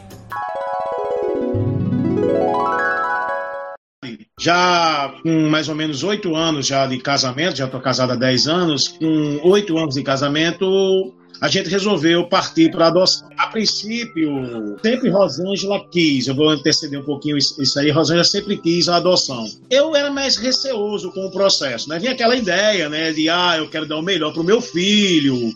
Já 4.40 5.12
com 5.24 5.50
mais 5.50 5.68
ou 5.68 5.76
menos 5.76 6.04
oito 6.04 6.36
anos 6.36 6.68
já 6.68 6.86
de 6.86 7.00
casamento, 7.00 7.58
já 7.58 7.66
estou 7.66 7.82
casado 7.82 8.14
há 8.14 8.16
dez 8.16 8.48
anos, 8.48 8.90
com 8.90 9.40
oito 9.44 9.78
anos 9.78 9.96
de 9.96 10.04
casamento, 10.04 11.16
a 11.42 11.48
gente 11.48 11.70
resolveu 11.70 12.28
partir 12.28 12.72
para 12.72 12.88
adoção. 12.88 13.30
A 13.38 13.48
princípio, 13.48 14.78
sempre 14.82 15.10
Rosângela 15.10 15.88
quis, 15.90 16.28
eu 16.28 16.36
vou 16.36 16.50
anteceder 16.50 17.00
um 17.00 17.06
pouquinho 17.06 17.38
isso 17.38 17.80
aí, 17.80 17.92
Rosângela 17.92 18.24
sempre 18.24 18.58
quis 18.58 18.90
a 18.90 18.98
adoção. 18.98 19.46
Eu 19.70 19.96
era 19.96 20.12
mais 20.12 20.38
receoso 20.38 21.12
com 21.12 21.26
o 21.26 21.32
processo, 21.32 21.90
né? 21.90 22.00
Vinha 22.00 22.12
aquela 22.12 22.36
ideia, 22.36 22.90
né, 22.90 23.12
de, 23.12 23.30
ah, 23.30 23.56
eu 23.58 23.70
quero 23.70 23.88
dar 23.88 23.98
o 23.98 24.02
melhor 24.02 24.34
para 24.34 24.42
o 24.42 24.46
meu 24.46 24.62
filho, 24.62 25.54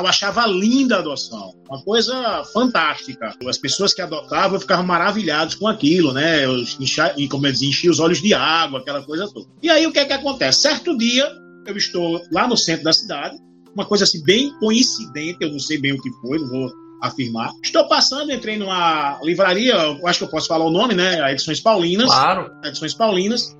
eu 0.00 0.06
achava 0.06 0.46
linda 0.46 0.96
a 0.96 0.98
adoção, 1.00 1.54
uma 1.68 1.82
coisa 1.82 2.42
fantástica. 2.52 3.34
As 3.46 3.58
pessoas 3.58 3.92
que 3.92 4.00
adotavam 4.00 4.58
ficavam 4.58 4.86
maravilhadas 4.86 5.54
com 5.54 5.66
aquilo, 5.66 6.12
né? 6.12 6.44
Eu 6.44 6.58
enchia, 6.80 7.14
como 7.30 7.46
eu 7.46 7.52
dizia, 7.52 7.68
enchia 7.68 7.90
os 7.90 8.00
olhos 8.00 8.22
de 8.22 8.32
água, 8.32 8.80
aquela 8.80 9.02
coisa 9.02 9.28
toda. 9.32 9.46
E 9.62 9.68
aí 9.68 9.86
o 9.86 9.92
que 9.92 9.98
é 9.98 10.04
que 10.04 10.12
acontece? 10.12 10.62
Certo 10.62 10.96
dia, 10.96 11.30
eu 11.66 11.76
estou 11.76 12.22
lá 12.32 12.48
no 12.48 12.56
centro 12.56 12.84
da 12.84 12.92
cidade, 12.92 13.36
uma 13.74 13.86
coisa 13.86 14.04
assim 14.04 14.22
bem 14.24 14.52
coincidente, 14.58 15.38
eu 15.40 15.50
não 15.50 15.58
sei 15.58 15.78
bem 15.78 15.92
o 15.92 16.00
que 16.00 16.10
foi, 16.20 16.38
não 16.38 16.48
vou 16.48 16.72
afirmar. 17.02 17.52
Estou 17.62 17.86
passando, 17.88 18.32
entrei 18.32 18.56
numa 18.56 19.18
livraria, 19.22 19.74
eu 19.74 20.06
acho 20.06 20.20
que 20.20 20.24
eu 20.24 20.28
posso 20.28 20.46
falar 20.46 20.64
o 20.64 20.70
nome, 20.70 20.94
né? 20.94 21.20
A 21.20 21.32
Edições 21.32 21.60
Paulinas. 21.60 22.06
Claro. 22.06 22.50
Edições 22.64 22.94
Paulinas. 22.94 23.56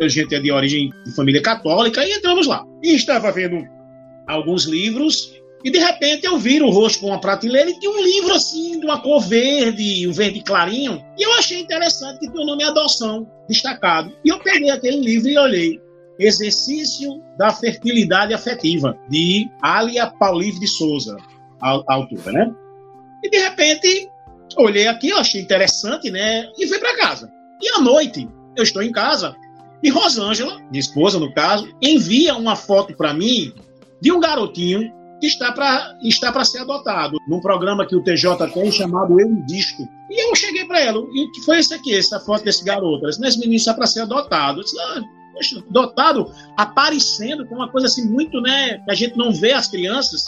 A 0.00 0.08
gente 0.08 0.34
é 0.34 0.40
de 0.40 0.52
origem 0.52 0.90
de 1.04 1.14
família 1.14 1.42
católica 1.42 2.04
e 2.04 2.12
entramos 2.12 2.46
lá. 2.46 2.64
E 2.82 2.94
estava 2.94 3.30
vendo 3.32 3.64
alguns 4.26 4.64
livros 4.64 5.32
e 5.64 5.70
de 5.70 5.78
repente 5.78 6.24
eu 6.24 6.38
viro 6.38 6.66
o 6.66 6.70
rosto 6.70 7.00
com 7.00 7.06
uma 7.08 7.20
prateleira 7.20 7.70
e 7.70 7.78
tinha 7.78 7.90
um 7.90 8.00
livro 8.00 8.32
assim, 8.34 8.78
de 8.78 8.86
uma 8.86 9.00
cor 9.00 9.20
verde, 9.20 10.06
um 10.06 10.12
verde 10.12 10.40
clarinho. 10.42 11.02
E 11.18 11.22
eu 11.22 11.32
achei 11.32 11.58
interessante 11.58 12.20
que 12.20 12.38
o 12.38 12.44
nome 12.44 12.62
Adoção 12.62 13.26
destacado. 13.48 14.12
E 14.24 14.28
eu 14.28 14.38
peguei 14.38 14.70
aquele 14.70 15.00
livro 15.00 15.28
e 15.28 15.36
olhei. 15.36 15.80
Exercício 16.18 17.22
da 17.38 17.50
Fertilidade 17.50 18.32
Afetiva, 18.32 18.98
de 19.08 19.50
Alia 19.60 20.06
Paulive 20.06 20.60
de 20.60 20.66
Souza, 20.66 21.16
a, 21.60 21.82
a 21.88 21.94
autora, 21.94 22.32
né? 22.32 22.54
E 23.22 23.30
de 23.30 23.38
repente, 23.38 24.10
olhei 24.56 24.86
aqui, 24.86 25.12
achei 25.12 25.40
interessante, 25.40 26.10
né? 26.10 26.48
E 26.58 26.66
fui 26.66 26.78
para 26.78 26.96
casa. 26.96 27.30
E 27.60 27.68
à 27.78 27.80
noite, 27.80 28.28
eu 28.56 28.62
estou 28.62 28.82
em 28.82 28.92
casa 28.92 29.34
e 29.82 29.90
Rosângela, 29.90 30.58
minha 30.70 30.80
esposa 30.80 31.18
no 31.18 31.32
caso, 31.32 31.68
envia 31.80 32.34
uma 32.34 32.56
foto 32.56 32.94
para 32.96 33.12
mim 33.12 33.52
de 34.00 34.10
um 34.10 34.20
garotinho 34.20 34.92
que 35.20 35.26
está 35.26 35.52
para 35.52 35.96
está 36.02 36.30
para 36.30 36.44
ser 36.44 36.58
adotado 36.58 37.16
num 37.28 37.40
programa 37.40 37.86
que 37.86 37.96
o 37.96 38.02
TJ 38.02 38.48
tem 38.52 38.70
chamado 38.70 39.18
Eu 39.20 39.34
Disto. 39.46 39.82
E 40.10 40.28
eu 40.28 40.34
cheguei 40.34 40.64
para 40.64 40.80
ela, 40.80 40.98
e 40.98 41.30
que 41.32 41.40
foi 41.42 41.58
esse 41.58 41.74
aqui, 41.74 41.96
essa 41.96 42.20
foto 42.20 42.44
desse 42.44 42.64
garoto. 42.64 43.04
Ela 43.04 43.10
disse, 43.10 43.26
esse 43.26 43.38
menino 43.38 43.56
está 43.56 43.74
para 43.74 43.86
ser 43.86 44.00
adotado. 44.00 44.60
Eu 44.60 44.64
disse, 44.64 44.78
ah, 44.80 45.02
poxa, 45.36 45.62
adotado, 45.68 46.32
aparecendo 46.56 47.46
com 47.46 47.56
uma 47.56 47.70
coisa 47.70 47.86
assim 47.86 48.08
muito, 48.08 48.40
né, 48.40 48.82
a 48.88 48.94
gente 48.94 49.16
não 49.16 49.32
vê 49.32 49.52
as 49.52 49.68
crianças. 49.68 50.24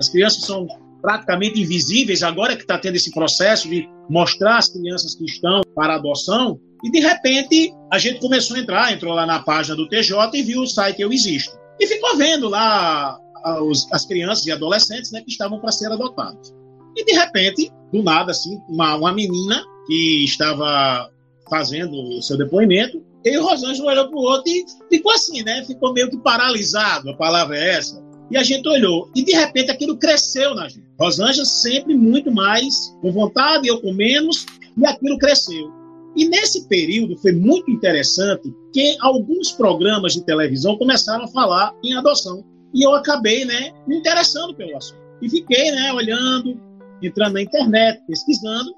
As 0.00 0.08
crianças 0.08 0.42
são 0.42 0.66
praticamente 1.02 1.60
invisíveis, 1.60 2.22
agora 2.22 2.56
que 2.56 2.62
está 2.62 2.78
tendo 2.78 2.96
esse 2.96 3.12
processo 3.12 3.68
de 3.68 3.88
mostrar 4.08 4.56
as 4.56 4.68
crianças 4.68 5.14
que 5.14 5.24
estão 5.24 5.60
para 5.74 5.94
adoção, 5.94 6.58
e 6.82 6.90
de 6.90 7.00
repente 7.00 7.72
a 7.92 7.98
gente 7.98 8.20
começou 8.20 8.56
a 8.56 8.60
entrar, 8.60 8.92
entrou 8.92 9.14
lá 9.14 9.26
na 9.26 9.40
página 9.40 9.76
do 9.76 9.88
TJ 9.88 10.30
e 10.34 10.42
viu 10.42 10.62
o 10.62 10.66
site 10.66 11.02
Eu 11.02 11.12
Existo. 11.12 11.56
E 11.78 11.86
ficou 11.86 12.16
vendo 12.16 12.48
lá 12.48 13.18
as, 13.44 13.86
as 13.92 14.06
crianças 14.06 14.46
e 14.46 14.52
adolescentes 14.52 15.12
né, 15.12 15.20
que 15.20 15.30
estavam 15.30 15.60
para 15.60 15.70
ser 15.70 15.92
adotados. 15.92 16.54
E 16.96 17.04
de 17.04 17.12
repente, 17.12 17.70
do 17.92 18.02
nada, 18.02 18.30
assim, 18.30 18.58
uma, 18.68 18.96
uma 18.96 19.12
menina 19.12 19.62
que 19.86 20.24
estava 20.24 21.10
fazendo 21.48 21.92
o 21.92 22.22
seu 22.22 22.36
depoimento, 22.36 23.02
e 23.32 23.38
o 23.38 23.44
Rosângela 23.44 23.92
olhou 23.92 24.08
para 24.08 24.18
o 24.18 24.22
outro 24.22 24.52
e 24.52 24.64
ficou 24.88 25.12
assim, 25.12 25.42
né? 25.42 25.64
Ficou 25.64 25.92
meio 25.92 26.10
que 26.10 26.16
paralisado, 26.18 27.10
a 27.10 27.16
palavra 27.16 27.58
é 27.58 27.74
essa. 27.74 28.04
E 28.30 28.36
a 28.36 28.42
gente 28.42 28.68
olhou, 28.68 29.08
e 29.14 29.24
de 29.24 29.32
repente 29.32 29.70
aquilo 29.70 29.96
cresceu 29.96 30.54
na 30.54 30.68
gente. 30.68 30.86
Rosângela 30.98 31.44
sempre 31.44 31.94
muito 31.94 32.30
mais 32.30 32.96
com 33.00 33.12
vontade, 33.12 33.68
eu 33.68 33.80
com 33.80 33.92
menos, 33.92 34.46
e 34.76 34.86
aquilo 34.86 35.18
cresceu. 35.18 35.72
E 36.16 36.28
nesse 36.28 36.66
período 36.66 37.16
foi 37.18 37.32
muito 37.32 37.70
interessante 37.70 38.52
que 38.72 38.96
alguns 39.00 39.52
programas 39.52 40.14
de 40.14 40.24
televisão 40.24 40.76
começaram 40.78 41.24
a 41.24 41.28
falar 41.28 41.74
em 41.84 41.94
adoção. 41.94 42.44
E 42.72 42.82
eu 42.84 42.94
acabei, 42.94 43.44
né, 43.44 43.72
me 43.86 43.98
interessando 43.98 44.54
pelo 44.54 44.76
assunto. 44.76 45.00
E 45.20 45.28
fiquei, 45.28 45.70
né, 45.70 45.92
olhando, 45.92 46.60
entrando 47.02 47.34
na 47.34 47.42
internet, 47.42 48.02
pesquisando, 48.06 48.72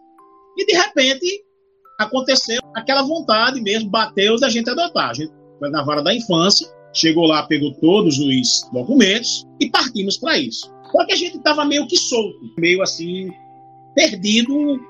e 0.56 0.66
de 0.66 0.72
repente 0.72 1.44
aconteceu 1.98 2.60
aquela 2.74 3.02
vontade 3.02 3.60
mesmo, 3.60 3.90
bateu 3.90 4.38
da 4.38 4.48
gente 4.48 4.70
adotar. 4.70 5.10
A 5.10 5.14
gente 5.14 5.32
foi 5.58 5.68
na 5.68 5.82
vara 5.82 6.02
da 6.02 6.14
infância, 6.14 6.68
chegou 6.94 7.26
lá, 7.26 7.42
pegou 7.42 7.74
todos 7.74 8.18
os 8.18 8.68
documentos 8.72 9.44
e 9.60 9.68
partimos 9.68 10.16
para 10.16 10.38
isso. 10.38 10.72
Só 10.92 11.04
que 11.04 11.12
a 11.12 11.16
gente 11.16 11.36
estava 11.36 11.64
meio 11.64 11.86
que 11.86 11.96
solto, 11.96 12.38
meio 12.56 12.80
assim, 12.80 13.30
perdido, 13.94 14.80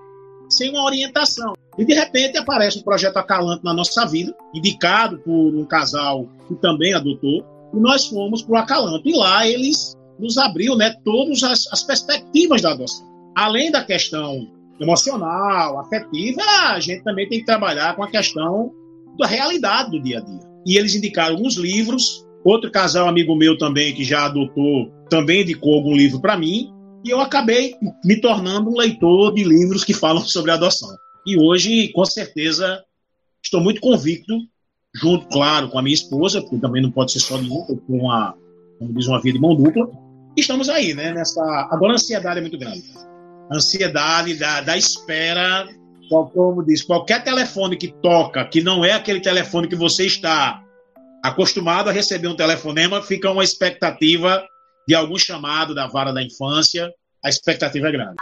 sem 0.50 0.70
uma 0.70 0.84
orientação. 0.84 1.54
E 1.78 1.84
de 1.84 1.94
repente 1.94 2.36
aparece 2.36 2.78
um 2.78 2.82
projeto 2.82 3.16
Acalanto 3.16 3.64
na 3.64 3.72
nossa 3.72 4.04
vida, 4.04 4.36
indicado 4.54 5.18
por 5.20 5.54
um 5.54 5.64
casal 5.64 6.28
que 6.46 6.54
também 6.56 6.92
adotou, 6.92 7.44
e 7.72 7.80
nós 7.80 8.06
fomos 8.06 8.42
para 8.42 8.52
o 8.52 8.59
Acalanto. 8.59 9.09
E 9.09 9.16
lá 9.16 9.48
eles 9.48 9.96
nos 10.18 10.36
abriu 10.36 10.76
né, 10.76 10.94
todas 11.04 11.42
as, 11.42 11.66
as 11.72 11.82
perspectivas 11.82 12.62
da 12.62 12.72
adoção. 12.72 13.06
Além 13.34 13.70
da 13.70 13.82
questão 13.82 14.48
emocional, 14.81 15.81
afetiva, 15.81 16.43
a 16.70 16.81
gente 16.81 17.03
também 17.03 17.29
tem 17.29 17.41
que 17.41 17.47
trabalhar 17.47 17.97
com 17.97 18.03
a 18.03 18.11
questão 18.11 18.72
da 19.18 19.26
realidade 19.26 19.91
do 19.91 20.03
dia 20.03 20.18
a 20.18 20.20
dia. 20.20 20.41
E 20.66 20.76
eles 20.76 20.95
indicaram 20.95 21.37
alguns 21.37 21.57
livros. 21.57 22.24
Outro 22.45 22.70
casal 22.70 23.09
amigo 23.09 23.35
meu 23.35 23.59
também, 23.59 23.95
que 23.95 24.05
já 24.05 24.26
adotou, 24.26 24.91
também 25.11 25.43
indicou 25.43 25.74
algum 25.74 25.95
livro 25.95 26.20
para 26.20 26.37
mim. 26.37 26.72
E 27.05 27.11
eu 27.11 27.20
acabei 27.20 27.74
me 28.05 28.20
tornando 28.20 28.70
um 28.70 28.76
leitor 28.76 29.35
de 29.35 29.45
livros 29.45 29.85
que 29.85 29.95
falam 29.95 30.22
sobre 30.22 30.51
adoção. 30.51 30.89
E 31.26 31.39
hoje, 31.39 31.89
com 31.89 32.05
certeza, 32.05 32.83
estou 33.43 33.61
muito 33.61 33.81
convicto, 33.81 34.35
junto, 34.95 35.26
claro, 35.29 35.68
com 35.68 35.79
a 35.79 35.83
minha 35.83 35.95
esposa, 35.95 36.41
porque 36.41 36.59
também 36.59 36.83
não 36.83 36.91
pode 36.91 37.12
ser 37.12 37.20
só 37.20 37.37
de 37.37 37.51
um, 37.51 37.64
com 37.64 37.99
uma, 37.99 38.35
como 38.79 38.93
diz, 38.95 39.07
uma 39.07 39.20
vida 39.20 39.35
de 39.35 39.41
mão 39.41 39.55
dupla. 39.55 39.89
Estamos 40.37 40.68
aí, 40.68 40.95
né? 40.95 41.12
Nessa... 41.12 41.43
Agora 41.70 41.93
a 41.93 41.95
ansiedade 41.95 42.39
é 42.39 42.41
muito 42.41 42.59
grande. 42.59 42.85
Ansiedade 43.51 44.34
da, 44.34 44.61
da 44.61 44.76
espera 44.76 45.66
como 46.09 46.64
diz, 46.64 46.82
qualquer 46.82 47.22
telefone 47.22 47.76
que 47.76 47.88
toca, 47.88 48.44
que 48.46 48.62
não 48.62 48.84
é 48.84 48.92
aquele 48.92 49.20
telefone 49.20 49.68
que 49.68 49.76
você 49.76 50.07
está 50.07 50.62
acostumado 51.22 51.90
a 51.90 51.92
receber 51.92 52.28
um 52.28 52.36
telefonema, 52.36 53.03
fica 53.03 53.30
uma 53.30 53.44
expectativa 53.44 54.42
de 54.86 54.94
algum 54.94 55.18
chamado 55.18 55.74
da 55.74 55.86
vara 55.86 56.12
da 56.12 56.22
infância. 56.22 56.90
A 57.22 57.28
expectativa 57.28 57.88
é 57.88 57.92
grande. 57.92 58.16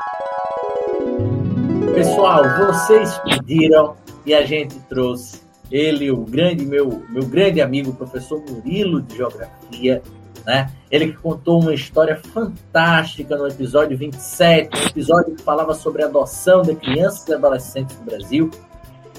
Pessoal, 1.94 2.42
vocês 2.58 3.18
pediram 3.18 3.96
e 4.24 4.34
a 4.34 4.44
gente 4.44 4.78
trouxe 4.88 5.42
ele, 5.70 6.10
o 6.10 6.24
grande 6.24 6.64
meu, 6.64 7.04
meu 7.08 7.24
grande 7.24 7.60
amigo, 7.60 7.94
professor 7.94 8.42
Murilo 8.48 9.02
de 9.02 9.16
Geografia, 9.16 10.02
né? 10.46 10.70
Ele 10.90 11.08
que 11.08 11.18
contou 11.18 11.60
uma 11.60 11.74
história 11.74 12.16
fantástica 12.16 13.36
no 13.36 13.48
episódio 13.48 13.98
27, 13.98 14.70
um 14.72 14.86
episódio 14.86 15.34
que 15.34 15.42
falava 15.42 15.74
sobre 15.74 16.04
a 16.04 16.06
adoção 16.06 16.62
de 16.62 16.76
crianças 16.76 17.26
e 17.26 17.34
adolescentes 17.34 17.98
no 17.98 18.04
Brasil. 18.04 18.50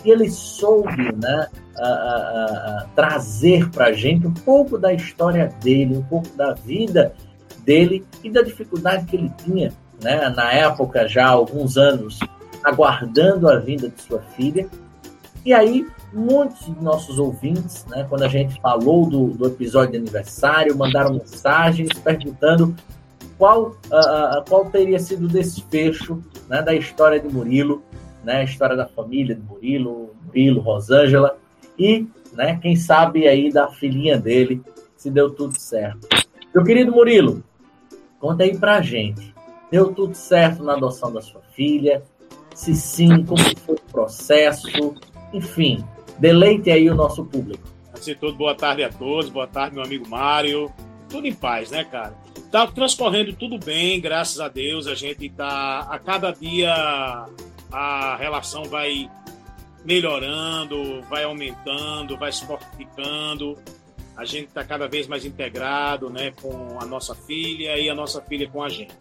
E 0.06 0.10
ele 0.10 0.30
soube 0.30 1.12
né, 1.18 1.48
a, 1.78 1.86
a, 1.86 1.86
a, 1.86 2.88
trazer 2.96 3.70
para 3.72 3.88
a 3.88 3.92
gente 3.92 4.26
um 4.26 4.34
pouco 4.34 4.78
da 4.78 4.94
história 4.94 5.54
dele, 5.62 5.98
um 5.98 6.04
pouco 6.04 6.30
da 6.38 6.54
vida 6.54 7.14
dele 7.66 8.06
e 8.24 8.30
da 8.30 8.42
dificuldade 8.42 9.06
que 9.06 9.18
ele 9.18 9.30
tinha, 9.44 9.74
né, 10.02 10.30
na 10.30 10.54
época, 10.54 11.10
já 11.10 11.26
há 11.26 11.32
alguns 11.32 11.76
anos, 11.78 12.20
aguardando 12.64 13.50
a 13.50 13.58
vinda 13.58 13.90
de 13.90 14.02
sua 14.02 14.22
filha. 14.38 14.70
E 15.48 15.54
aí 15.54 15.88
muitos 16.12 16.66
de 16.66 16.84
nossos 16.84 17.18
ouvintes, 17.18 17.86
né, 17.86 18.06
quando 18.10 18.24
a 18.24 18.28
gente 18.28 18.60
falou 18.60 19.10
do, 19.10 19.28
do 19.28 19.48
episódio 19.48 19.94
de 19.94 19.98
aniversário, 19.98 20.78
mandaram 20.78 21.14
mensagens 21.14 21.88
perguntando 22.04 22.76
qual, 23.38 23.70
uh, 23.70 24.44
qual 24.50 24.66
teria 24.66 25.00
sido 25.00 25.24
o 25.24 25.30
desfecho 25.30 26.22
né, 26.50 26.62
da 26.62 26.76
história 26.76 27.18
de 27.18 27.34
Murilo, 27.34 27.82
né, 28.26 28.40
a 28.40 28.44
história 28.44 28.76
da 28.76 28.88
família 28.88 29.36
de 29.36 29.42
Murilo, 29.42 30.14
Murilo, 30.26 30.60
Rosângela, 30.60 31.38
e 31.80 32.06
né, 32.34 32.60
quem 32.62 32.76
sabe 32.76 33.26
aí 33.26 33.50
da 33.50 33.70
filhinha 33.70 34.18
dele, 34.18 34.62
se 34.98 35.10
deu 35.10 35.30
tudo 35.30 35.58
certo. 35.58 36.10
Meu 36.54 36.66
querido 36.66 36.92
Murilo, 36.92 37.42
conta 38.20 38.44
aí 38.44 38.58
pra 38.58 38.82
gente. 38.82 39.34
Deu 39.72 39.94
tudo 39.94 40.14
certo 40.14 40.62
na 40.62 40.74
adoção 40.74 41.10
da 41.10 41.22
sua 41.22 41.42
filha? 41.54 42.04
Se 42.54 42.76
sim, 42.76 43.24
como 43.24 43.42
foi 43.60 43.76
o 43.76 43.92
processo? 43.94 44.94
Enfim, 45.34 45.84
Deleite 46.20 46.72
aí 46.72 46.90
o 46.90 46.96
nosso 46.96 47.24
público. 47.26 47.68
De 48.04 48.16
tudo, 48.16 48.38
boa 48.38 48.56
tarde 48.56 48.84
a 48.84 48.90
todos, 48.90 49.30
boa 49.30 49.48
tarde, 49.48 49.76
meu 49.76 49.84
amigo 49.84 50.08
Mário. 50.08 50.72
Tudo 51.10 51.28
em 51.28 51.34
paz, 51.34 51.72
né, 51.72 51.84
cara? 51.84 52.16
Tá 52.52 52.68
transcorrendo 52.68 53.34
tudo 53.34 53.58
bem, 53.58 54.00
graças 54.00 54.40
a 54.40 54.48
Deus. 54.48 54.88
A 54.88 54.96
gente 54.96 55.30
tá. 55.30 55.80
A 55.90 56.00
cada 56.00 56.32
dia 56.32 56.74
a 57.72 58.16
relação 58.18 58.66
vai 58.66 59.10
melhorando, 59.86 61.02
vai 61.04 61.24
aumentando, 61.24 62.18
vai 62.18 62.32
se 62.32 62.46
fortificando. 62.46 63.58
A 64.16 64.26
gente 64.26 64.48
está 64.48 64.64
cada 64.64 64.88
vez 64.88 65.08
mais 65.08 65.26
integrado 65.26 66.10
né, 66.10 66.34
com 66.42 66.80
a 66.80 66.86
nossa 66.86 67.14
filha 67.14 67.78
e 67.78 67.90
a 67.90 67.96
nossa 67.96 68.22
filha 68.22 68.50
com 68.50 68.64
a 68.64 68.70
gente. 68.70 68.96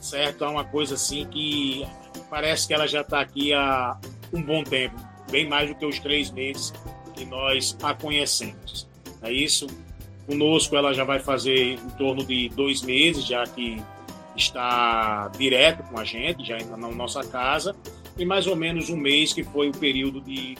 Certo? 0.00 0.44
É 0.44 0.48
uma 0.48 0.64
coisa 0.64 0.94
assim 0.94 1.26
que 1.26 1.86
parece 2.30 2.66
que 2.66 2.72
ela 2.72 2.86
já 2.86 3.02
está 3.02 3.20
aqui 3.20 3.52
há 3.52 3.98
um 4.32 4.42
bom 4.42 4.62
tempo 4.64 5.07
bem 5.30 5.48
mais 5.48 5.68
do 5.68 5.74
que 5.74 5.86
os 5.86 5.98
três 5.98 6.30
meses 6.30 6.72
que 7.14 7.24
nós 7.24 7.76
a 7.82 7.94
conhecemos. 7.94 8.88
É 9.22 9.32
isso. 9.32 9.66
Conosco 10.26 10.76
ela 10.76 10.92
já 10.92 11.04
vai 11.04 11.18
fazer 11.18 11.74
em 11.74 11.90
torno 11.96 12.24
de 12.24 12.48
dois 12.50 12.82
meses, 12.82 13.26
já 13.26 13.44
que 13.44 13.82
está 14.36 15.30
direto 15.36 15.82
com 15.84 15.98
a 15.98 16.04
gente, 16.04 16.44
já 16.44 16.58
na 16.58 16.76
nossa 16.76 17.24
casa, 17.24 17.74
e 18.16 18.24
mais 18.24 18.46
ou 18.46 18.54
menos 18.54 18.90
um 18.90 18.96
mês 18.96 19.32
que 19.32 19.42
foi 19.42 19.68
o 19.68 19.72
período 19.72 20.20
de 20.20 20.56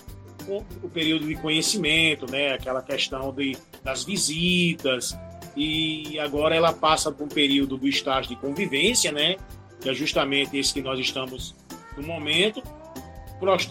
o 0.83 0.89
período 0.89 1.27
de 1.27 1.35
conhecimento, 1.37 2.25
né? 2.31 2.53
Aquela 2.53 2.81
questão 2.81 3.31
de, 3.35 3.55
das 3.85 4.03
visitas, 4.03 5.15
e 5.55 6.19
agora 6.21 6.55
ela 6.55 6.73
passa 6.73 7.11
por 7.11 7.25
um 7.25 7.29
período 7.29 7.77
do 7.77 7.89
estágio 7.89 8.31
de 8.31 8.37
convivência, 8.37 9.11
né? 9.11 9.37
Que 9.81 9.91
é 9.91 9.95
justamente 9.95 10.57
esse 10.57 10.73
que 10.73 10.81
nós 10.81 10.99
estamos 11.01 11.55
no 11.97 12.03
momento. 12.03 12.63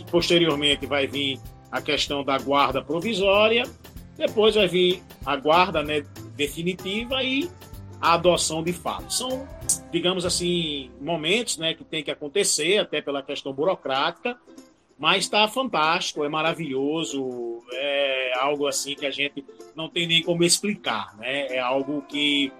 Posteriormente 0.09 0.85
vai 0.85 1.07
vir 1.07 1.39
a 1.71 1.81
questão 1.81 2.23
da 2.23 2.37
guarda 2.37 2.81
provisória, 2.81 3.63
depois 4.15 4.55
vai 4.55 4.67
vir 4.67 5.03
a 5.25 5.35
guarda 5.35 5.83
né, 5.83 6.03
definitiva 6.35 7.21
e 7.23 7.49
a 8.01 8.13
adoção 8.13 8.63
de 8.63 8.73
fato. 8.73 9.11
São, 9.13 9.47
digamos 9.91 10.25
assim, 10.25 10.91
momentos 10.99 11.57
né, 11.57 11.73
que 11.73 11.83
tem 11.83 12.03
que 12.03 12.11
acontecer, 12.11 12.77
até 12.77 13.01
pela 13.01 13.21
questão 13.21 13.53
burocrática, 13.53 14.37
mas 14.97 15.25
está 15.25 15.47
fantástico, 15.47 16.23
é 16.23 16.29
maravilhoso, 16.29 17.61
é 17.71 18.33
algo 18.39 18.67
assim 18.67 18.95
que 18.95 19.05
a 19.05 19.11
gente 19.11 19.45
não 19.75 19.87
tem 19.87 20.07
nem 20.07 20.23
como 20.23 20.43
explicar, 20.43 21.15
né? 21.17 21.55
É 21.55 21.59
algo 21.59 22.01
que 22.01 22.51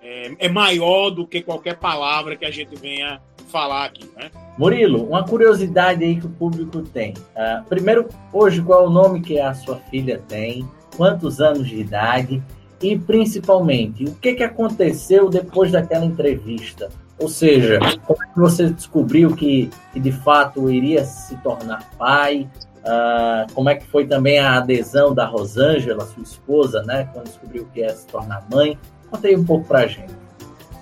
é, 0.00 0.34
é 0.38 0.48
maior 0.48 1.10
do 1.10 1.26
que 1.26 1.42
qualquer 1.42 1.78
palavra 1.78 2.36
que 2.36 2.44
a 2.46 2.50
gente 2.50 2.74
venha 2.74 3.20
falar 3.54 3.84
aqui, 3.84 4.10
né? 4.16 4.32
Murilo, 4.58 5.04
uma 5.04 5.22
curiosidade 5.22 6.02
aí 6.02 6.18
que 6.18 6.26
o 6.26 6.30
público 6.30 6.82
tem. 6.82 7.14
Uh, 7.36 7.64
primeiro, 7.68 8.08
hoje, 8.32 8.60
qual 8.60 8.82
é 8.82 8.86
o 8.88 8.90
nome 8.90 9.20
que 9.20 9.38
a 9.38 9.54
sua 9.54 9.76
filha 9.76 10.20
tem? 10.26 10.68
Quantos 10.96 11.40
anos 11.40 11.68
de 11.68 11.78
idade? 11.78 12.42
E, 12.82 12.98
principalmente, 12.98 14.04
o 14.06 14.14
que, 14.16 14.34
que 14.34 14.42
aconteceu 14.42 15.30
depois 15.30 15.70
daquela 15.70 16.04
entrevista? 16.04 16.88
Ou 17.16 17.28
seja, 17.28 17.78
como 18.04 18.24
é 18.24 18.26
que 18.26 18.40
você 18.40 18.70
descobriu 18.70 19.36
que, 19.36 19.70
que 19.92 20.00
de 20.00 20.10
fato 20.10 20.68
iria 20.68 21.04
se 21.04 21.36
tornar 21.36 21.88
pai? 21.96 22.50
Uh, 22.78 23.52
como 23.54 23.70
é 23.70 23.76
que 23.76 23.86
foi 23.86 24.04
também 24.04 24.40
a 24.40 24.56
adesão 24.56 25.14
da 25.14 25.26
Rosângela, 25.26 26.04
sua 26.06 26.24
esposa, 26.24 26.82
né? 26.82 27.08
Quando 27.12 27.26
descobriu 27.26 27.68
que 27.72 27.80
ia 27.80 27.90
se 27.90 28.06
tornar 28.08 28.44
mãe? 28.52 28.76
Conta 29.08 29.28
aí 29.28 29.36
um 29.36 29.44
pouco 29.44 29.64
pra 29.64 29.86
gente. 29.86 30.12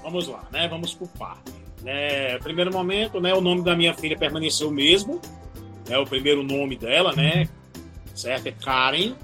Vamos 0.03 0.27
lá, 0.27 0.43
né? 0.51 0.67
Vamos 0.69 0.95
por 0.95 1.09
parte. 1.09 1.62
É, 1.85 2.39
primeiro 2.39 2.73
momento, 2.73 3.21
né? 3.21 3.35
O 3.35 3.41
nome 3.41 3.63
da 3.63 3.75
minha 3.75 3.95
filha 3.95 4.17
permaneceu 4.17 4.69
o 4.69 4.73
mesmo. 4.73 5.21
É 5.89 5.99
o 5.99 6.07
primeiro 6.07 6.43
nome 6.43 6.77
dela, 6.77 7.13
né? 7.13 7.49
Certo? 8.15 8.47
É 8.47 8.53
Karen. 8.53 9.15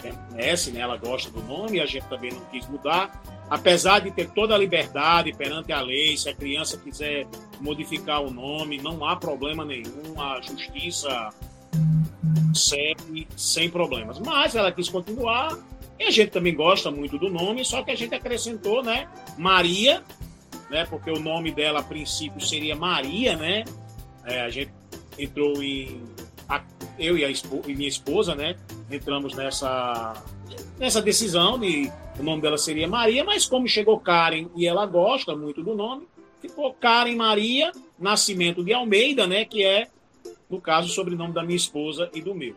Permanece, 0.00 0.70
né? 0.70 0.80
Ela 0.80 0.96
gosta 0.96 1.30
do 1.30 1.42
nome, 1.42 1.80
a 1.80 1.86
gente 1.86 2.06
também 2.06 2.30
não 2.30 2.40
quis 2.46 2.68
mudar 2.68 3.20
apesar 3.50 4.00
de 4.00 4.10
ter 4.10 4.28
toda 4.30 4.54
a 4.54 4.58
liberdade 4.58 5.32
perante 5.32 5.72
a 5.72 5.80
lei, 5.80 6.16
se 6.16 6.28
a 6.28 6.34
criança 6.34 6.76
quiser 6.76 7.26
modificar 7.60 8.22
o 8.22 8.30
nome, 8.30 8.78
não 8.78 9.04
há 9.04 9.16
problema 9.16 9.64
nenhum, 9.64 10.20
a 10.20 10.40
justiça 10.40 11.30
sempre 12.54 13.26
sem 13.36 13.70
problemas. 13.70 14.18
Mas 14.18 14.54
ela 14.54 14.70
quis 14.70 14.88
continuar 14.88 15.56
e 15.98 16.04
a 16.04 16.10
gente 16.10 16.30
também 16.30 16.54
gosta 16.54 16.90
muito 16.90 17.18
do 17.18 17.28
nome, 17.28 17.64
só 17.64 17.82
que 17.82 17.90
a 17.90 17.96
gente 17.96 18.14
acrescentou, 18.14 18.82
né, 18.82 19.08
Maria, 19.36 20.02
né, 20.70 20.86
porque 20.88 21.10
o 21.10 21.18
nome 21.18 21.50
dela 21.50 21.80
a 21.80 21.82
princípio 21.82 22.40
seria 22.40 22.76
Maria, 22.76 23.36
né? 23.36 23.64
É, 24.24 24.42
a 24.42 24.50
gente 24.50 24.70
entrou 25.18 25.62
em 25.62 26.02
a, 26.48 26.62
eu 26.98 27.16
e, 27.16 27.24
a, 27.24 27.30
e 27.30 27.74
minha 27.74 27.88
esposa, 27.88 28.34
né, 28.34 28.56
entramos 28.90 29.34
nessa 29.34 30.22
nessa 30.78 31.02
decisão 31.02 31.58
de 31.58 31.90
o 32.18 32.22
nome 32.22 32.42
dela 32.42 32.58
seria 32.58 32.88
Maria, 32.88 33.24
mas 33.24 33.46
como 33.46 33.68
chegou 33.68 33.98
Karen 34.00 34.48
e 34.56 34.66
ela 34.66 34.84
gosta 34.86 35.36
muito 35.36 35.62
do 35.62 35.74
nome, 35.74 36.06
ficou 36.40 36.72
Karen 36.74 37.14
Maria 37.14 37.70
Nascimento 37.98 38.64
de 38.64 38.72
Almeida, 38.72 39.26
né, 39.26 39.44
que 39.44 39.64
é 39.64 39.88
no 40.48 40.60
caso 40.60 40.88
o 40.88 40.90
sobrenome 40.90 41.32
da 41.32 41.42
minha 41.42 41.56
esposa 41.56 42.10
e 42.14 42.20
do 42.20 42.34
meu. 42.34 42.54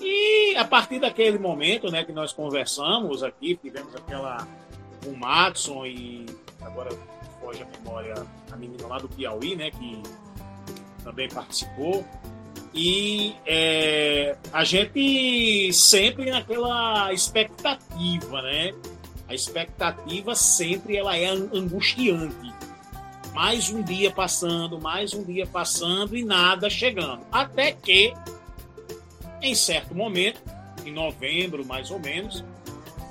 E 0.00 0.54
a 0.56 0.64
partir 0.64 1.00
daquele 1.00 1.38
momento, 1.38 1.90
né, 1.90 2.04
que 2.04 2.12
nós 2.12 2.32
conversamos 2.32 3.22
aqui, 3.22 3.56
tivemos 3.56 3.94
aquela 3.96 4.46
com 5.02 5.10
o 5.10 5.16
Matson 5.16 5.86
e 5.86 6.26
agora 6.60 6.90
foge 7.40 7.62
a 7.62 7.66
memória 7.66 8.14
a 8.50 8.56
menina 8.56 8.86
lá 8.86 8.98
do 8.98 9.08
Piauí, 9.08 9.56
né, 9.56 9.70
que 9.70 10.02
também 11.02 11.28
participou. 11.28 12.04
E 12.74 13.34
é, 13.46 14.36
a 14.52 14.62
gente 14.62 15.72
sempre 15.72 16.30
naquela 16.30 17.12
expectativa, 17.12 18.42
né? 18.42 18.72
A 19.26 19.34
expectativa 19.34 20.34
sempre 20.34 20.96
ela 20.96 21.16
é 21.16 21.26
angustiante. 21.26 22.52
Mais 23.32 23.70
um 23.70 23.82
dia 23.82 24.10
passando, 24.10 24.80
mais 24.80 25.14
um 25.14 25.22
dia 25.22 25.46
passando 25.46 26.16
e 26.16 26.24
nada 26.24 26.68
chegando. 26.68 27.22
Até 27.32 27.72
que, 27.72 28.12
em 29.40 29.54
certo 29.54 29.94
momento, 29.94 30.40
em 30.84 30.92
novembro 30.92 31.64
mais 31.64 31.90
ou 31.90 31.98
menos, 31.98 32.44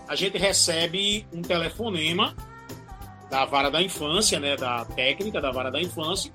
a 0.07 0.15
gente 0.15 0.37
recebe 0.37 1.25
um 1.33 1.41
telefonema 1.41 2.35
da 3.29 3.45
vara 3.45 3.69
da 3.69 3.81
infância, 3.81 4.39
né, 4.39 4.55
da 4.55 4.85
técnica 4.85 5.41
da 5.41 5.51
vara 5.51 5.69
da 5.69 5.81
infância, 5.81 6.31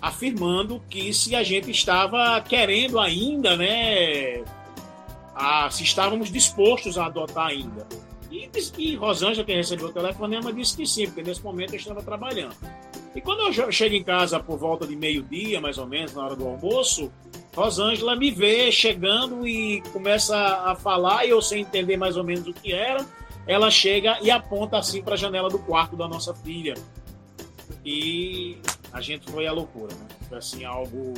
afirmando 0.00 0.82
que 0.88 1.12
se 1.12 1.34
a 1.34 1.42
gente 1.42 1.70
estava 1.70 2.40
querendo 2.40 2.98
ainda, 2.98 3.56
né, 3.56 4.42
a, 5.34 5.68
se 5.70 5.84
estávamos 5.84 6.30
dispostos 6.30 6.98
a 6.98 7.06
adotar 7.06 7.48
ainda. 7.48 7.86
E, 8.30 8.48
e 8.78 8.96
Rosângela, 8.96 9.44
que 9.44 9.54
recebeu 9.54 9.88
o 9.88 9.92
telefonema, 9.92 10.52
disse 10.52 10.76
que 10.76 10.86
sim, 10.86 11.06
porque 11.06 11.22
nesse 11.22 11.42
momento 11.42 11.74
eu 11.74 11.78
estava 11.78 12.02
trabalhando. 12.02 12.56
E 13.14 13.20
quando 13.20 13.40
eu 13.40 13.70
chego 13.70 13.94
em 13.94 14.02
casa 14.02 14.40
por 14.40 14.58
volta 14.58 14.86
de 14.86 14.96
meio-dia, 14.96 15.60
mais 15.60 15.76
ou 15.76 15.86
menos, 15.86 16.14
na 16.14 16.24
hora 16.24 16.34
do 16.34 16.46
almoço, 16.46 17.12
Rosângela 17.54 18.16
me 18.16 18.30
vê 18.30 18.72
chegando 18.72 19.46
e 19.46 19.82
começa 19.92 20.34
a 20.36 20.74
falar, 20.74 21.26
e 21.26 21.30
eu 21.30 21.42
sem 21.42 21.60
entender 21.60 21.98
mais 21.98 22.16
ou 22.16 22.24
menos 22.24 22.48
o 22.48 22.54
que 22.54 22.72
era, 22.72 23.04
ela 23.46 23.70
chega 23.70 24.18
e 24.22 24.30
aponta 24.30 24.78
assim 24.78 25.02
para 25.02 25.14
a 25.14 25.16
janela 25.16 25.48
do 25.48 25.58
quarto 25.58 25.96
da 25.96 26.06
nossa 26.06 26.34
filha. 26.34 26.74
E 27.84 28.58
a 28.92 29.00
gente 29.00 29.30
foi 29.30 29.46
a 29.46 29.52
loucura, 29.52 29.94
né? 29.94 30.06
Foi 30.28 30.38
assim, 30.38 30.64
algo 30.64 31.14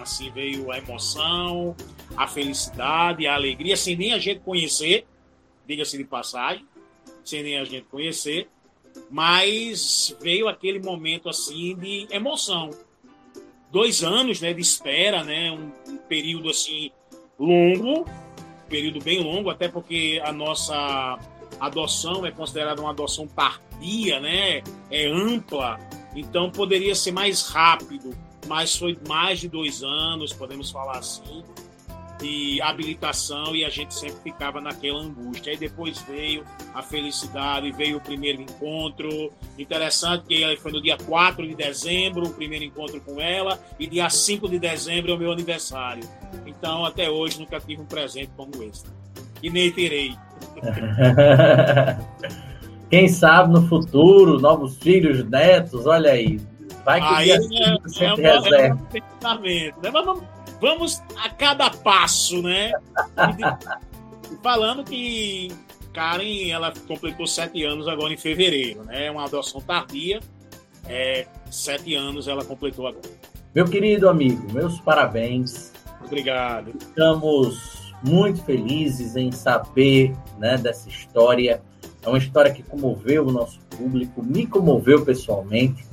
assim 0.00 0.30
veio 0.30 0.70
a 0.70 0.78
emoção, 0.78 1.74
a 2.16 2.26
felicidade, 2.26 3.26
a 3.26 3.34
alegria, 3.34 3.76
sem 3.76 3.96
nem 3.96 4.12
a 4.12 4.18
gente 4.18 4.40
conhecer, 4.40 5.06
diga-se 5.66 5.96
de 5.96 6.04
passagem, 6.04 6.66
sem 7.24 7.42
nem 7.42 7.58
a 7.58 7.64
gente 7.64 7.86
conhecer, 7.86 8.48
mas 9.10 10.16
veio 10.20 10.48
aquele 10.48 10.78
momento 10.78 11.28
assim 11.28 11.76
de 11.76 12.06
emoção. 12.10 12.70
Dois 13.70 14.04
anos, 14.04 14.40
né, 14.40 14.52
de 14.52 14.60
espera, 14.60 15.24
né, 15.24 15.50
um, 15.50 15.96
período 16.08 16.50
assim 16.50 16.90
longo, 17.38 18.06
período 18.68 19.02
bem 19.02 19.22
longo, 19.22 19.50
até 19.50 19.68
porque 19.68 20.20
a 20.24 20.32
nossa 20.32 21.18
adoção 21.60 22.24
é 22.24 22.30
considerada 22.30 22.80
uma 22.80 22.90
adoção 22.90 23.26
tardia, 23.26 24.20
né, 24.20 24.62
é 24.90 25.06
ampla, 25.06 25.78
então 26.14 26.50
poderia 26.50 26.94
ser 26.94 27.12
mais 27.12 27.48
rápido, 27.48 28.16
mas 28.46 28.76
foi 28.76 28.98
mais 29.08 29.40
de 29.40 29.48
dois 29.48 29.82
anos, 29.82 30.32
podemos 30.32 30.70
falar 30.70 30.98
assim, 30.98 31.42
de 32.18 32.60
habilitação 32.62 33.54
e 33.54 33.64
a 33.64 33.68
gente 33.68 33.94
sempre 33.94 34.16
ficava 34.22 34.60
naquela 34.60 35.00
angústia. 35.00 35.52
Aí 35.52 35.58
depois 35.58 36.00
veio 36.02 36.44
a 36.72 36.82
felicidade, 36.82 37.70
veio 37.72 37.98
o 37.98 38.00
primeiro 38.00 38.40
encontro. 38.40 39.32
Interessante 39.58 40.26
que 40.26 40.56
foi 40.56 40.72
no 40.72 40.80
dia 40.80 40.96
4 40.96 41.46
de 41.46 41.54
dezembro, 41.54 42.26
o 42.26 42.32
primeiro 42.32 42.64
encontro 42.64 43.00
com 43.00 43.20
ela, 43.20 43.62
e 43.78 43.86
dia 43.86 44.08
5 44.08 44.48
de 44.48 44.58
dezembro 44.58 45.12
é 45.12 45.14
o 45.14 45.18
meu 45.18 45.32
aniversário. 45.32 46.08
Então, 46.46 46.84
até 46.84 47.10
hoje, 47.10 47.38
nunca 47.38 47.60
tive 47.60 47.82
um 47.82 47.86
presente 47.86 48.30
como 48.36 48.62
esse. 48.62 48.84
E 49.42 49.50
nem 49.50 49.70
terei. 49.70 50.16
Quem 52.90 53.08
sabe 53.08 53.52
no 53.52 53.66
futuro, 53.66 54.38
novos 54.38 54.76
filhos, 54.78 55.24
netos, 55.28 55.86
olha 55.86 56.12
aí. 56.12 56.40
Vai 56.84 57.00
que 57.00 57.06
aí 57.06 57.30
é, 57.30 57.34
é, 57.34 57.40
uma, 57.40 58.24
é 58.60 58.72
um 58.72 58.78
pensamento, 58.78 59.80
né? 59.80 59.90
Mas 59.90 60.04
vamos, 60.04 60.22
vamos 60.60 61.02
a 61.16 61.30
cada 61.30 61.70
passo, 61.70 62.42
né? 62.42 62.72
falando 64.42 64.84
que 64.84 65.50
Karen, 65.92 66.50
ela 66.50 66.72
completou 66.86 67.26
sete 67.26 67.64
anos 67.64 67.88
agora 67.88 68.12
em 68.12 68.16
fevereiro, 68.16 68.84
né? 68.84 69.06
É 69.06 69.10
uma 69.10 69.24
adoção 69.24 69.60
tardia. 69.60 70.20
É, 70.86 71.26
sete 71.50 71.94
anos 71.94 72.28
ela 72.28 72.44
completou 72.44 72.86
agora. 72.86 73.08
Meu 73.54 73.64
querido 73.64 74.08
amigo, 74.08 74.52
meus 74.52 74.78
parabéns. 74.80 75.72
Obrigado. 76.04 76.72
Estamos 76.78 77.83
muito 78.04 78.42
felizes 78.44 79.16
em 79.16 79.32
saber 79.32 80.14
né, 80.38 80.56
dessa 80.56 80.88
história 80.88 81.62
é 82.04 82.08
uma 82.08 82.18
história 82.18 82.52
que 82.52 82.62
comoveu 82.62 83.26
o 83.26 83.32
nosso 83.32 83.58
público, 83.76 84.22
me 84.22 84.46
comoveu 84.46 85.04
pessoalmente. 85.04 85.84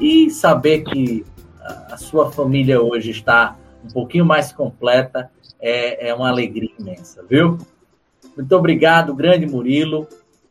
E 0.00 0.28
saber 0.30 0.82
que 0.82 1.24
a 1.62 1.96
sua 1.96 2.32
família 2.32 2.82
hoje 2.82 3.12
está 3.12 3.56
um 3.84 3.88
pouquinho 3.88 4.24
mais 4.24 4.52
completa 4.52 5.30
é, 5.60 6.08
é 6.08 6.14
uma 6.14 6.28
alegria 6.28 6.70
imensa, 6.78 7.24
viu? 7.28 7.58
Muito 8.36 8.56
obrigado, 8.56 9.14
grande 9.14 9.46
Murilo. 9.46 10.08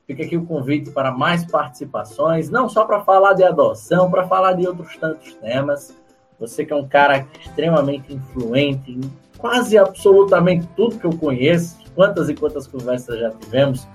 Fica 0.07 0.24
aqui 0.24 0.38
o 0.38 0.45
convite 0.45 0.91
para 0.91 1.12
mais 1.12 1.45
participações, 1.45 2.49
não 2.49 2.70
só 2.70 2.86
para 2.86 3.01
falar 3.01 3.34
de 3.34 3.43
adoção, 3.43 4.09
para 4.09 4.26
falar 4.28 4.53
de 4.53 4.66
outros 4.66 4.95
tantos 4.95 5.34
temas. 5.36 5.93
Você 6.39 6.66
que 6.66 6.72
é 6.72 6.76
um 6.76 6.88
cara 6.88 7.28
extremamente 7.39 8.14
influente 8.14 8.99
quase 9.42 9.78
absolutamente 9.78 10.68
tudo 10.76 10.98
que 10.98 11.06
eu 11.06 11.18
conheço, 11.18 11.78
quantas 11.96 12.30
e 12.30 12.36
quantas 12.36 12.68
conversas 12.68 13.20
já 13.20 13.32
tivemos 13.32 13.88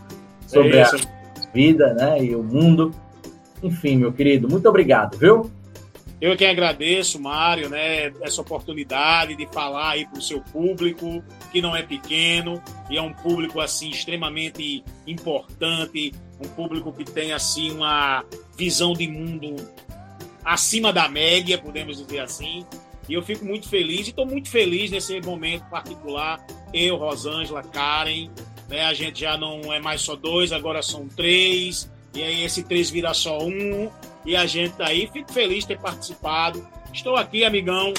sobre, 0.47 0.77
é 0.77 0.83
a, 0.83 0.91
vida, 1.55 1.95
né? 1.95 2.23
E 2.23 2.37
o 2.37 2.43
mundo. 2.43 2.93
Enfim, 3.63 3.97
meu 3.97 4.13
querido, 4.13 4.49
muito 4.49 4.69
obrigado, 4.69 5.17
viu? 5.17 5.51
Eu 6.21 6.37
que 6.37 6.45
agradeço, 6.45 7.21
Mário, 7.21 7.69
né, 7.69 8.11
essa 8.23 8.41
oportunidade 8.41 9.37
de 9.37 9.47
falar 9.47 9.91
aí 9.91 10.07
para 10.07 10.19
o 10.19 10.23
seu 10.23 10.41
público, 10.41 11.23
que 11.53 11.61
não 11.61 11.77
é 11.77 11.83
pequeno, 11.83 12.63
e 12.89 12.97
é 12.97 13.03
um 13.03 13.13
público 13.13 13.61
assim 13.61 13.91
extremamente 13.91 14.83
importante, 15.07 16.15
um 16.43 16.49
público 16.49 16.91
que 16.91 17.05
tem 17.05 17.35
assim 17.35 17.71
uma 17.71 18.25
visão 18.57 18.95
de 18.95 19.07
mundo 19.07 19.57
acima 20.43 20.93
da 20.93 21.09
média, 21.09 21.59
podemos 21.59 21.99
dizer 21.99 22.21
assim. 22.21 22.65
E 23.09 23.15
eu 23.15 23.23
fico 23.23 23.45
muito 23.45 23.69
feliz, 23.69 24.07
e 24.07 24.11
estou 24.11 24.27
muito 24.27 24.49
feliz 24.49 24.91
nesse 24.91 25.21
momento 25.21 25.65
particular. 25.71 26.45
Eu, 26.73 26.97
Rosângela, 26.97 27.63
Karen, 27.63 28.29
né, 28.69 28.85
a 28.85 28.95
gente 28.95 29.21
já 29.21 29.37
não 29.37 29.73
é 29.73 29.81
mais 29.81 30.01
só 30.03 30.17
dois, 30.17 30.53
agora 30.53 30.83
são 30.83 31.07
três, 31.09 31.91
e 32.15 32.23
aí 32.23 32.45
esse 32.45 32.63
três 32.63 32.91
vira 32.91 33.15
só 33.15 33.39
um 33.39 33.91
e 34.25 34.35
a 34.35 34.47
gente 34.47 34.75
aí. 34.83 35.09
Fico 35.13 35.33
feliz 35.33 35.61
de 35.61 35.69
ter 35.69 35.79
participado. 35.79 36.67
Estou 36.93 37.15
aqui, 37.15 37.45
amigão, 37.45 37.93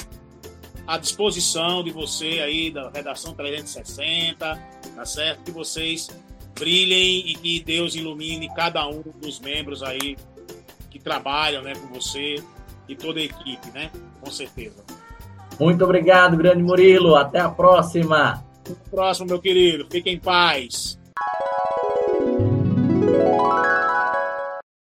à 0.85 0.97
disposição 0.97 1.83
de 1.83 1.91
você 1.91 2.41
aí 2.41 2.71
da 2.71 2.89
redação 2.89 3.33
360, 3.33 4.55
tá 4.95 5.05
certo? 5.05 5.43
Que 5.43 5.51
vocês 5.51 6.09
brilhem 6.57 7.29
e 7.29 7.35
que 7.35 7.59
Deus 7.59 7.95
ilumine 7.95 8.49
cada 8.55 8.87
um 8.87 9.03
dos 9.21 9.39
membros 9.39 9.83
aí 9.83 10.17
que 10.89 10.99
trabalham, 10.99 11.61
né, 11.61 11.73
com 11.75 11.87
você 11.87 12.43
e 12.89 12.95
toda 12.95 13.19
a 13.19 13.23
equipe, 13.23 13.69
né? 13.71 13.91
Com 14.19 14.31
certeza. 14.31 14.83
Muito 15.59 15.83
obrigado, 15.83 16.37
grande 16.37 16.61
Murilo. 16.61 17.15
Até 17.15 17.39
a 17.39 17.49
próxima. 17.49 18.43
Até 18.59 18.73
a 18.73 18.89
próxima, 18.89 19.27
meu 19.27 19.41
querido. 19.41 19.87
Fique 19.89 20.09
em 20.09 20.19
paz. 20.19 20.99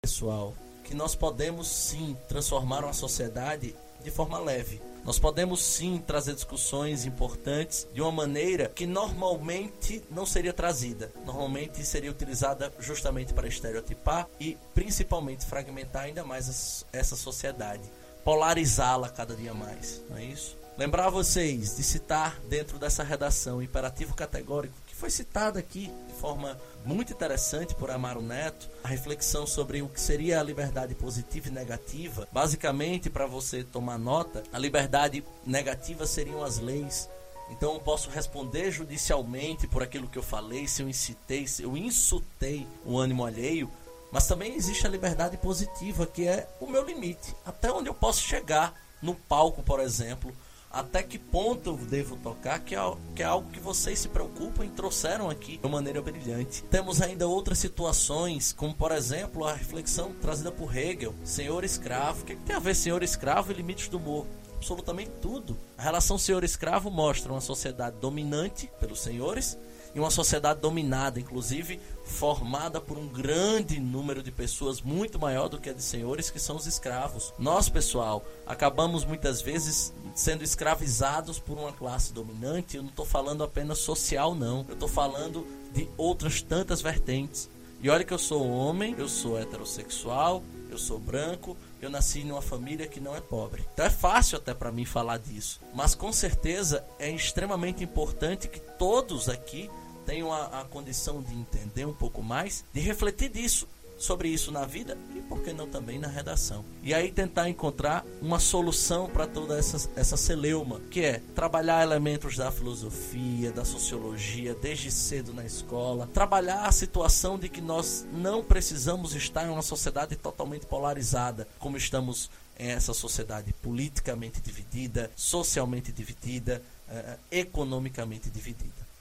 Pessoal, 0.02 0.54
que 0.84 0.96
nós 0.96 1.16
podemos 1.16 1.68
sim 1.68 2.18
transformar 2.28 2.84
uma 2.84 2.94
sociedade 2.94 3.76
de 4.04 4.12
forma 4.12 4.40
leve. 4.40 4.82
Nós 5.06 5.20
podemos 5.20 5.62
sim 5.62 6.02
trazer 6.06 6.34
discussões 6.34 7.06
importantes 7.06 7.88
de 7.94 8.02
uma 8.02 8.12
maneira 8.12 8.72
que 8.74 8.88
normalmente 8.88 10.02
não 10.10 10.26
seria 10.26 10.54
trazida. 10.54 11.12
Normalmente 11.26 11.84
seria 11.84 12.10
utilizada 12.10 12.72
justamente 12.80 13.34
para 13.34 13.48
estereotipar 13.48 14.28
e 14.40 14.58
principalmente 14.74 15.46
fragmentar 15.46 16.04
ainda 16.04 16.24
mais 16.24 16.86
essa 16.94 17.18
sociedade, 17.18 17.84
polarizá-la 18.24 19.10
cada 19.10 19.36
dia 19.36 19.54
mais. 19.54 20.02
Não 20.10 20.18
é 20.18 20.24
isso? 20.24 20.63
Lembrar 20.76 21.12
vocês 21.12 21.76
de 21.76 21.84
citar 21.84 22.40
dentro 22.50 22.80
dessa 22.80 23.04
redação 23.04 23.62
imperativo 23.62 24.16
categórico 24.16 24.74
que 24.88 24.96
foi 24.96 25.12
citado 25.12 25.60
aqui 25.60 25.92
de 26.08 26.14
forma 26.16 26.60
muito 26.84 27.14
interessante 27.14 27.76
por 27.76 27.92
Amaro 27.92 28.24
Neto, 28.24 28.68
a 28.84 28.88
reflexão 28.88 29.46
sobre 29.46 29.84
o 29.84 29.88
que 29.88 30.02
seria 30.02 30.40
a 30.40 30.44
liberdade 30.44 30.96
positiva 30.96 31.48
e 31.48 31.52
negativa. 31.52 32.28
Basicamente, 32.32 33.08
para 33.08 33.28
você 33.28 33.64
tomar 33.64 34.00
nota, 34.00 34.42
a 34.52 34.58
liberdade 34.58 35.24
negativa 35.46 36.08
seriam 36.08 36.44
as 36.44 36.58
leis. 36.58 37.08
Então 37.52 37.76
eu 37.76 37.80
posso 37.80 38.10
responder 38.10 38.72
judicialmente 38.72 39.68
por 39.68 39.84
aquilo 39.84 40.08
que 40.08 40.18
eu 40.18 40.24
falei, 40.24 40.68
se 40.68 40.82
eu 40.82 40.90
incitei, 40.90 41.46
se 41.46 41.62
eu 41.62 41.78
insultei 41.78 42.66
o 42.84 42.98
ânimo 42.98 43.24
alheio, 43.24 43.70
mas 44.12 44.26
também 44.26 44.56
existe 44.56 44.88
a 44.88 44.90
liberdade 44.90 45.38
positiva, 45.38 46.08
que 46.08 46.28
é 46.28 46.50
o 46.60 46.66
meu 46.66 46.84
limite, 46.84 47.36
até 47.46 47.72
onde 47.72 47.90
eu 47.90 47.94
posso 47.94 48.22
chegar 48.22 48.74
no 49.04 49.14
palco, 49.14 49.62
por 49.62 49.80
exemplo, 49.80 50.34
até 50.74 51.04
que 51.04 51.20
ponto 51.20 51.70
eu 51.70 51.78
devo 51.78 52.18
tocar, 52.18 52.60
que 52.60 52.76
é, 52.76 52.80
que 53.16 53.22
é 53.22 53.26
algo 53.26 53.52
que 53.52 53.60
vocês 53.60 54.00
se 54.00 54.10
preocupam 54.10 54.66
e 54.66 54.70
trouxeram 54.70 55.30
aqui 55.30 55.58
de 55.58 55.70
maneira 55.70 56.02
brilhante. 56.02 56.64
Temos 56.64 57.00
ainda 57.00 57.28
outras 57.28 57.60
situações, 57.60 58.52
como 58.52 58.74
por 58.74 58.92
exemplo 58.92 59.46
a 59.46 59.54
reflexão 59.54 60.12
trazida 60.14 60.52
por 60.52 60.76
Hegel, 60.76 61.14
senhor 61.24 61.64
escravo. 61.64 62.24
O 62.24 62.26
que, 62.26 62.36
que 62.36 62.44
tem 62.44 62.56
a 62.56 62.60
ver 62.60 62.76
senhor 62.76 63.04
escravo 63.04 63.52
e 63.52 63.56
limites 63.56 63.88
do 63.88 63.98
humor? 63.98 64.26
Absolutamente 64.56 65.12
tudo. 65.22 65.56
A 65.78 65.84
relação 65.84 66.18
senhor-escravo 66.18 66.90
mostra 66.90 67.34
uma 67.34 67.42
sociedade 67.42 67.98
dominante 68.00 68.72
pelos 68.80 69.02
senhores 69.02 69.58
e 69.96 70.00
uma 70.00 70.10
sociedade 70.10 70.60
dominada, 70.60 71.20
inclusive 71.20 71.80
formada 72.04 72.82
por 72.82 72.98
um 72.98 73.08
grande 73.08 73.80
número 73.80 74.22
de 74.22 74.32
pessoas 74.32 74.82
muito 74.82 75.20
maior 75.20 75.48
do 75.48 75.60
que 75.60 75.70
a 75.70 75.74
de 75.74 75.82
senhores, 75.82 76.30
que 76.30 76.40
são 76.40 76.56
os 76.56 76.68
escravos. 76.68 77.34
Nós, 77.38 77.70
pessoal, 77.70 78.26
acabamos 78.46 79.06
muitas 79.06 79.42
vezes 79.42 79.94
sendo 80.14 80.44
escravizados 80.44 81.40
por 81.40 81.58
uma 81.58 81.72
classe 81.72 82.14
dominante. 82.14 82.78
Eu 82.78 82.84
não 82.84 82.90
estou 82.90 83.06
falando 83.06 83.44
apenas 83.44 83.80
social, 83.80 84.36
não. 84.36 84.66
Eu 84.68 84.74
estou 84.74 84.90
falando 84.90 85.46
de 85.74 85.88
outras 85.98 86.42
tantas 86.42 86.82
vertentes. 86.82 87.50
E 87.82 87.90
olha 87.90 88.04
que 88.04 88.14
eu 88.14 88.20
sou 88.20 88.50
homem, 88.50 88.96
eu 88.98 89.10
sou 89.10 89.38
heterossexual, 89.38 90.42
eu 90.70 90.78
sou 90.78 90.98
branco, 90.98 91.58
eu 91.82 91.90
nasci 91.90 92.24
numa 92.24 92.42
família 92.42 92.88
que 92.88 93.00
não 93.00 93.14
é 93.14 93.20
pobre. 93.20 93.64
Então 93.74 93.86
é 93.86 93.90
fácil 93.90 94.38
até 94.38 94.54
para 94.54 94.72
mim 94.72 94.86
falar 94.86 95.18
disso. 95.18 95.60
Mas 95.74 95.94
com 95.94 96.12
certeza 96.14 96.84
é 96.98 97.12
extremamente 97.12 97.84
importante 97.84 98.48
que 98.48 98.60
todos 98.60 99.28
aqui 99.28 99.70
tenham 100.06 100.32
a, 100.32 100.62
a 100.62 100.66
condição 100.66 101.22
de 101.22 101.34
entender 101.34 101.86
um 101.86 101.94
pouco 101.94 102.22
mais, 102.22 102.64
de 102.74 102.80
refletir 102.80 103.30
disso 103.30 103.68
sobre 103.98 104.28
isso 104.28 104.52
na 104.52 104.66
vida 104.66 104.98
e 105.16 105.22
por 105.22 105.42
que 105.42 105.54
não 105.54 105.68
também 105.68 105.98
na 105.98 106.08
redação. 106.08 106.66
E 106.82 106.94
aí 106.94 107.12
tentar 107.12 107.50
encontrar 107.50 108.06
uma 108.22 108.40
solução 108.40 109.10
para 109.10 109.26
toda 109.26 109.58
essa, 109.58 109.90
essa 109.96 110.18
celeuma, 110.18 110.82
que 110.92 111.02
é 111.02 111.22
trabalhar 111.34 111.84
elementos 111.84 112.36
da 112.36 112.52
filosofia, 112.52 113.52
da 113.52 113.64
sociologia 113.64 114.54
desde 114.56 114.92
cedo 114.92 115.34
na 115.34 115.46
escola, 115.46 116.10
trabalhar 116.14 116.66
a 116.66 116.72
situação 116.72 117.40
de 117.40 117.48
que 117.48 117.62
nós 117.62 118.06
não 118.12 118.44
precisamos 118.44 119.16
estar 119.16 119.46
em 119.46 119.50
uma 119.50 119.62
sociedade 119.62 120.16
totalmente 120.16 120.66
polarizada, 120.66 121.48
como 121.60 121.78
estamos 121.78 122.30
em 122.60 122.70
essa 122.70 122.94
sociedade 122.94 123.54
politicamente 123.62 124.42
dividida, 124.42 125.10
socialmente 125.16 125.92
dividida, 125.92 126.62
eh, 126.90 127.18
economicamente 127.32 128.30
dividida. 128.30 128.93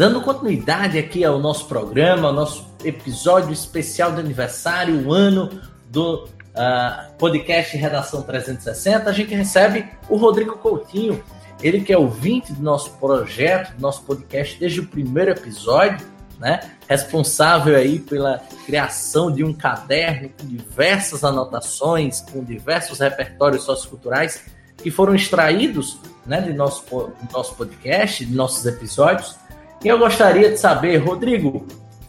Dando 0.00 0.22
continuidade 0.22 0.98
aqui 0.98 1.26
ao 1.26 1.38
nosso 1.38 1.66
programa, 1.66 2.28
ao 2.28 2.32
nosso 2.32 2.66
episódio 2.82 3.52
especial 3.52 4.10
de 4.12 4.20
aniversário, 4.20 5.06
o 5.06 5.12
ano 5.12 5.60
do 5.90 6.24
uh, 6.24 7.12
podcast 7.18 7.76
Redação 7.76 8.22
360, 8.22 9.10
a 9.10 9.12
gente 9.12 9.34
recebe 9.34 9.84
o 10.08 10.16
Rodrigo 10.16 10.56
Coutinho, 10.56 11.22
ele 11.62 11.82
que 11.82 11.92
é 11.92 11.98
ouvinte 11.98 12.50
do 12.50 12.62
nosso 12.62 12.92
projeto, 12.92 13.74
do 13.74 13.82
nosso 13.82 14.02
podcast 14.04 14.58
desde 14.58 14.80
o 14.80 14.86
primeiro 14.86 15.32
episódio, 15.32 16.06
né? 16.38 16.60
Responsável 16.88 17.76
aí 17.76 17.98
pela 17.98 18.38
criação 18.64 19.30
de 19.30 19.44
um 19.44 19.52
caderno 19.52 20.30
com 20.30 20.46
diversas 20.46 21.24
anotações, 21.24 22.22
com 22.22 22.42
diversos 22.42 23.00
repertórios 23.00 23.64
socioculturais 23.64 24.46
que 24.78 24.90
foram 24.90 25.14
extraídos 25.14 25.98
né, 26.24 26.40
de 26.40 26.54
nosso, 26.54 27.12
nosso 27.30 27.54
podcast, 27.54 28.24
de 28.24 28.34
nossos 28.34 28.64
episódios, 28.64 29.36
e 29.82 29.88
eu 29.88 29.98
gostaria 29.98 30.50
de 30.50 30.58
saber, 30.58 30.98
Rodrigo, 30.98 31.66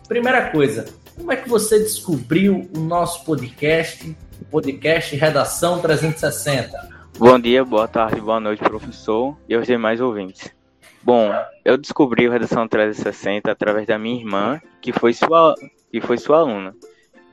primeira 0.07 0.49
coisa, 0.49 0.85
como 1.15 1.31
é 1.31 1.37
que 1.37 1.47
você 1.47 1.79
descobriu 1.79 2.69
o 2.75 2.79
nosso 2.79 3.23
podcast, 3.23 4.15
o 4.41 4.45
podcast 4.45 5.15
Redação 5.15 5.79
360? 5.79 6.89
Bom 7.17 7.39
dia, 7.39 7.63
boa 7.63 7.87
tarde, 7.87 8.19
boa 8.19 8.39
noite, 8.39 8.61
professor 8.61 9.37
e 9.47 9.55
aos 9.55 9.65
demais 9.65 10.01
ouvintes. 10.01 10.53
Bom, 11.01 11.31
eu 11.63 11.77
descobri 11.77 12.27
o 12.27 12.31
Redação 12.31 12.67
360 12.67 13.49
através 13.49 13.87
da 13.87 13.97
minha 13.97 14.19
irmã, 14.19 14.61
que 14.81 14.91
foi 14.91 15.13
sua, 15.13 15.55
que 15.89 16.01
foi 16.01 16.17
sua 16.17 16.39
aluna, 16.39 16.75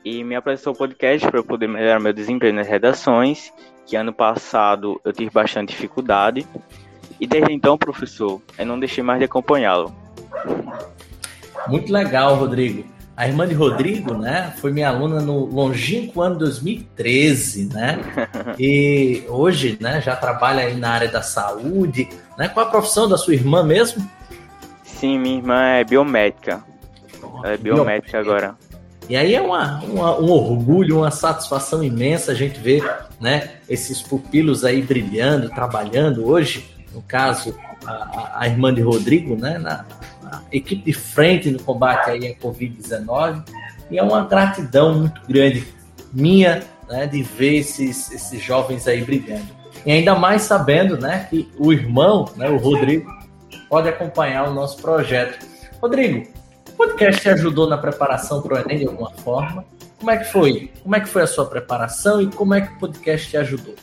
e 0.05 0.23
me 0.23 0.37
apresentou 0.37 0.73
o 0.73 0.77
podcast 0.77 1.27
para 1.27 1.41
eu 1.41 1.45
poder 1.45 1.67
melhorar 1.67 1.99
meu 1.99 2.13
desempenho 2.13 2.55
nas 2.55 2.69
redações, 2.69 3.53
que 3.85 3.97
ano 3.97 4.13
passado 4.13 5.01
eu 5.05 5.13
tive 5.13 5.31
bastante 5.31 5.71
dificuldade, 5.71 6.47
e 7.21 7.27
desde 7.27 7.53
então, 7.53 7.77
professor, 7.77 8.41
eu 8.57 8.65
não 8.65 8.79
deixei 8.79 9.03
mais 9.03 9.19
de 9.19 9.25
acompanhá-lo. 9.25 9.93
Muito 11.67 11.93
legal, 11.93 12.37
Rodrigo. 12.37 12.85
A 13.17 13.27
irmã 13.27 13.49
de 13.49 13.55
Rodrigo, 13.55 14.15
né, 14.15 14.55
foi 14.59 14.71
minha 14.73 14.89
aluna 14.89 15.21
no 15.21 15.45
longínquo 15.47 16.23
ano 16.23 16.39
2013, 16.39 17.67
né? 17.67 17.99
E 18.59 19.25
hoje, 19.29 19.77
né, 19.81 20.01
já 20.01 20.15
trabalha 20.15 20.63
aí 20.63 20.77
na 20.77 20.91
área 20.91 21.09
da 21.09 21.21
saúde, 21.21 22.09
né? 22.37 22.49
Qual 22.49 22.65
a 22.67 22.71
profissão 22.71 23.09
da 23.09 23.19
sua 23.19 23.35
irmã 23.35 23.65
mesmo? 23.65 24.09
Sim, 24.85 25.19
minha 25.19 25.39
irmã 25.39 25.63
é 25.63 25.85
biomédica. 25.85 26.63
Ela 27.43 27.55
é 27.55 27.57
biomédica 27.57 28.21
agora. 28.21 28.55
E 29.09 29.17
aí 29.17 29.35
é 29.35 29.41
uma, 29.41 29.81
uma, 29.85 30.21
um 30.21 30.31
orgulho, 30.31 30.99
uma 30.99 31.11
satisfação 31.11 31.83
imensa 31.83 32.33
a 32.33 32.35
gente 32.35 32.61
ver, 32.61 32.85
né, 33.21 33.53
esses 33.69 34.01
pupilos 34.03 34.65
aí 34.65 34.83
brilhando, 34.83 35.49
trabalhando 35.49 36.25
hoje, 36.25 36.71
no 36.95 37.03
caso, 37.03 37.59
a, 37.87 38.43
a 38.43 38.47
irmã 38.47 38.73
de 38.73 38.83
Rodrigo, 38.83 39.35
né, 39.35 39.59
na, 39.59 39.85
equipe 40.53 40.83
de 40.85 40.93
frente 40.93 41.51
no 41.51 41.63
combate 41.63 42.11
aí 42.11 42.29
à 42.29 42.35
Covid-19 42.35 43.43
e 43.91 43.99
é 43.99 44.03
uma 44.03 44.25
gratidão 44.25 44.99
muito 44.99 45.21
grande 45.27 45.67
minha 46.13 46.63
né, 46.89 47.07
de 47.07 47.23
ver 47.23 47.59
esses, 47.59 48.11
esses 48.11 48.43
jovens 48.43 48.87
aí 48.87 49.03
brilhando. 49.03 49.47
E 49.85 49.93
ainda 49.93 50.15
mais 50.15 50.43
sabendo 50.43 50.99
né, 50.99 51.27
que 51.31 51.49
o 51.59 51.73
irmão, 51.73 52.27
né, 52.37 52.49
o 52.49 52.57
Rodrigo, 52.57 53.11
pode 53.69 53.89
acompanhar 53.89 54.49
o 54.49 54.55
nosso 54.55 54.81
projeto. 54.81 55.47
Rodrigo, 55.81 56.27
o 56.69 56.73
podcast 56.73 57.21
te 57.21 57.29
ajudou 57.29 57.69
na 57.69 57.79
preparação 57.79 58.43
para 58.43 58.55
o 58.55 58.59
Enem 58.59 58.79
de 58.79 58.87
alguma 58.87 59.11
forma? 59.11 59.65
Como 59.99 60.11
é 60.11 60.17
que 60.17 60.25
foi? 60.25 60.71
Como 60.83 60.95
é 60.95 61.01
que 61.01 61.09
foi 61.09 61.23
a 61.23 61.27
sua 61.27 61.47
preparação 61.47 62.21
e 62.23 62.27
como 62.29 62.55
é 62.55 62.61
que 62.61 62.73
o 62.73 62.79
podcast 62.79 63.29
te 63.29 63.37
ajudou? 63.37 63.75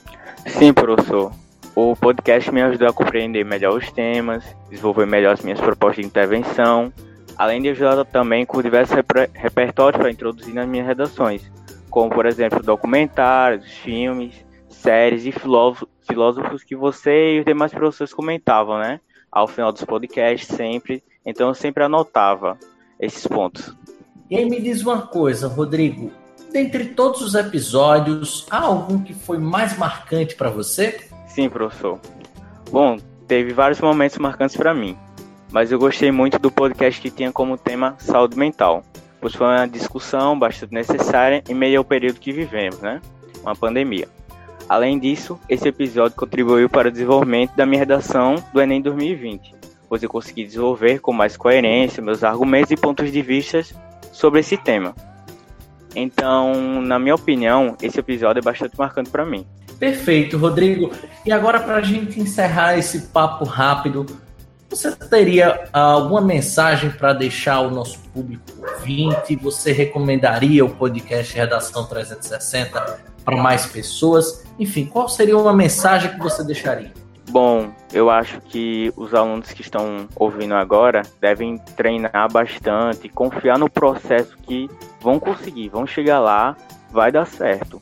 Sim, 0.48 0.74
professor. 0.74 1.32
O 1.76 1.94
podcast 1.94 2.50
me 2.54 2.62
ajudou 2.62 2.88
a 2.88 2.94
compreender 2.94 3.44
melhor 3.44 3.78
os 3.78 3.92
temas, 3.92 4.46
desenvolver 4.70 5.06
melhor 5.06 5.34
as 5.34 5.42
minhas 5.42 5.60
propostas 5.60 5.98
de 6.02 6.08
intervenção, 6.08 6.94
além 7.38 7.62
de 7.62 7.68
ajudar 7.68 8.06
também 8.06 8.46
com 8.46 8.62
diversos 8.62 8.96
reper 8.96 9.30
repertórios 9.34 10.00
para 10.00 10.10
introduzir 10.10 10.54
nas 10.54 10.66
minhas 10.66 10.88
redações, 10.88 11.52
como 11.90 12.10
por 12.10 12.26
exemplo 12.26 12.64
documentários, 12.64 13.70
filmes, 13.80 14.34
séries 14.70 15.26
e 15.26 15.34
filósofos 15.34 16.64
que 16.64 16.78
você 16.78 17.36
e 17.36 17.40
os 17.40 17.46
demais 17.46 17.74
professores 17.74 18.14
comentavam, 18.14 18.80
né? 18.80 19.02
Ao 19.30 19.46
final 19.46 19.74
dos 19.74 19.84
podcasts 19.84 20.56
sempre, 20.56 21.04
então 21.26 21.50
eu 21.50 21.54
sempre 21.54 21.84
anotava 21.84 22.58
esses 22.98 23.28
pontos. 23.28 23.76
E 24.30 24.38
aí 24.38 24.50
me 24.50 24.62
diz 24.62 24.82
uma 24.82 25.02
coisa, 25.02 25.50
Rodrigo, 25.50 26.10
dentre 26.54 26.86
todos 26.86 27.20
os 27.20 27.36
episódios, 27.36 28.48
há 28.50 28.60
algum 28.60 29.04
que 29.04 29.14
foi 29.14 29.38
mais 29.38 29.78
marcante 29.78 30.36
para 30.36 30.50
você? 30.50 31.10
Sim, 31.36 31.50
professor. 31.50 32.00
Bom, 32.72 32.98
teve 33.28 33.54
vários 33.54 33.80
momentos 33.80 34.18
marcantes 34.18 34.56
para 34.56 34.74
mim 34.74 34.98
mas 35.56 35.72
eu 35.72 35.80
gostei 35.80 36.12
muito 36.12 36.38
do 36.38 36.52
podcast 36.52 37.00
que 37.00 37.10
tinha 37.10 37.32
como 37.32 37.58
tema 37.58 37.96
saúde 37.98 38.38
mental, 38.38 38.84
pois 39.22 39.34
foi 39.34 39.48
uma 39.48 39.66
discussão 39.66 40.38
bastante 40.38 40.74
necessária 40.74 41.42
em 41.48 41.54
meio 41.54 41.78
ao 41.78 41.86
período 41.86 42.20
que 42.20 42.34
vivemos, 42.34 42.82
né? 42.82 43.02
Uma 43.42 43.56
pandemia. 43.56 44.10
Além 44.68 45.00
disso, 45.00 45.40
esse 45.48 45.66
episódio 45.66 46.18
contribuiu 46.18 46.70
para 46.70 46.90
o 46.90 46.92
desenvolvimento 46.92 47.56
da 47.56 47.66
minha 47.66 47.80
redação 47.80 48.36
do 48.52 48.62
Enem 48.62 48.82
2020, 48.82 49.56
pois 49.88 50.04
eu 50.04 50.10
consegui 50.10 50.44
desenvolver 50.44 51.00
com 51.00 51.14
mais 51.14 51.38
coerência 51.38 52.04
meus 52.04 52.22
argumentos 52.22 52.72
e 52.72 52.76
pontos 52.76 53.10
de 53.10 53.22
vista 53.22 53.62
sobre 54.12 54.42
esse 54.42 54.58
tema. 54.58 54.94
Então, 55.96 56.82
na 56.82 57.00
minha 57.00 57.16
opinião, 57.16 57.78
esse 57.82 57.98
episódio 57.98 58.40
é 58.40 58.44
bastante 58.44 58.78
marcante 58.78 59.10
para 59.10 59.26
mim. 59.26 59.48
Perfeito, 59.80 60.38
Rodrigo. 60.38 60.92
E 61.26 61.32
agora, 61.32 61.60
para 61.60 61.76
a 61.76 61.82
gente 61.82 62.20
encerrar 62.20 62.78
esse 62.78 63.08
papo 63.08 63.46
rápido, 63.46 64.06
você 64.70 64.92
teria 64.96 65.70
alguma 65.72 66.22
mensagem 66.22 66.90
para 66.90 67.14
deixar 67.14 67.56
ao 67.56 67.70
nosso 67.70 68.00
público 68.14 68.44
ouvinte? 68.58 69.36
Você 69.38 69.72
recomendaria 69.72 70.66
o 70.66 70.70
podcast 70.70 71.36
Redação 71.36 71.86
360 71.86 73.00
para 73.24 73.38
mais 73.38 73.66
pessoas? 73.66 74.44
Enfim, 74.60 74.86
qual 74.86 75.08
seria 75.08 75.38
uma 75.38 75.54
mensagem 75.54 76.12
que 76.12 76.20
você 76.20 76.44
deixaria? 76.44 76.92
Bom, 77.30 77.72
eu 77.92 78.10
acho 78.10 78.40
que 78.42 78.94
os 78.96 79.14
alunos 79.14 79.52
que 79.52 79.62
estão 79.62 80.08
ouvindo 80.16 80.54
agora 80.54 81.02
devem 81.20 81.58
treinar 81.76 82.32
bastante, 82.32 83.10
confiar 83.10 83.58
no 83.58 83.70
processo 83.70 84.38
que 84.44 84.70
vão 85.02 85.20
conseguir, 85.20 85.70
vão 85.70 85.88
chegar 85.88 86.20
lá, 86.20 86.56
vai 86.92 87.12
dar 87.12 87.26
certo. 87.26 87.82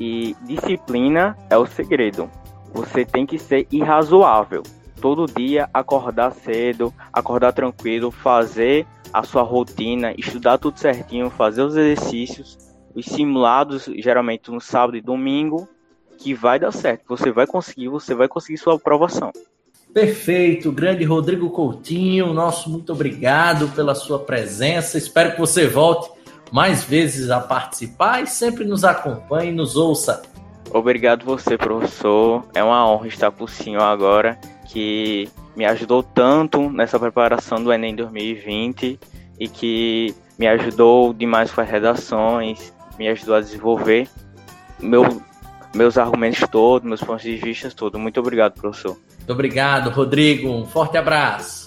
E 0.00 0.36
disciplina 0.42 1.36
é 1.50 1.56
o 1.56 1.66
segredo. 1.66 2.30
Você 2.72 3.04
tem 3.04 3.26
que 3.26 3.38
ser 3.38 3.66
irrazoável 3.70 4.62
todo 5.02 5.26
dia 5.26 5.68
acordar 5.74 6.30
cedo, 6.32 6.94
acordar 7.12 7.52
tranquilo, 7.52 8.12
fazer 8.12 8.86
a 9.12 9.24
sua 9.24 9.42
rotina, 9.42 10.14
estudar 10.16 10.58
tudo 10.58 10.78
certinho, 10.78 11.28
fazer 11.28 11.62
os 11.62 11.76
exercícios, 11.76 12.56
os 12.94 13.04
simulados, 13.04 13.90
geralmente 13.98 14.50
no 14.50 14.60
sábado 14.60 14.96
e 14.96 15.02
domingo, 15.02 15.68
que 16.18 16.32
vai 16.32 16.58
dar 16.58 16.72
certo. 16.72 17.04
Você 17.08 17.32
vai 17.32 17.46
conseguir, 17.46 17.88
você 17.88 18.14
vai 18.14 18.28
conseguir 18.28 18.58
sua 18.58 18.76
aprovação. 18.76 19.32
Perfeito, 19.92 20.72
grande 20.72 21.04
Rodrigo 21.04 21.50
Coutinho, 21.50 22.32
nosso 22.32 22.70
muito 22.70 22.92
obrigado 22.92 23.68
pela 23.74 23.94
sua 23.94 24.20
presença. 24.20 24.96
Espero 24.96 25.32
que 25.32 25.40
você 25.40 25.66
volte 25.66 26.10
mais 26.52 26.84
vezes 26.84 27.30
a 27.30 27.40
participar 27.40 28.22
e 28.22 28.26
sempre 28.26 28.64
nos 28.64 28.84
acompanhe 28.84 29.50
e 29.50 29.54
nos 29.54 29.74
ouça. 29.74 30.22
Obrigado 30.70 31.24
você, 31.24 31.56
professor. 31.56 32.44
É 32.54 32.62
uma 32.62 32.86
honra 32.88 33.08
estar 33.08 33.30
com 33.30 33.44
o 33.44 33.48
senhor 33.48 33.82
agora 33.82 34.38
que 34.66 35.28
me 35.56 35.64
ajudou 35.64 36.02
tanto 36.02 36.70
nessa 36.70 36.98
preparação 36.98 37.62
do 37.62 37.72
Enem 37.72 37.94
2020 37.96 38.98
e 39.38 39.48
que 39.48 40.14
me 40.38 40.46
ajudou 40.46 41.12
demais 41.12 41.50
com 41.50 41.60
as 41.60 41.68
redações, 41.68 42.72
me 42.98 43.08
ajudou 43.08 43.34
a 43.34 43.40
desenvolver 43.40 44.08
meu, 44.80 45.22
meus 45.74 45.96
argumentos 45.96 46.40
todos, 46.50 46.88
meus 46.88 47.02
pontos 47.02 47.22
de 47.22 47.36
vista 47.36 47.70
todos. 47.70 48.00
Muito 48.00 48.18
obrigado, 48.20 48.54
professor. 48.54 48.96
Muito 49.18 49.32
obrigado, 49.32 49.90
Rodrigo. 49.90 50.50
Um 50.50 50.66
forte 50.66 50.96
abraço. 50.96 51.61